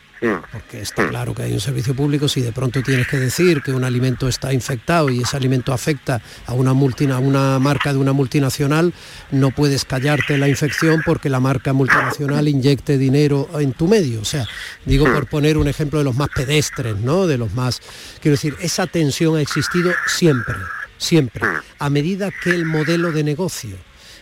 Porque 0.52 0.82
está 0.82 1.08
claro 1.08 1.34
que 1.34 1.44
hay 1.44 1.54
un 1.54 1.62
servicio 1.62 1.96
público, 1.96 2.28
si 2.28 2.42
de 2.42 2.52
pronto 2.52 2.82
tienes 2.82 3.08
que 3.08 3.16
decir 3.16 3.62
que 3.62 3.72
un 3.72 3.86
alimento 3.86 4.28
está 4.28 4.52
infectado 4.52 5.10
y 5.10 5.22
ese 5.22 5.38
alimento 5.38 5.72
afecta 5.72 6.22
a 6.46 6.52
una, 6.54 6.74
multina- 6.74 7.16
a 7.16 7.20
una 7.20 7.58
marca 7.58 7.94
de 7.94 8.00
una 8.00 8.12
multinacional, 8.12 8.94
no 9.32 9.52
puedes 9.52 9.86
callarte 9.86 10.38
la 10.38 10.50
infección 10.50 11.04
porque 11.06 11.30
la 11.30 11.40
marca 11.40 11.72
multinacional 11.72 12.50
inyecte 12.50 12.98
dinero 12.98 13.48
en 13.62 13.72
tu 13.72 13.88
medio. 13.88 14.20
O 14.20 14.26
sea, 14.26 14.46
digo 14.86 15.06
por 15.06 15.28
poner 15.28 15.58
un 15.58 15.70
ejemplo 15.70 16.00
de 16.00 16.06
los 16.06 16.16
más 16.18 16.28
pedestres, 16.36 16.98
¿no? 16.98 17.26
De 17.26 17.38
los 17.38 17.54
más. 17.54 17.80
Quiero 18.20 18.34
decir, 18.34 18.56
esa 18.60 18.88
tensión 18.88 19.38
ha 19.38 19.42
existido 19.42 19.94
siempre, 20.06 20.56
siempre. 21.00 21.42
A 21.80 21.90
medida 21.90 22.30
que 22.44 22.52
el 22.52 22.66
modelo 22.66 23.12
de 23.12 23.24
negocio 23.24 23.76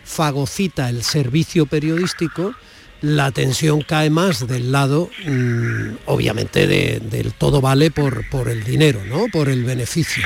fagocita 0.05 0.89
el 0.89 1.03
servicio 1.03 1.65
periodístico, 1.65 2.53
la 3.01 3.31
tensión 3.31 3.81
cae 3.81 4.09
más 4.09 4.47
del 4.47 4.71
lado, 4.71 5.09
mm, 5.25 5.97
obviamente, 6.05 6.65
de- 6.65 7.01
del 7.01 7.33
todo 7.33 7.59
vale 7.61 7.91
por, 7.91 8.27
por 8.29 8.47
el 8.49 8.63
dinero, 8.63 9.01
¿no? 9.05 9.25
Por 9.31 9.49
el 9.49 9.65
beneficio. 9.65 10.23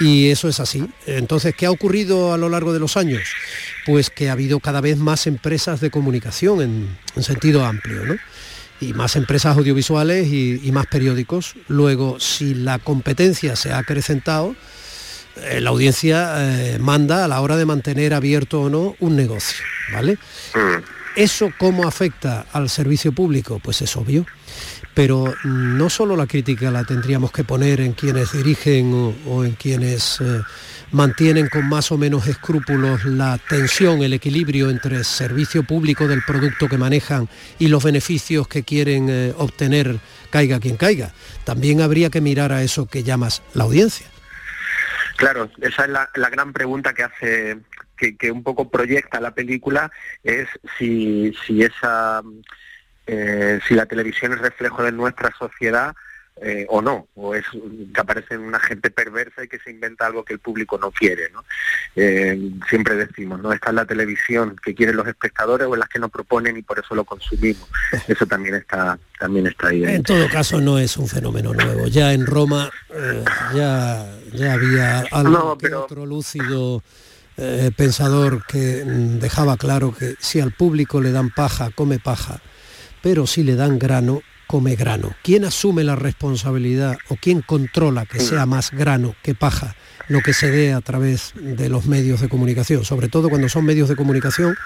Y 0.00 0.28
eso 0.30 0.48
es 0.48 0.58
así. 0.58 0.84
Entonces, 1.06 1.54
¿qué 1.56 1.66
ha 1.66 1.70
ocurrido 1.70 2.34
a 2.34 2.36
lo 2.36 2.48
largo 2.48 2.72
de 2.72 2.80
los 2.80 2.96
años? 2.96 3.22
Pues 3.86 4.10
que 4.10 4.28
ha 4.28 4.32
habido 4.32 4.58
cada 4.58 4.80
vez 4.80 4.98
más 4.98 5.26
empresas 5.28 5.80
de 5.80 5.90
comunicación 5.90 6.60
en, 6.60 6.98
en 7.14 7.22
sentido 7.22 7.64
amplio, 7.64 8.04
¿no? 8.04 8.16
y 8.80 8.92
más 8.92 9.14
empresas 9.16 9.56
audiovisuales 9.56 10.26
y, 10.26 10.60
y 10.62 10.72
más 10.72 10.86
periódicos. 10.88 11.54
Luego, 11.68 12.18
si 12.18 12.54
la 12.54 12.78
competencia 12.80 13.54
se 13.56 13.72
ha 13.72 13.78
acrecentado, 13.78 14.56
eh, 15.36 15.60
la 15.60 15.70
audiencia 15.70 16.34
eh, 16.38 16.78
manda 16.78 17.24
a 17.24 17.28
la 17.28 17.40
hora 17.40 17.56
de 17.56 17.66
mantener 17.66 18.14
abierto 18.14 18.62
o 18.62 18.70
no 18.70 18.96
un 19.00 19.16
negocio, 19.16 19.64
¿vale? 19.92 20.18
¿Eso 21.16 21.52
cómo 21.58 21.86
afecta 21.86 22.46
al 22.52 22.68
servicio 22.68 23.12
público? 23.12 23.60
Pues 23.62 23.82
es 23.82 23.96
obvio. 23.96 24.26
Pero 24.94 25.34
no 25.44 25.90
solo 25.90 26.16
la 26.16 26.26
crítica 26.26 26.70
la 26.70 26.84
tendríamos 26.84 27.32
que 27.32 27.42
poner 27.42 27.80
en 27.80 27.92
quienes 27.92 28.32
dirigen 28.32 28.94
o, 28.94 29.14
o 29.28 29.44
en 29.44 29.52
quienes 29.52 30.20
eh, 30.20 30.40
mantienen 30.92 31.48
con 31.48 31.68
más 31.68 31.90
o 31.90 31.98
menos 31.98 32.28
escrúpulos 32.28 33.04
la 33.04 33.38
tensión, 33.48 34.02
el 34.02 34.12
equilibrio 34.12 34.70
entre 34.70 34.96
el 34.96 35.04
servicio 35.04 35.64
público 35.64 36.06
del 36.06 36.22
producto 36.22 36.68
que 36.68 36.78
manejan 36.78 37.28
y 37.58 37.66
los 37.66 37.82
beneficios 37.82 38.46
que 38.46 38.62
quieren 38.62 39.08
eh, 39.10 39.34
obtener, 39.36 39.98
caiga 40.30 40.60
quien 40.60 40.76
caiga. 40.76 41.12
También 41.42 41.80
habría 41.80 42.10
que 42.10 42.20
mirar 42.20 42.52
a 42.52 42.62
eso 42.62 42.86
que 42.86 43.02
llamas 43.02 43.42
la 43.54 43.64
audiencia. 43.64 44.13
Claro, 45.16 45.50
esa 45.60 45.84
es 45.84 45.90
la, 45.90 46.30
gran 46.30 46.52
pregunta 46.52 46.92
que 46.92 47.04
hace, 47.04 47.58
que, 47.96 48.16
que 48.16 48.30
un 48.30 48.42
poco 48.42 48.70
proyecta 48.70 49.20
la 49.20 49.34
película, 49.34 49.90
es 50.22 50.48
si, 50.76 51.32
si 51.46 51.62
esa, 51.62 52.22
eh, 53.06 53.60
si 53.66 53.74
la 53.74 53.86
televisión 53.86 54.32
es 54.32 54.40
reflejo 54.40 54.82
de 54.82 54.92
nuestra 54.92 55.30
sociedad 55.38 55.94
eh, 56.40 56.66
o 56.68 56.82
no, 56.82 57.06
o 57.14 57.32
es 57.32 57.44
que 57.94 58.00
aparece 58.00 58.36
una 58.36 58.58
gente 58.58 58.90
perversa 58.90 59.44
y 59.44 59.48
que 59.48 59.60
se 59.60 59.70
inventa 59.70 60.04
algo 60.04 60.24
que 60.24 60.32
el 60.32 60.40
público 60.40 60.76
no 60.78 60.90
quiere, 60.90 61.30
¿no? 61.30 61.44
Eh, 61.94 62.50
siempre 62.68 62.96
decimos, 62.96 63.40
¿no? 63.40 63.52
Está 63.52 63.70
en 63.70 63.76
la 63.76 63.86
televisión 63.86 64.56
que 64.62 64.74
quieren 64.74 64.96
los 64.96 65.06
espectadores 65.06 65.68
o 65.68 65.74
en 65.74 65.80
las 65.80 65.88
que 65.88 66.00
no 66.00 66.08
proponen 66.08 66.56
y 66.56 66.62
por 66.62 66.80
eso 66.80 66.96
lo 66.96 67.04
consumimos. 67.04 67.68
Eso 68.08 68.26
también 68.26 68.56
está, 68.56 68.98
también 69.18 69.46
está 69.46 69.68
ahí. 69.68 69.84
En 69.84 70.02
todo 70.02 70.28
caso 70.28 70.60
no 70.60 70.76
es 70.78 70.96
un 70.96 71.06
fenómeno 71.06 71.54
nuevo. 71.54 71.86
Ya 71.86 72.12
en 72.12 72.26
Roma 72.26 72.68
eh, 72.92 73.24
ya, 73.54 74.04
ya 74.32 74.54
había 74.54 75.00
algo 75.12 75.30
No, 75.30 75.58
que 75.58 75.72
otro 75.72 76.04
lúcido 76.04 76.82
pensador 77.76 78.44
que 78.46 78.84
mm, 78.84 79.18
dejaba 79.18 79.56
claro 79.56 79.92
que 79.92 80.14
si 80.20 80.40
al 80.40 80.52
público 80.52 81.00
le 81.00 81.10
dan 81.10 81.30
paja, 81.30 81.70
come 81.74 81.98
paja, 81.98 82.40
pero 83.02 83.26
si 83.26 83.42
le 83.42 83.56
dan 83.56 83.78
grano, 83.78 84.22
come 84.46 84.76
grano. 84.76 85.14
¿Quién 85.22 85.44
asume 85.44 85.84
la 85.84 85.96
responsabilidad 85.96 86.96
o 87.08 87.16
quién 87.16 87.40
controla 87.42 88.06
que 88.06 88.20
sea 88.20 88.46
más 88.46 88.70
grano 88.70 89.14
que 89.22 89.34
paja 89.34 89.74
lo 90.08 90.20
que 90.20 90.32
se 90.32 90.50
dé 90.50 90.72
a 90.72 90.80
través 90.80 91.32
de 91.34 91.68
los 91.68 91.86
medios 91.86 92.20
de 92.20 92.28
comunicación? 92.28 92.84
Sobre 92.84 93.08
todo 93.08 93.28
cuando 93.28 93.48
son 93.48 93.64
medios 93.64 93.88
de 93.88 93.96
comunicación 93.96 94.56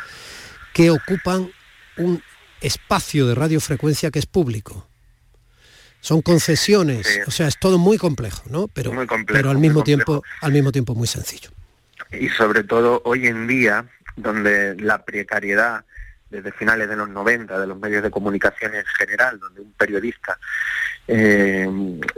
que 0.72 0.90
ocupan 0.90 1.50
un 1.96 2.22
espacio 2.60 3.26
de 3.26 3.34
radiofrecuencia 3.34 4.10
que 4.10 4.18
es 4.18 4.26
público. 4.26 4.88
Son 6.00 6.22
concesiones, 6.22 7.20
o 7.26 7.30
sea, 7.30 7.48
es 7.48 7.58
todo 7.58 7.76
muy 7.78 7.98
complejo, 7.98 8.44
¿no? 8.48 8.68
Pero, 8.68 8.92
Muy 8.92 9.06
complejo, 9.06 9.36
pero 9.36 9.50
al 9.50 9.58
mismo 9.58 9.82
tiempo, 9.82 10.22
al 10.40 10.52
mismo 10.52 10.70
tiempo 10.70 10.94
muy 10.94 11.08
sencillo. 11.08 11.50
y 12.12 12.28
sobre 12.28 12.62
todo 12.62 13.02
hoy 13.04 13.26
en 13.26 13.48
día, 13.48 13.84
donde 14.16 14.76
la 14.76 15.04
precariedad 15.04 15.84
desde 16.30 16.52
finales 16.52 16.88
de 16.88 16.96
los 16.96 17.08
90 17.08 17.58
de 17.58 17.66
los 17.66 17.78
medios 17.78 18.02
de 18.02 18.10
comunicación 18.10 18.74
en 18.74 18.84
general, 18.84 19.38
donde 19.40 19.60
un 19.62 19.72
periodista 19.72 20.38
eh, 21.06 21.68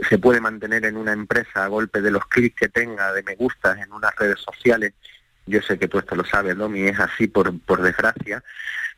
se 0.09 0.17
puede 0.19 0.41
mantener 0.41 0.85
en 0.85 0.97
una 0.97 1.13
empresa 1.13 1.63
a 1.63 1.67
golpe 1.67 2.01
de 2.01 2.11
los 2.11 2.25
clics 2.27 2.55
que 2.59 2.69
tenga, 2.69 3.13
de 3.13 3.23
me 3.23 3.35
gustas 3.35 3.77
en 3.79 3.91
unas 3.93 4.13
redes 4.15 4.39
sociales, 4.39 4.93
yo 5.45 5.61
sé 5.61 5.79
que 5.79 5.87
tú 5.87 5.99
esto 5.99 6.15
lo 6.15 6.25
sabes, 6.25 6.57
Domi, 6.57 6.81
es 6.87 6.99
así 6.99 7.27
por, 7.27 7.57
por 7.61 7.81
desgracia, 7.81 8.43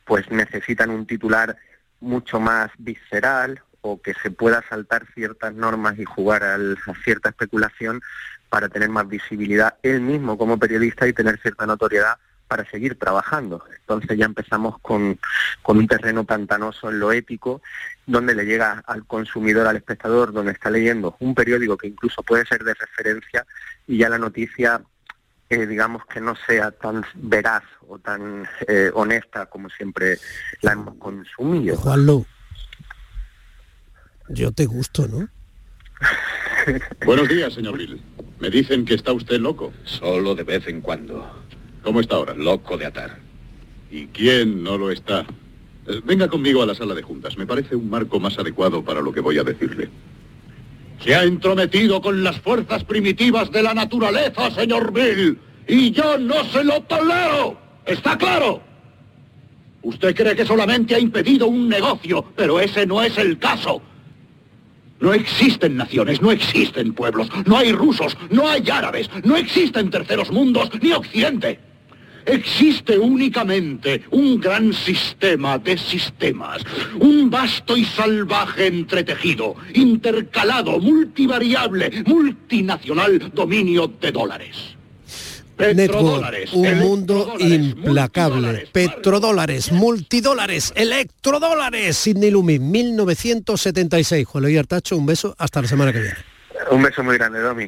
pues 0.05 0.29
necesitan 0.31 0.89
un 0.89 1.05
titular 1.05 1.55
mucho 1.99 2.39
más 2.39 2.69
visceral 2.77 3.61
o 3.81 4.01
que 4.01 4.13
se 4.15 4.31
pueda 4.31 4.63
saltar 4.67 5.05
ciertas 5.13 5.53
normas 5.53 5.97
y 5.99 6.05
jugar 6.05 6.43
al- 6.43 6.77
a 6.85 6.93
cierta 7.03 7.29
especulación 7.29 8.01
para 8.49 8.69
tener 8.69 8.89
más 8.89 9.07
visibilidad 9.07 9.75
él 9.83 10.01
mismo 10.01 10.37
como 10.37 10.57
periodista 10.59 11.07
y 11.07 11.13
tener 11.13 11.39
cierta 11.39 11.65
notoriedad 11.65 12.17
para 12.53 12.69
seguir 12.69 12.99
trabajando. 12.99 13.65
Entonces 13.79 14.15
ya 14.15 14.25
empezamos 14.25 14.77
con, 14.79 15.19
con 15.63 15.79
un 15.79 15.87
terreno 15.87 16.23
pantanoso 16.23 16.91
en 16.91 16.99
lo 16.99 17.11
ético, 17.11 17.63
donde 18.05 18.35
le 18.35 18.45
llega 18.45 18.83
al 18.85 19.07
consumidor, 19.07 19.65
al 19.65 19.77
espectador, 19.77 20.31
donde 20.31 20.51
está 20.51 20.69
leyendo 20.69 21.15
un 21.19 21.33
periódico 21.33 21.75
que 21.77 21.87
incluso 21.87 22.21
puede 22.21 22.45
ser 22.45 22.63
de 22.63 22.75
referencia 22.75 23.43
y 23.87 23.97
ya 23.97 24.07
la 24.07 24.19
noticia, 24.19 24.83
eh, 25.49 25.65
digamos 25.65 26.05
que 26.05 26.21
no 26.21 26.35
sea 26.45 26.69
tan 26.69 27.03
veraz 27.15 27.63
o 27.87 27.97
tan 27.97 28.47
eh, 28.67 28.91
honesta 28.93 29.47
como 29.47 29.67
siempre 29.71 30.19
la 30.61 30.73
hemos 30.73 30.93
consumido. 30.97 31.75
Juanlo, 31.77 32.23
yo 34.29 34.51
te 34.51 34.67
gusto, 34.67 35.07
¿no? 35.07 35.27
Buenos 37.03 37.27
días, 37.27 37.51
señor 37.55 37.79
Bill. 37.79 37.99
Me 38.39 38.49
dicen 38.49 38.85
que 38.85 38.93
está 38.93 39.11
usted 39.11 39.39
loco. 39.39 39.73
Solo 39.85 40.35
de 40.35 40.43
vez 40.43 40.67
en 40.67 40.81
cuando. 40.81 41.43
¿Cómo 41.83 41.99
está 41.99 42.15
ahora? 42.15 42.33
Loco 42.33 42.77
de 42.77 42.85
atar. 42.85 43.19
¿Y 43.91 44.07
quién 44.07 44.63
no 44.63 44.77
lo 44.77 44.89
está? 44.89 45.25
Eh, 45.87 46.01
Venga 46.03 46.27
conmigo 46.27 46.63
a 46.63 46.65
la 46.65 46.75
sala 46.75 46.95
de 46.95 47.01
juntas. 47.01 47.37
Me 47.37 47.45
parece 47.45 47.75
un 47.75 47.89
marco 47.89 48.19
más 48.19 48.37
adecuado 48.39 48.83
para 48.83 49.01
lo 49.01 49.11
que 49.11 49.19
voy 49.19 49.37
a 49.37 49.43
decirle. 49.43 49.89
Se 51.03 51.13
ha 51.13 51.23
entrometido 51.23 52.01
con 52.01 52.23
las 52.23 52.39
fuerzas 52.39 52.83
primitivas 52.85 53.51
de 53.51 53.61
la 53.63 53.73
naturaleza, 53.73 54.49
señor 54.51 54.93
Bill. 54.93 55.37
Y 55.67 55.91
yo 55.91 56.17
no 56.17 56.43
se 56.45 56.63
lo 56.63 56.81
tolero. 56.83 57.57
¿Está 57.85 58.17
claro? 58.17 58.61
Usted 59.81 60.15
cree 60.15 60.35
que 60.35 60.45
solamente 60.45 60.95
ha 60.95 60.99
impedido 60.99 61.47
un 61.47 61.67
negocio, 61.67 62.23
pero 62.37 62.59
ese 62.61 62.85
no 62.85 63.01
es 63.03 63.17
el 63.17 63.37
caso. 63.37 63.81
No 65.01 65.13
existen 65.13 65.75
naciones, 65.75 66.21
no 66.21 66.31
existen 66.31 66.93
pueblos, 66.93 67.27
no 67.45 67.57
hay 67.57 67.73
rusos, 67.73 68.17
no 68.29 68.47
hay 68.47 68.69
árabes, 68.69 69.09
no 69.25 69.35
existen 69.35 69.89
terceros 69.89 70.31
mundos 70.31 70.69
ni 70.81 70.93
occidente. 70.93 71.59
Existe 72.25 72.97
únicamente 72.97 74.03
un 74.11 74.39
gran 74.39 74.73
sistema 74.73 75.57
de 75.57 75.77
sistemas, 75.77 76.61
un 76.99 77.29
vasto 77.29 77.75
y 77.75 77.85
salvaje 77.85 78.67
entretejido, 78.67 79.55
intercalado, 79.73 80.79
multivariable, 80.79 82.03
multinacional 82.05 83.31
dominio 83.33 83.87
de 83.87 84.11
dólares. 84.11 84.75
Network, 85.57 86.49
un 86.53 86.79
mundo 86.79 87.35
implacable. 87.39 88.67
Petrodólares, 88.71 89.71
multidólares, 89.71 90.73
electrodólares. 90.75 91.95
Sidney 91.95 92.31
Lumis, 92.31 92.59
1976. 92.59 94.25
Juan 94.25 94.43
Luis 94.43 94.57
Artacho, 94.57 94.97
un 94.97 95.05
beso. 95.05 95.35
Hasta 95.37 95.61
la 95.61 95.67
semana 95.67 95.93
que 95.93 95.99
viene. 95.99 96.17
Un 96.71 96.81
beso 96.81 97.03
muy 97.03 97.17
grande, 97.17 97.39
Domi. 97.39 97.67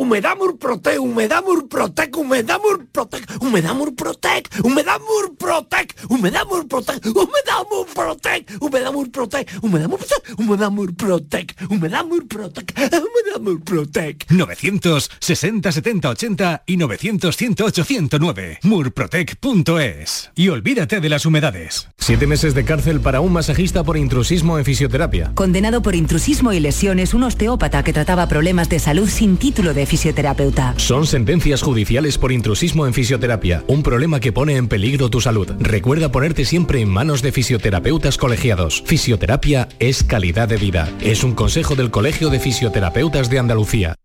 Humedad 0.00 0.34
Murprotec, 0.34 0.98
Humedad 0.98 1.44
Murprotec, 1.44 2.16
Humedad 2.16 2.58
Murprotec, 2.58 3.22
Humedad 3.38 3.74
Murprotec, 3.74 4.48
Humedad 4.64 4.98
Murprotec, 4.98 5.94
Humedad 6.08 6.46
Murprotec, 6.48 7.06
Humedad 7.18 7.66
Murprotec, 7.70 8.46
Humedad 8.60 8.92
Murprotec, 8.92 9.50
Humedad 9.60 9.88
Murprotec, 9.90 10.26
Humedad 10.38 10.70
Murprotec, 10.70 11.54
Humedad 11.68 12.04
Murprotec, 12.06 12.74
Humedad 12.78 13.40
Murprotec. 13.42 14.26
960 14.30 15.70
70 15.70 16.08
80 16.08 16.62
y 16.64 16.76
900 16.78 17.36
108 17.36 17.84
109. 17.84 18.58
Murprotec.es. 18.62 20.30
Y 20.34 20.48
olvídate 20.48 21.00
de 21.00 21.08
las 21.10 21.26
humedades. 21.26 21.88
Siete 21.98 22.26
meses 22.26 22.54
de 22.54 22.64
cárcel 22.64 23.00
para 23.00 23.20
un 23.20 23.34
masajista 23.34 23.84
por 23.84 23.98
intrusismo 23.98 24.58
en 24.58 24.64
fisioterapia. 24.64 25.32
Condenado 25.34 25.82
por 25.82 25.94
intrusismo 25.94 26.54
y 26.54 26.60
lesiones, 26.60 27.12
un 27.12 27.24
osteópata 27.24 27.84
que 27.84 27.92
trataba 27.92 28.26
problemas 28.28 28.70
de 28.70 28.78
salud 28.78 29.06
sin 29.06 29.36
título 29.36 29.74
de 29.74 29.89
fisioterapeuta. 29.90 30.74
Son 30.76 31.04
sentencias 31.04 31.62
judiciales 31.62 32.16
por 32.16 32.30
intrusismo 32.30 32.86
en 32.86 32.94
fisioterapia, 32.94 33.64
un 33.66 33.82
problema 33.82 34.20
que 34.20 34.32
pone 34.32 34.56
en 34.56 34.68
peligro 34.68 35.10
tu 35.10 35.20
salud. 35.20 35.50
Recuerda 35.58 36.12
ponerte 36.12 36.44
siempre 36.44 36.80
en 36.80 36.88
manos 36.88 37.22
de 37.22 37.32
fisioterapeutas 37.32 38.16
colegiados. 38.16 38.84
Fisioterapia 38.86 39.68
es 39.80 40.04
calidad 40.04 40.48
de 40.48 40.58
vida. 40.58 40.88
Es 41.00 41.24
un 41.24 41.34
consejo 41.34 41.74
del 41.74 41.90
Colegio 41.90 42.30
de 42.30 42.38
Fisioterapeutas 42.38 43.28
de 43.30 43.40
Andalucía. 43.40 43.96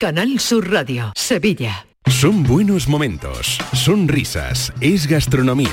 Canal 0.00 0.40
Sur 0.40 0.70
Radio, 0.70 1.12
Sevilla. 1.14 1.86
Son 2.08 2.42
buenos 2.42 2.88
momentos, 2.88 3.58
son 3.74 4.08
risas, 4.08 4.72
es 4.80 5.06
gastronomía. 5.06 5.68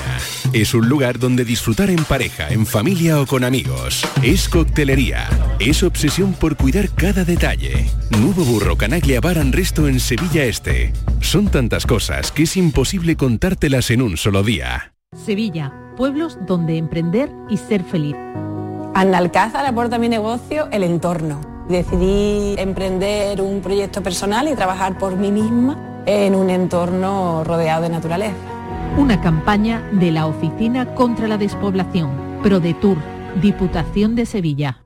Es 0.52 0.74
un 0.74 0.86
lugar 0.86 1.18
donde 1.18 1.46
disfrutar 1.46 1.88
en 1.88 2.04
pareja, 2.04 2.48
en 2.50 2.66
familia 2.66 3.20
o 3.20 3.26
con 3.26 3.42
amigos. 3.42 4.06
Es 4.22 4.46
coctelería, 4.48 5.28
es 5.58 5.82
obsesión 5.82 6.34
por 6.34 6.56
cuidar 6.56 6.90
cada 6.90 7.24
detalle. 7.24 7.86
Nuevo 8.10 8.44
Burro 8.44 8.76
Canaglia 8.76 9.20
Bar 9.20 9.38
and 9.38 9.54
Resto 9.54 9.88
en 9.88 9.98
Sevilla 9.98 10.44
Este. 10.44 10.92
Son 11.20 11.48
tantas 11.48 11.86
cosas 11.86 12.30
que 12.30 12.42
es 12.42 12.56
imposible 12.58 13.16
contártelas 13.16 13.90
en 13.90 14.02
un 14.02 14.18
solo 14.18 14.42
día. 14.42 14.92
Sevilla, 15.16 15.72
pueblos 15.96 16.38
donde 16.46 16.76
emprender 16.76 17.30
y 17.48 17.56
ser 17.56 17.82
feliz. 17.82 18.14
Analcázar 18.94 19.64
aporta 19.64 19.96
a 19.96 19.98
mi 19.98 20.10
negocio 20.10 20.68
el 20.70 20.84
entorno. 20.84 21.40
Decidí 21.70 22.54
emprender 22.58 23.40
un 23.40 23.62
proyecto 23.62 24.02
personal 24.02 24.48
y 24.48 24.54
trabajar 24.54 24.98
por 24.98 25.16
mí 25.16 25.32
misma 25.32 25.94
en 26.06 26.34
un 26.34 26.50
entorno 26.50 27.44
rodeado 27.44 27.82
de 27.82 27.90
naturaleza. 27.90 28.36
Una 28.96 29.20
campaña 29.20 29.82
de 29.92 30.12
la 30.12 30.26
Oficina 30.26 30.94
contra 30.94 31.28
la 31.28 31.36
Despoblación, 31.36 32.40
ProDetour, 32.42 32.96
Diputación 33.42 34.14
de 34.14 34.24
Sevilla. 34.24 34.85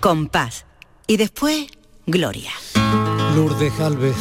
Compás. 0.00 0.64
Y 1.08 1.16
después, 1.16 1.66
Gloria. 2.06 2.52
Lourdes 3.34 3.76
Galvez 3.76 4.16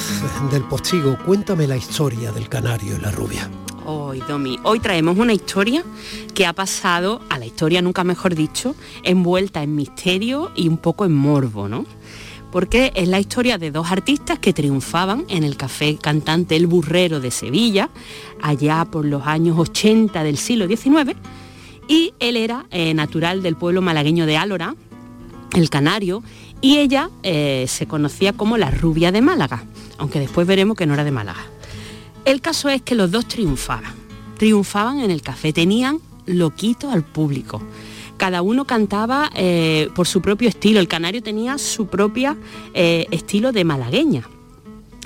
del 0.51 0.63
Postigo, 0.63 1.15
cuéntame 1.23 1.67
la 1.67 1.77
historia 1.77 2.31
del 2.31 2.49
canario 2.49 2.97
y 2.97 2.99
la 2.99 3.11
rubia. 3.11 3.47
Hoy, 3.85 4.23
Domi, 4.27 4.57
hoy 4.63 4.79
traemos 4.79 5.19
una 5.19 5.33
historia 5.33 5.83
que 6.33 6.47
ha 6.47 6.53
pasado 6.53 7.21
a 7.29 7.37
la 7.37 7.45
historia, 7.45 7.83
nunca 7.83 8.03
mejor 8.03 8.33
dicho, 8.33 8.75
envuelta 9.03 9.61
en 9.61 9.75
misterio 9.75 10.51
y 10.55 10.67
un 10.67 10.77
poco 10.77 11.05
en 11.05 11.13
morbo, 11.13 11.69
¿no? 11.69 11.85
Porque 12.51 12.91
es 12.95 13.07
la 13.07 13.19
historia 13.19 13.59
de 13.59 13.69
dos 13.69 13.91
artistas 13.91 14.39
que 14.39 14.53
triunfaban 14.53 15.25
en 15.29 15.43
el 15.43 15.57
café 15.57 15.97
cantante 16.01 16.55
El 16.55 16.65
Burrero 16.65 17.19
de 17.19 17.29
Sevilla, 17.29 17.91
allá 18.41 18.83
por 18.85 19.05
los 19.05 19.27
años 19.27 19.59
80 19.59 20.23
del 20.23 20.37
siglo 20.37 20.65
XIX, 20.67 21.15
y 21.87 22.15
él 22.19 22.35
era 22.35 22.65
eh, 22.71 22.95
natural 22.95 23.43
del 23.43 23.55
pueblo 23.55 23.83
malagueño 23.83 24.25
de 24.25 24.37
Álora, 24.37 24.75
el 25.53 25.69
Canario, 25.69 26.23
y 26.61 26.77
ella 26.77 27.09
eh, 27.23 27.65
se 27.67 27.87
conocía 27.87 28.33
como 28.33 28.57
la 28.57 28.71
rubia 28.71 29.11
de 29.11 29.21
Málaga, 29.21 29.63
aunque 29.97 30.19
después 30.19 30.47
veremos 30.47 30.77
que 30.77 30.85
no 30.85 30.93
era 30.93 31.03
de 31.03 31.11
Málaga. 31.11 31.45
El 32.25 32.41
caso 32.41 32.69
es 32.69 32.81
que 32.81 32.95
los 32.95 33.11
dos 33.11 33.27
triunfaban, 33.27 33.93
triunfaban 34.37 34.99
en 34.99 35.11
el 35.11 35.21
café, 35.21 35.53
tenían 35.53 35.99
loquito 36.25 36.91
al 36.91 37.03
público. 37.03 37.61
Cada 38.17 38.41
uno 38.41 38.65
cantaba 38.65 39.29
eh, 39.35 39.89
por 39.95 40.07
su 40.07 40.21
propio 40.21 40.49
estilo, 40.49 40.79
el 40.79 40.87
canario 40.87 41.21
tenía 41.21 41.57
su 41.57 41.87
propio 41.87 42.35
estilo 42.73 43.51
de 43.51 43.63
malagueña. 43.63 44.27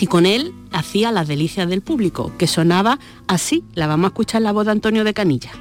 Y 0.01 0.07
con 0.07 0.25
él 0.25 0.55
hacía 0.71 1.11
las 1.11 1.27
delicias 1.27 1.69
del 1.69 1.81
público, 1.81 2.31
que 2.39 2.47
sonaba 2.47 2.97
así. 3.27 3.63
La 3.75 3.85
vamos 3.85 4.05
a 4.05 4.07
escuchar 4.07 4.41
la 4.41 4.51
voz 4.51 4.65
de 4.65 4.71
Antonio 4.71 5.03
de 5.03 5.13
Canilla. 5.13 5.51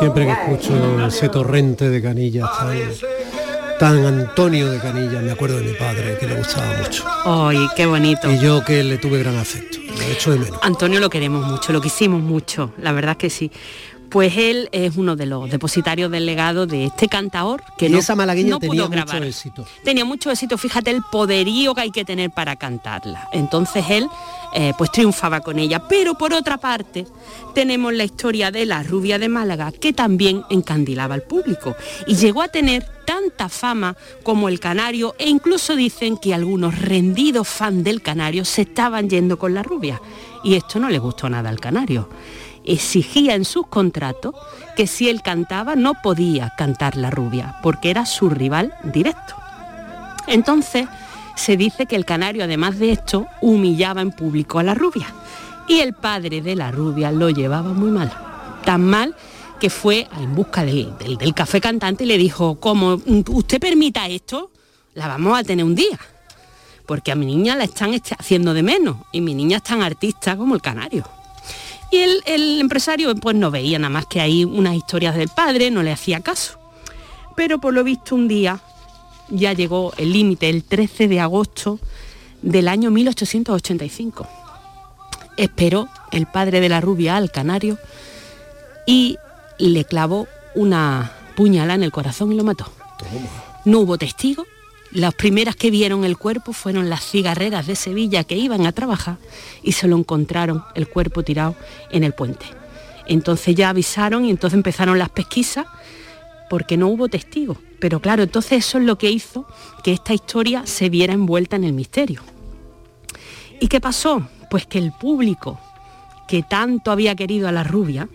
Siempre 0.00 0.24
que 0.24 0.32
escucho 0.32 1.06
ese 1.06 1.28
torrente 1.28 1.90
de 1.90 2.02
canillas 2.02 2.48
tan, 3.78 4.04
Antonio 4.04 4.70
de 4.70 4.78
Canilla, 4.78 5.20
me 5.20 5.30
acuerdo 5.30 5.58
de 5.58 5.64
mi 5.64 5.72
padre, 5.72 6.16
que 6.18 6.26
le 6.26 6.34
gustaba 6.34 6.66
mucho. 6.82 7.04
¡Ay, 7.24 7.66
qué 7.76 7.86
bonito! 7.86 8.30
Y 8.30 8.38
yo 8.38 8.62
que 8.62 8.82
le 8.82 8.98
tuve 8.98 9.18
gran 9.20 9.36
afecto, 9.36 9.78
lo 9.78 10.02
hecho 10.02 10.32
de 10.32 10.38
menos. 10.38 10.49
Antonio 10.62 11.00
lo 11.00 11.10
queremos 11.10 11.46
mucho, 11.46 11.72
lo 11.72 11.80
quisimos 11.80 12.20
mucho, 12.22 12.72
la 12.78 12.92
verdad 12.92 13.16
que 13.16 13.30
sí. 13.30 13.50
Pues 14.10 14.36
él 14.36 14.68
es 14.72 14.96
uno 14.96 15.14
de 15.14 15.24
los 15.24 15.48
depositarios 15.48 16.10
del 16.10 16.26
legado 16.26 16.66
de 16.66 16.86
este 16.86 17.06
cantaor 17.06 17.62
que 17.78 17.86
y 17.86 17.90
no, 17.90 18.00
esa 18.00 18.16
malagueña 18.16 18.50
no 18.50 18.58
tenía 18.58 18.82
pudo 18.82 18.88
mucho 18.88 19.06
grabar. 19.06 19.22
éxito. 19.22 19.64
Tenía 19.84 20.04
mucho 20.04 20.32
éxito, 20.32 20.58
fíjate 20.58 20.90
el 20.90 21.02
poderío 21.12 21.76
que 21.76 21.82
hay 21.82 21.90
que 21.92 22.04
tener 22.04 22.32
para 22.32 22.56
cantarla. 22.56 23.28
Entonces 23.32 23.84
él 23.88 24.08
eh, 24.52 24.72
pues 24.76 24.90
triunfaba 24.90 25.42
con 25.42 25.60
ella. 25.60 25.86
Pero 25.86 26.14
por 26.14 26.34
otra 26.34 26.58
parte 26.58 27.06
tenemos 27.54 27.94
la 27.94 28.02
historia 28.02 28.50
de 28.50 28.66
la 28.66 28.82
rubia 28.82 29.16
de 29.20 29.28
Málaga 29.28 29.70
que 29.70 29.92
también 29.92 30.42
encandilaba 30.50 31.14
al 31.14 31.22
público 31.22 31.76
y 32.08 32.16
llegó 32.16 32.42
a 32.42 32.48
tener 32.48 32.84
tanta 33.06 33.48
fama 33.48 33.96
como 34.24 34.48
el 34.48 34.58
canario 34.58 35.14
e 35.18 35.28
incluso 35.28 35.76
dicen 35.76 36.16
que 36.16 36.34
algunos 36.34 36.80
rendidos 36.80 37.46
fan 37.46 37.84
del 37.84 38.02
canario 38.02 38.44
se 38.44 38.62
estaban 38.62 39.08
yendo 39.08 39.38
con 39.38 39.54
la 39.54 39.62
rubia. 39.62 40.00
Y 40.42 40.54
esto 40.54 40.78
no 40.78 40.88
le 40.88 40.98
gustó 40.98 41.28
nada 41.28 41.50
al 41.50 41.60
canario 41.60 42.08
exigía 42.64 43.34
en 43.34 43.44
sus 43.44 43.66
contratos 43.66 44.34
que 44.76 44.86
si 44.86 45.08
él 45.08 45.22
cantaba 45.22 45.76
no 45.76 45.94
podía 45.94 46.52
cantar 46.56 46.96
la 46.96 47.10
rubia, 47.10 47.56
porque 47.62 47.90
era 47.90 48.06
su 48.06 48.30
rival 48.30 48.74
directo. 48.84 49.34
Entonces 50.26 50.86
se 51.36 51.56
dice 51.56 51.86
que 51.86 51.96
el 51.96 52.04
canario, 52.04 52.44
además 52.44 52.78
de 52.78 52.92
esto, 52.92 53.26
humillaba 53.40 54.02
en 54.02 54.12
público 54.12 54.58
a 54.58 54.62
la 54.62 54.74
rubia. 54.74 55.06
Y 55.68 55.80
el 55.80 55.94
padre 55.94 56.42
de 56.42 56.56
la 56.56 56.70
rubia 56.70 57.12
lo 57.12 57.30
llevaba 57.30 57.72
muy 57.72 57.90
mal. 57.90 58.12
Tan 58.64 58.84
mal 58.84 59.14
que 59.58 59.70
fue 59.70 60.08
en 60.18 60.34
busca 60.34 60.64
del, 60.64 60.94
café 61.34 61.60
cantante 61.60 62.04
y 62.04 62.06
le 62.06 62.18
dijo, 62.18 62.56
como 62.56 63.00
usted 63.28 63.60
permita 63.60 64.06
esto, 64.08 64.50
la 64.94 65.06
vamos 65.06 65.38
a 65.38 65.44
tener 65.44 65.64
un 65.64 65.74
día. 65.74 65.98
Porque 66.90 67.12
a 67.12 67.14
mi 67.14 67.24
niña 67.24 67.54
la 67.54 67.62
están 67.62 67.94
este- 67.94 68.16
haciendo 68.18 68.52
de 68.52 68.64
menos 68.64 68.96
y 69.12 69.20
mi 69.20 69.32
niña 69.32 69.58
es 69.58 69.62
tan 69.62 69.80
artista 69.80 70.36
como 70.36 70.56
el 70.56 70.60
canario. 70.60 71.04
Y 71.92 71.98
el, 71.98 72.20
el 72.26 72.60
empresario 72.60 73.14
pues 73.14 73.36
no 73.36 73.52
veía 73.52 73.78
nada 73.78 73.90
más 73.90 74.06
que 74.06 74.20
ahí 74.20 74.44
unas 74.44 74.74
historias 74.74 75.14
del 75.14 75.28
padre, 75.28 75.70
no 75.70 75.84
le 75.84 75.92
hacía 75.92 76.18
caso. 76.18 76.58
Pero 77.36 77.60
por 77.60 77.74
lo 77.74 77.84
visto 77.84 78.16
un 78.16 78.26
día 78.26 78.58
ya 79.28 79.52
llegó 79.52 79.92
el 79.98 80.12
límite, 80.12 80.48
el 80.48 80.64
13 80.64 81.06
de 81.06 81.20
agosto 81.20 81.78
del 82.42 82.66
año 82.66 82.90
1885. 82.90 84.26
Esperó 85.36 85.86
el 86.10 86.26
padre 86.26 86.60
de 86.60 86.70
la 86.70 86.80
rubia 86.80 87.16
al 87.16 87.30
canario 87.30 87.78
y 88.84 89.16
le 89.58 89.84
clavó 89.84 90.26
una 90.56 91.12
puñalada 91.36 91.74
en 91.76 91.84
el 91.84 91.92
corazón 91.92 92.32
y 92.32 92.34
lo 92.34 92.42
mató. 92.42 92.66
No 93.64 93.78
hubo 93.78 93.96
testigos. 93.96 94.48
Las 94.92 95.14
primeras 95.14 95.54
que 95.54 95.70
vieron 95.70 96.04
el 96.04 96.16
cuerpo 96.18 96.52
fueron 96.52 96.90
las 96.90 97.04
cigarreras 97.04 97.66
de 97.68 97.76
Sevilla 97.76 98.24
que 98.24 98.36
iban 98.36 98.66
a 98.66 98.72
trabajar 98.72 99.18
y 99.62 99.72
se 99.72 99.86
lo 99.86 99.96
encontraron 99.96 100.64
el 100.74 100.88
cuerpo 100.88 101.22
tirado 101.22 101.54
en 101.90 102.02
el 102.02 102.12
puente. 102.12 102.46
Entonces 103.06 103.54
ya 103.54 103.68
avisaron 103.68 104.24
y 104.24 104.30
entonces 104.30 104.56
empezaron 104.56 104.98
las 104.98 105.10
pesquisas 105.10 105.66
porque 106.48 106.76
no 106.76 106.88
hubo 106.88 107.08
testigos. 107.08 107.58
Pero 107.78 108.00
claro, 108.00 108.24
entonces 108.24 108.66
eso 108.66 108.78
es 108.78 108.84
lo 108.84 108.98
que 108.98 109.10
hizo 109.10 109.46
que 109.84 109.92
esta 109.92 110.12
historia 110.12 110.66
se 110.66 110.88
viera 110.90 111.14
envuelta 111.14 111.54
en 111.54 111.64
el 111.64 111.72
misterio. 111.72 112.22
¿Y 113.60 113.68
qué 113.68 113.80
pasó? 113.80 114.28
Pues 114.50 114.66
que 114.66 114.78
el 114.78 114.92
público 114.92 115.60
que 116.26 116.42
tanto 116.42 116.90
había 116.90 117.14
querido 117.14 117.48
a 117.48 117.52
la 117.52 117.64
rubia, 117.64 118.08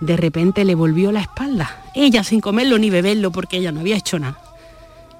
de 0.00 0.16
repente 0.16 0.64
le 0.64 0.74
volvió 0.74 1.12
la 1.12 1.20
espalda. 1.20 1.82
Ella 1.94 2.24
sin 2.24 2.40
comerlo 2.40 2.78
ni 2.78 2.90
beberlo 2.90 3.30
porque 3.30 3.58
ella 3.58 3.72
no 3.72 3.80
había 3.80 3.96
hecho 3.96 4.18
nada. 4.18 4.43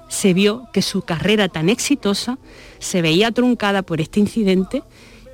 Se 0.07 0.33
vio 0.33 0.67
que 0.73 0.81
su 0.81 1.01
carrera 1.01 1.49
tan 1.49 1.69
exitosa 1.69 2.37
se 2.79 3.01
veía 3.01 3.31
truncada 3.31 3.81
por 3.81 4.01
este 4.01 4.19
incidente 4.19 4.83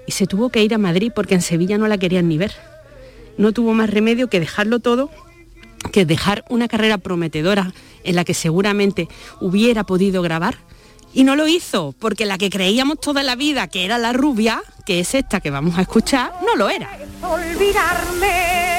y 0.07 0.11
se 0.11 0.27
tuvo 0.27 0.49
que 0.49 0.63
ir 0.63 0.73
a 0.73 0.77
Madrid 0.77 1.11
porque 1.13 1.35
en 1.35 1.41
Sevilla 1.41 1.77
no 1.77 1.87
la 1.87 1.97
querían 1.97 2.27
ni 2.27 2.37
ver. 2.37 2.53
No 3.37 3.51
tuvo 3.51 3.73
más 3.73 3.89
remedio 3.89 4.29
que 4.29 4.39
dejarlo 4.39 4.79
todo, 4.79 5.09
que 5.91 6.05
dejar 6.05 6.45
una 6.49 6.67
carrera 6.67 6.97
prometedora 6.97 7.73
en 8.03 8.15
la 8.15 8.23
que 8.23 8.33
seguramente 8.33 9.07
hubiera 9.39 9.83
podido 9.83 10.21
grabar 10.21 10.57
y 11.13 11.23
no 11.23 11.35
lo 11.35 11.47
hizo 11.47 11.93
porque 11.99 12.25
la 12.25 12.37
que 12.37 12.49
creíamos 12.49 12.99
toda 12.99 13.23
la 13.23 13.35
vida 13.35 13.67
que 13.67 13.85
era 13.85 13.97
la 13.97 14.13
rubia, 14.13 14.61
que 14.85 14.99
es 14.99 15.13
esta 15.13 15.41
que 15.41 15.51
vamos 15.51 15.77
a 15.77 15.81
escuchar, 15.81 16.33
no 16.45 16.55
lo 16.55 16.69
era. 16.69 16.89
olvidarme. 17.21 18.70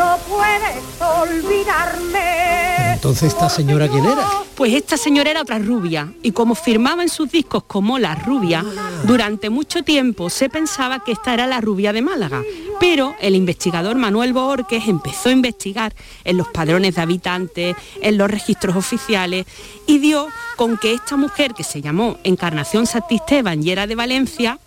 No 0.00 0.16
puedes 0.26 0.78
olvidarme. 0.98 2.94
Entonces, 2.94 3.34
¿esta 3.34 3.50
señora 3.50 3.86
quién 3.86 4.04
era? 4.04 4.26
Pues 4.54 4.72
esta 4.72 4.96
señora 4.96 5.30
era 5.30 5.42
otra 5.42 5.58
rubia 5.58 6.12
y 6.22 6.32
como 6.32 6.54
firmaba 6.54 7.02
en 7.02 7.10
sus 7.10 7.30
discos 7.30 7.64
como 7.66 7.98
la 7.98 8.14
rubia, 8.14 8.64
durante 9.04 9.50
mucho 9.50 9.82
tiempo 9.82 10.30
se 10.30 10.48
pensaba 10.48 11.04
que 11.04 11.12
esta 11.12 11.34
era 11.34 11.46
la 11.46 11.60
rubia 11.60 11.92
de 11.92 12.00
Málaga. 12.02 12.42
Pero 12.78 13.14
el 13.20 13.36
investigador 13.36 13.96
Manuel 13.96 14.32
Boorques 14.32 14.88
empezó 14.88 15.28
a 15.28 15.32
investigar 15.32 15.94
en 16.24 16.38
los 16.38 16.48
padrones 16.48 16.94
de 16.94 17.02
habitantes, 17.02 17.76
en 18.00 18.16
los 18.16 18.30
registros 18.30 18.76
oficiales 18.76 19.44
y 19.86 19.98
dio 19.98 20.28
con 20.56 20.78
que 20.78 20.94
esta 20.94 21.16
mujer 21.16 21.52
que 21.52 21.64
se 21.64 21.82
llamó 21.82 22.16
Encarnación 22.24 22.86
Santisteban 22.86 23.62
y 23.62 23.70
era 23.70 23.86
de 23.86 23.96
Valencia, 23.96 24.58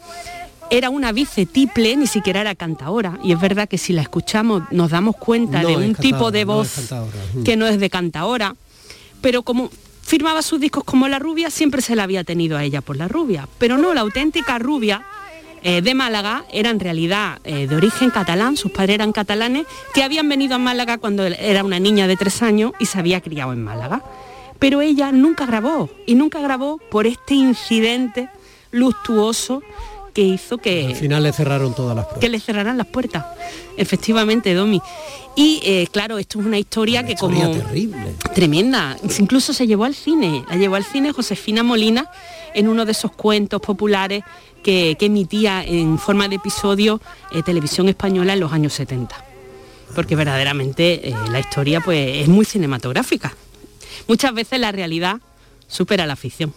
era 0.70 0.90
una 0.90 1.12
vicetiple, 1.12 1.96
ni 1.96 2.08
siquiera 2.08 2.42
era 2.42 2.56
cantaora. 2.56 3.20
Y 3.24 3.32
es 3.32 3.40
verdad 3.40 3.68
que 3.68 3.78
si 3.78 3.94
la 3.94 4.02
escuchamos 4.02 4.64
nos 4.72 4.92
damos 4.92 5.16
cuenta 5.16 5.62
No 5.62 5.70
de 5.70 5.76
un 5.78 5.96
tipo 5.96 6.32
de 6.32 6.46
no 6.46 6.54
voz. 6.54 6.92
Mm. 7.34 7.44
que 7.44 7.56
no 7.58 7.68
es 7.68 7.80
de 7.80 7.90
cantaora. 7.90 8.56
Pero 9.22 9.44
como 9.44 9.70
firmaba 10.02 10.42
sus 10.42 10.60
discos 10.60 10.84
como 10.84 11.08
la 11.08 11.20
rubia, 11.20 11.50
siempre 11.50 11.82
se 11.82 11.96
la 11.96 12.04
había 12.04 12.24
tenido 12.24 12.58
a 12.58 12.64
ella 12.64 12.82
por 12.82 12.98
la 12.98 13.08
rubia. 13.08 13.48
Pero 13.58 13.78
no, 13.78 13.94
la 13.94 14.02
auténtica 14.02 14.60
rubia 14.60 15.06
eh, 15.64 15.82
de 15.82 15.94
Málaga 15.94 16.44
era 16.52 16.70
en 16.70 16.80
realidad 16.80 17.40
eh, 17.46 17.68
de 17.68 17.76
origen 17.76 18.10
catalán, 18.10 18.58
sus 18.58 18.72
padres 18.72 18.96
eran 18.96 19.14
catalanes, 19.14 19.66
que 19.94 20.04
habían 20.04 20.28
venido 20.28 20.56
a 20.56 20.58
Málaga 20.58 20.98
cuando 20.98 21.26
era 21.26 21.64
una 21.64 21.80
niña 21.80 22.06
de 22.06 22.18
tres 22.18 22.42
años 22.42 22.74
y 22.80 22.86
se 22.86 23.00
había 23.00 23.22
criado 23.22 23.54
en 23.54 23.64
Málaga. 23.64 24.04
Pero 24.60 24.82
ella 24.82 25.12
nunca 25.14 25.46
grabó, 25.46 25.90
y 26.06 26.16
nunca 26.16 26.42
grabó 26.42 26.80
por 26.92 27.08
este 27.08 27.36
incidente 27.36 28.30
luctuoso 28.72 29.64
que 30.14 30.22
hizo 30.22 30.58
que, 30.60 30.88
Al 30.88 30.96
final 30.96 31.24
le 31.24 31.34
cerraron 31.34 31.74
todas 31.74 31.96
las 31.96 32.06
que 32.06 32.12
puertas. 32.12 32.30
le 32.30 32.40
cerraran 32.40 32.78
las 32.78 32.88
puertas. 32.88 33.26
Efectivamente, 33.78 34.54
Domi. 34.54 34.82
Y 35.36 35.60
eh, 35.64 35.88
claro, 35.92 36.20
esto 36.20 36.40
es 36.40 36.46
una 36.46 36.60
historia 36.60 37.04
que 37.04 37.14
historia 37.14 37.46
como 37.46 37.58
terrible. 37.58 38.14
tremenda, 38.36 38.98
incluso 39.18 39.52
se 39.52 39.66
llevó 39.66 39.86
al 39.86 39.96
cine, 39.96 40.46
la 40.48 40.58
llevó 40.58 40.76
al 40.76 40.84
cine 40.84 41.12
Josefina 41.12 41.64
Molina 41.64 42.08
en 42.54 42.68
uno 42.68 42.86
de 42.86 42.92
esos 42.92 43.12
cuentos 43.12 43.60
populares 43.60 44.24
que, 44.62 44.96
que 45.00 45.08
emitía 45.08 45.64
en 45.64 45.98
forma 45.98 46.28
de 46.28 46.36
episodio 46.36 47.02
eh, 47.32 47.42
televisión 47.42 47.90
española 47.90 48.34
en 48.34 48.40
los 48.40 48.54
años 48.54 48.74
70. 48.74 49.26
Porque 49.96 50.16
verdaderamente 50.16 51.10
eh, 51.10 51.16
la 51.32 51.40
historia 51.40 51.82
pues 51.82 52.18
es 52.18 52.28
muy 52.28 52.46
cinematográfica. 52.46 53.34
Muchas 54.08 54.34
veces 54.34 54.60
la 54.60 54.72
realidad 54.72 55.20
supera 55.68 56.06
la 56.06 56.16
ficción. 56.16 56.54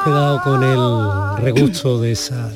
Hemos 0.00 0.04
quedado 0.04 0.42
con 0.42 0.62
el 0.62 1.44
regusto 1.44 2.00
de, 2.00 2.12
esa, 2.12 2.50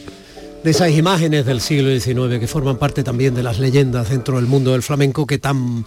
de 0.63 0.71
esas 0.71 0.91
imágenes 0.91 1.45
del 1.45 1.61
siglo 1.61 1.89
XIX 1.99 2.39
que 2.39 2.47
forman 2.47 2.77
parte 2.77 3.03
también 3.03 3.35
de 3.35 3.43
las 3.43 3.59
leyendas 3.59 4.09
dentro 4.11 4.37
del 4.37 4.47
mundo 4.47 4.73
del 4.73 4.83
flamenco 4.83 5.27
que 5.27 5.39
tan 5.39 5.85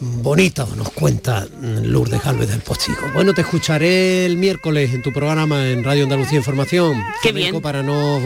bonito 0.00 0.66
nos 0.76 0.90
cuenta 0.90 1.46
Lourdes 1.60 2.22
Galvez 2.22 2.48
del 2.48 2.60
Postigo. 2.60 2.98
Bueno, 3.12 3.34
te 3.34 3.42
escucharé 3.42 4.24
el 4.24 4.36
miércoles 4.36 4.94
en 4.94 5.02
tu 5.02 5.12
programa 5.12 5.66
en 5.68 5.84
Radio 5.84 6.04
Andalucía 6.04 6.38
Información. 6.38 7.02
Qué 7.22 7.32
bien. 7.32 7.60
Para 7.60 7.82
no 7.82 8.18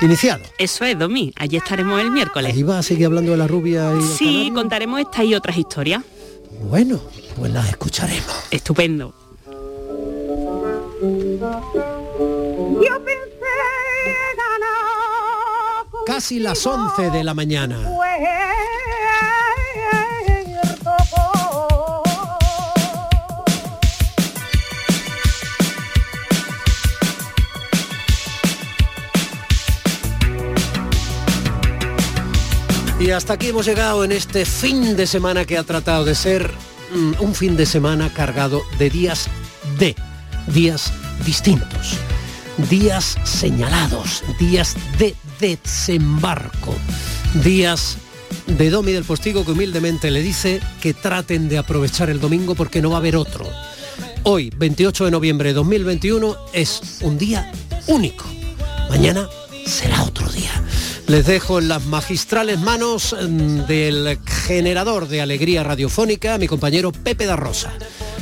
iniciado. 0.00 0.42
Eso 0.58 0.84
es, 0.84 0.98
Domi. 0.98 1.32
Allí 1.36 1.56
estaremos 1.56 2.00
el 2.00 2.10
miércoles. 2.10 2.56
¿Y 2.56 2.62
vas 2.62 2.78
a 2.78 2.82
seguir 2.82 3.06
hablando 3.06 3.32
de 3.32 3.36
la 3.36 3.46
rubia 3.46 3.92
y 3.94 4.02
Sí, 4.02 4.50
contaremos 4.52 5.00
esta 5.00 5.22
y 5.22 5.34
otras 5.34 5.56
historias. 5.56 6.02
Bueno, 6.68 7.00
pues 7.36 7.52
las 7.52 7.68
escucharemos. 7.68 8.34
Estupendo. 8.50 9.14
Casi 16.10 16.40
las 16.40 16.66
11 16.66 17.10
de 17.10 17.22
la 17.22 17.34
mañana. 17.34 17.78
Y 32.98 33.12
hasta 33.12 33.34
aquí 33.34 33.50
hemos 33.50 33.66
llegado 33.66 34.02
en 34.02 34.10
este 34.10 34.44
fin 34.44 34.96
de 34.96 35.06
semana 35.06 35.44
que 35.44 35.56
ha 35.58 35.62
tratado 35.62 36.04
de 36.04 36.16
ser 36.16 36.50
mm, 36.92 37.22
un 37.22 37.36
fin 37.36 37.56
de 37.56 37.66
semana 37.66 38.12
cargado 38.12 38.62
de 38.80 38.90
días 38.90 39.28
de, 39.78 39.94
días 40.48 40.92
distintos. 41.24 41.96
días 42.68 43.16
señalados, 43.22 44.24
días 44.40 44.74
de 44.98 45.14
desembarco, 45.40 46.74
días 47.42 47.96
de 48.46 48.70
Domi 48.70 48.92
del 48.92 49.04
Postigo 49.04 49.44
que 49.44 49.52
humildemente 49.52 50.10
le 50.10 50.22
dice 50.22 50.60
que 50.80 50.94
traten 50.94 51.48
de 51.48 51.58
aprovechar 51.58 52.10
el 52.10 52.20
domingo 52.20 52.54
porque 52.54 52.82
no 52.82 52.90
va 52.90 52.96
a 52.96 52.98
haber 52.98 53.16
otro. 53.16 53.48
Hoy, 54.22 54.52
28 54.56 55.06
de 55.06 55.10
noviembre 55.10 55.48
de 55.48 55.54
2021, 55.54 56.36
es 56.52 56.98
un 57.00 57.16
día 57.16 57.50
único. 57.86 58.26
Mañana 58.90 59.28
será 59.66 60.02
otro 60.04 60.28
día. 60.28 60.50
Les 61.06 61.26
dejo 61.26 61.58
en 61.58 61.68
las 61.68 61.84
magistrales 61.86 62.60
manos 62.60 63.16
mm, 63.18 63.66
del 63.66 64.18
generador 64.26 65.08
de 65.08 65.22
alegría 65.22 65.64
radiofónica, 65.64 66.38
mi 66.38 66.46
compañero 66.46 66.92
Pepe 66.92 67.26
da 67.26 67.36
Rosa, 67.36 67.72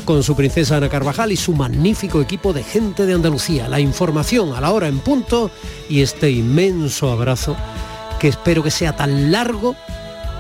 con 0.09 0.23
su 0.23 0.35
princesa 0.35 0.79
Ana 0.79 0.89
Carvajal 0.89 1.33
y 1.33 1.37
su 1.37 1.53
magnífico 1.53 2.23
equipo 2.23 2.55
de 2.55 2.65
gente 2.65 3.05
de 3.05 3.13
Andalucía. 3.13 3.69
La 3.69 3.79
información 3.79 4.55
a 4.55 4.61
la 4.63 4.71
hora 4.71 4.89
en 4.89 5.01
punto 5.01 5.51
y 5.87 6.01
este 6.01 6.31
inmenso 6.31 7.11
abrazo 7.11 7.55
que 8.19 8.29
espero 8.29 8.63
que 8.63 8.71
sea 8.71 8.97
tan 8.97 9.31
largo 9.31 9.77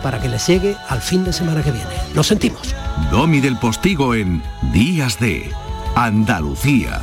para 0.03 0.23
que 0.23 0.29
les 0.31 0.47
llegue 0.47 0.75
al 0.89 1.03
fin 1.03 1.23
de 1.23 1.35
semana 1.35 1.63
que 1.63 1.73
viene. 1.73 1.91
Nos 2.15 2.29
sentimos. 2.29 2.75
Domi 3.11 3.41
del 3.41 3.59
Postigo 3.59 4.15
en 4.15 4.43
Días 4.73 5.21
de 5.21 5.53
Andalucía. 5.95 7.03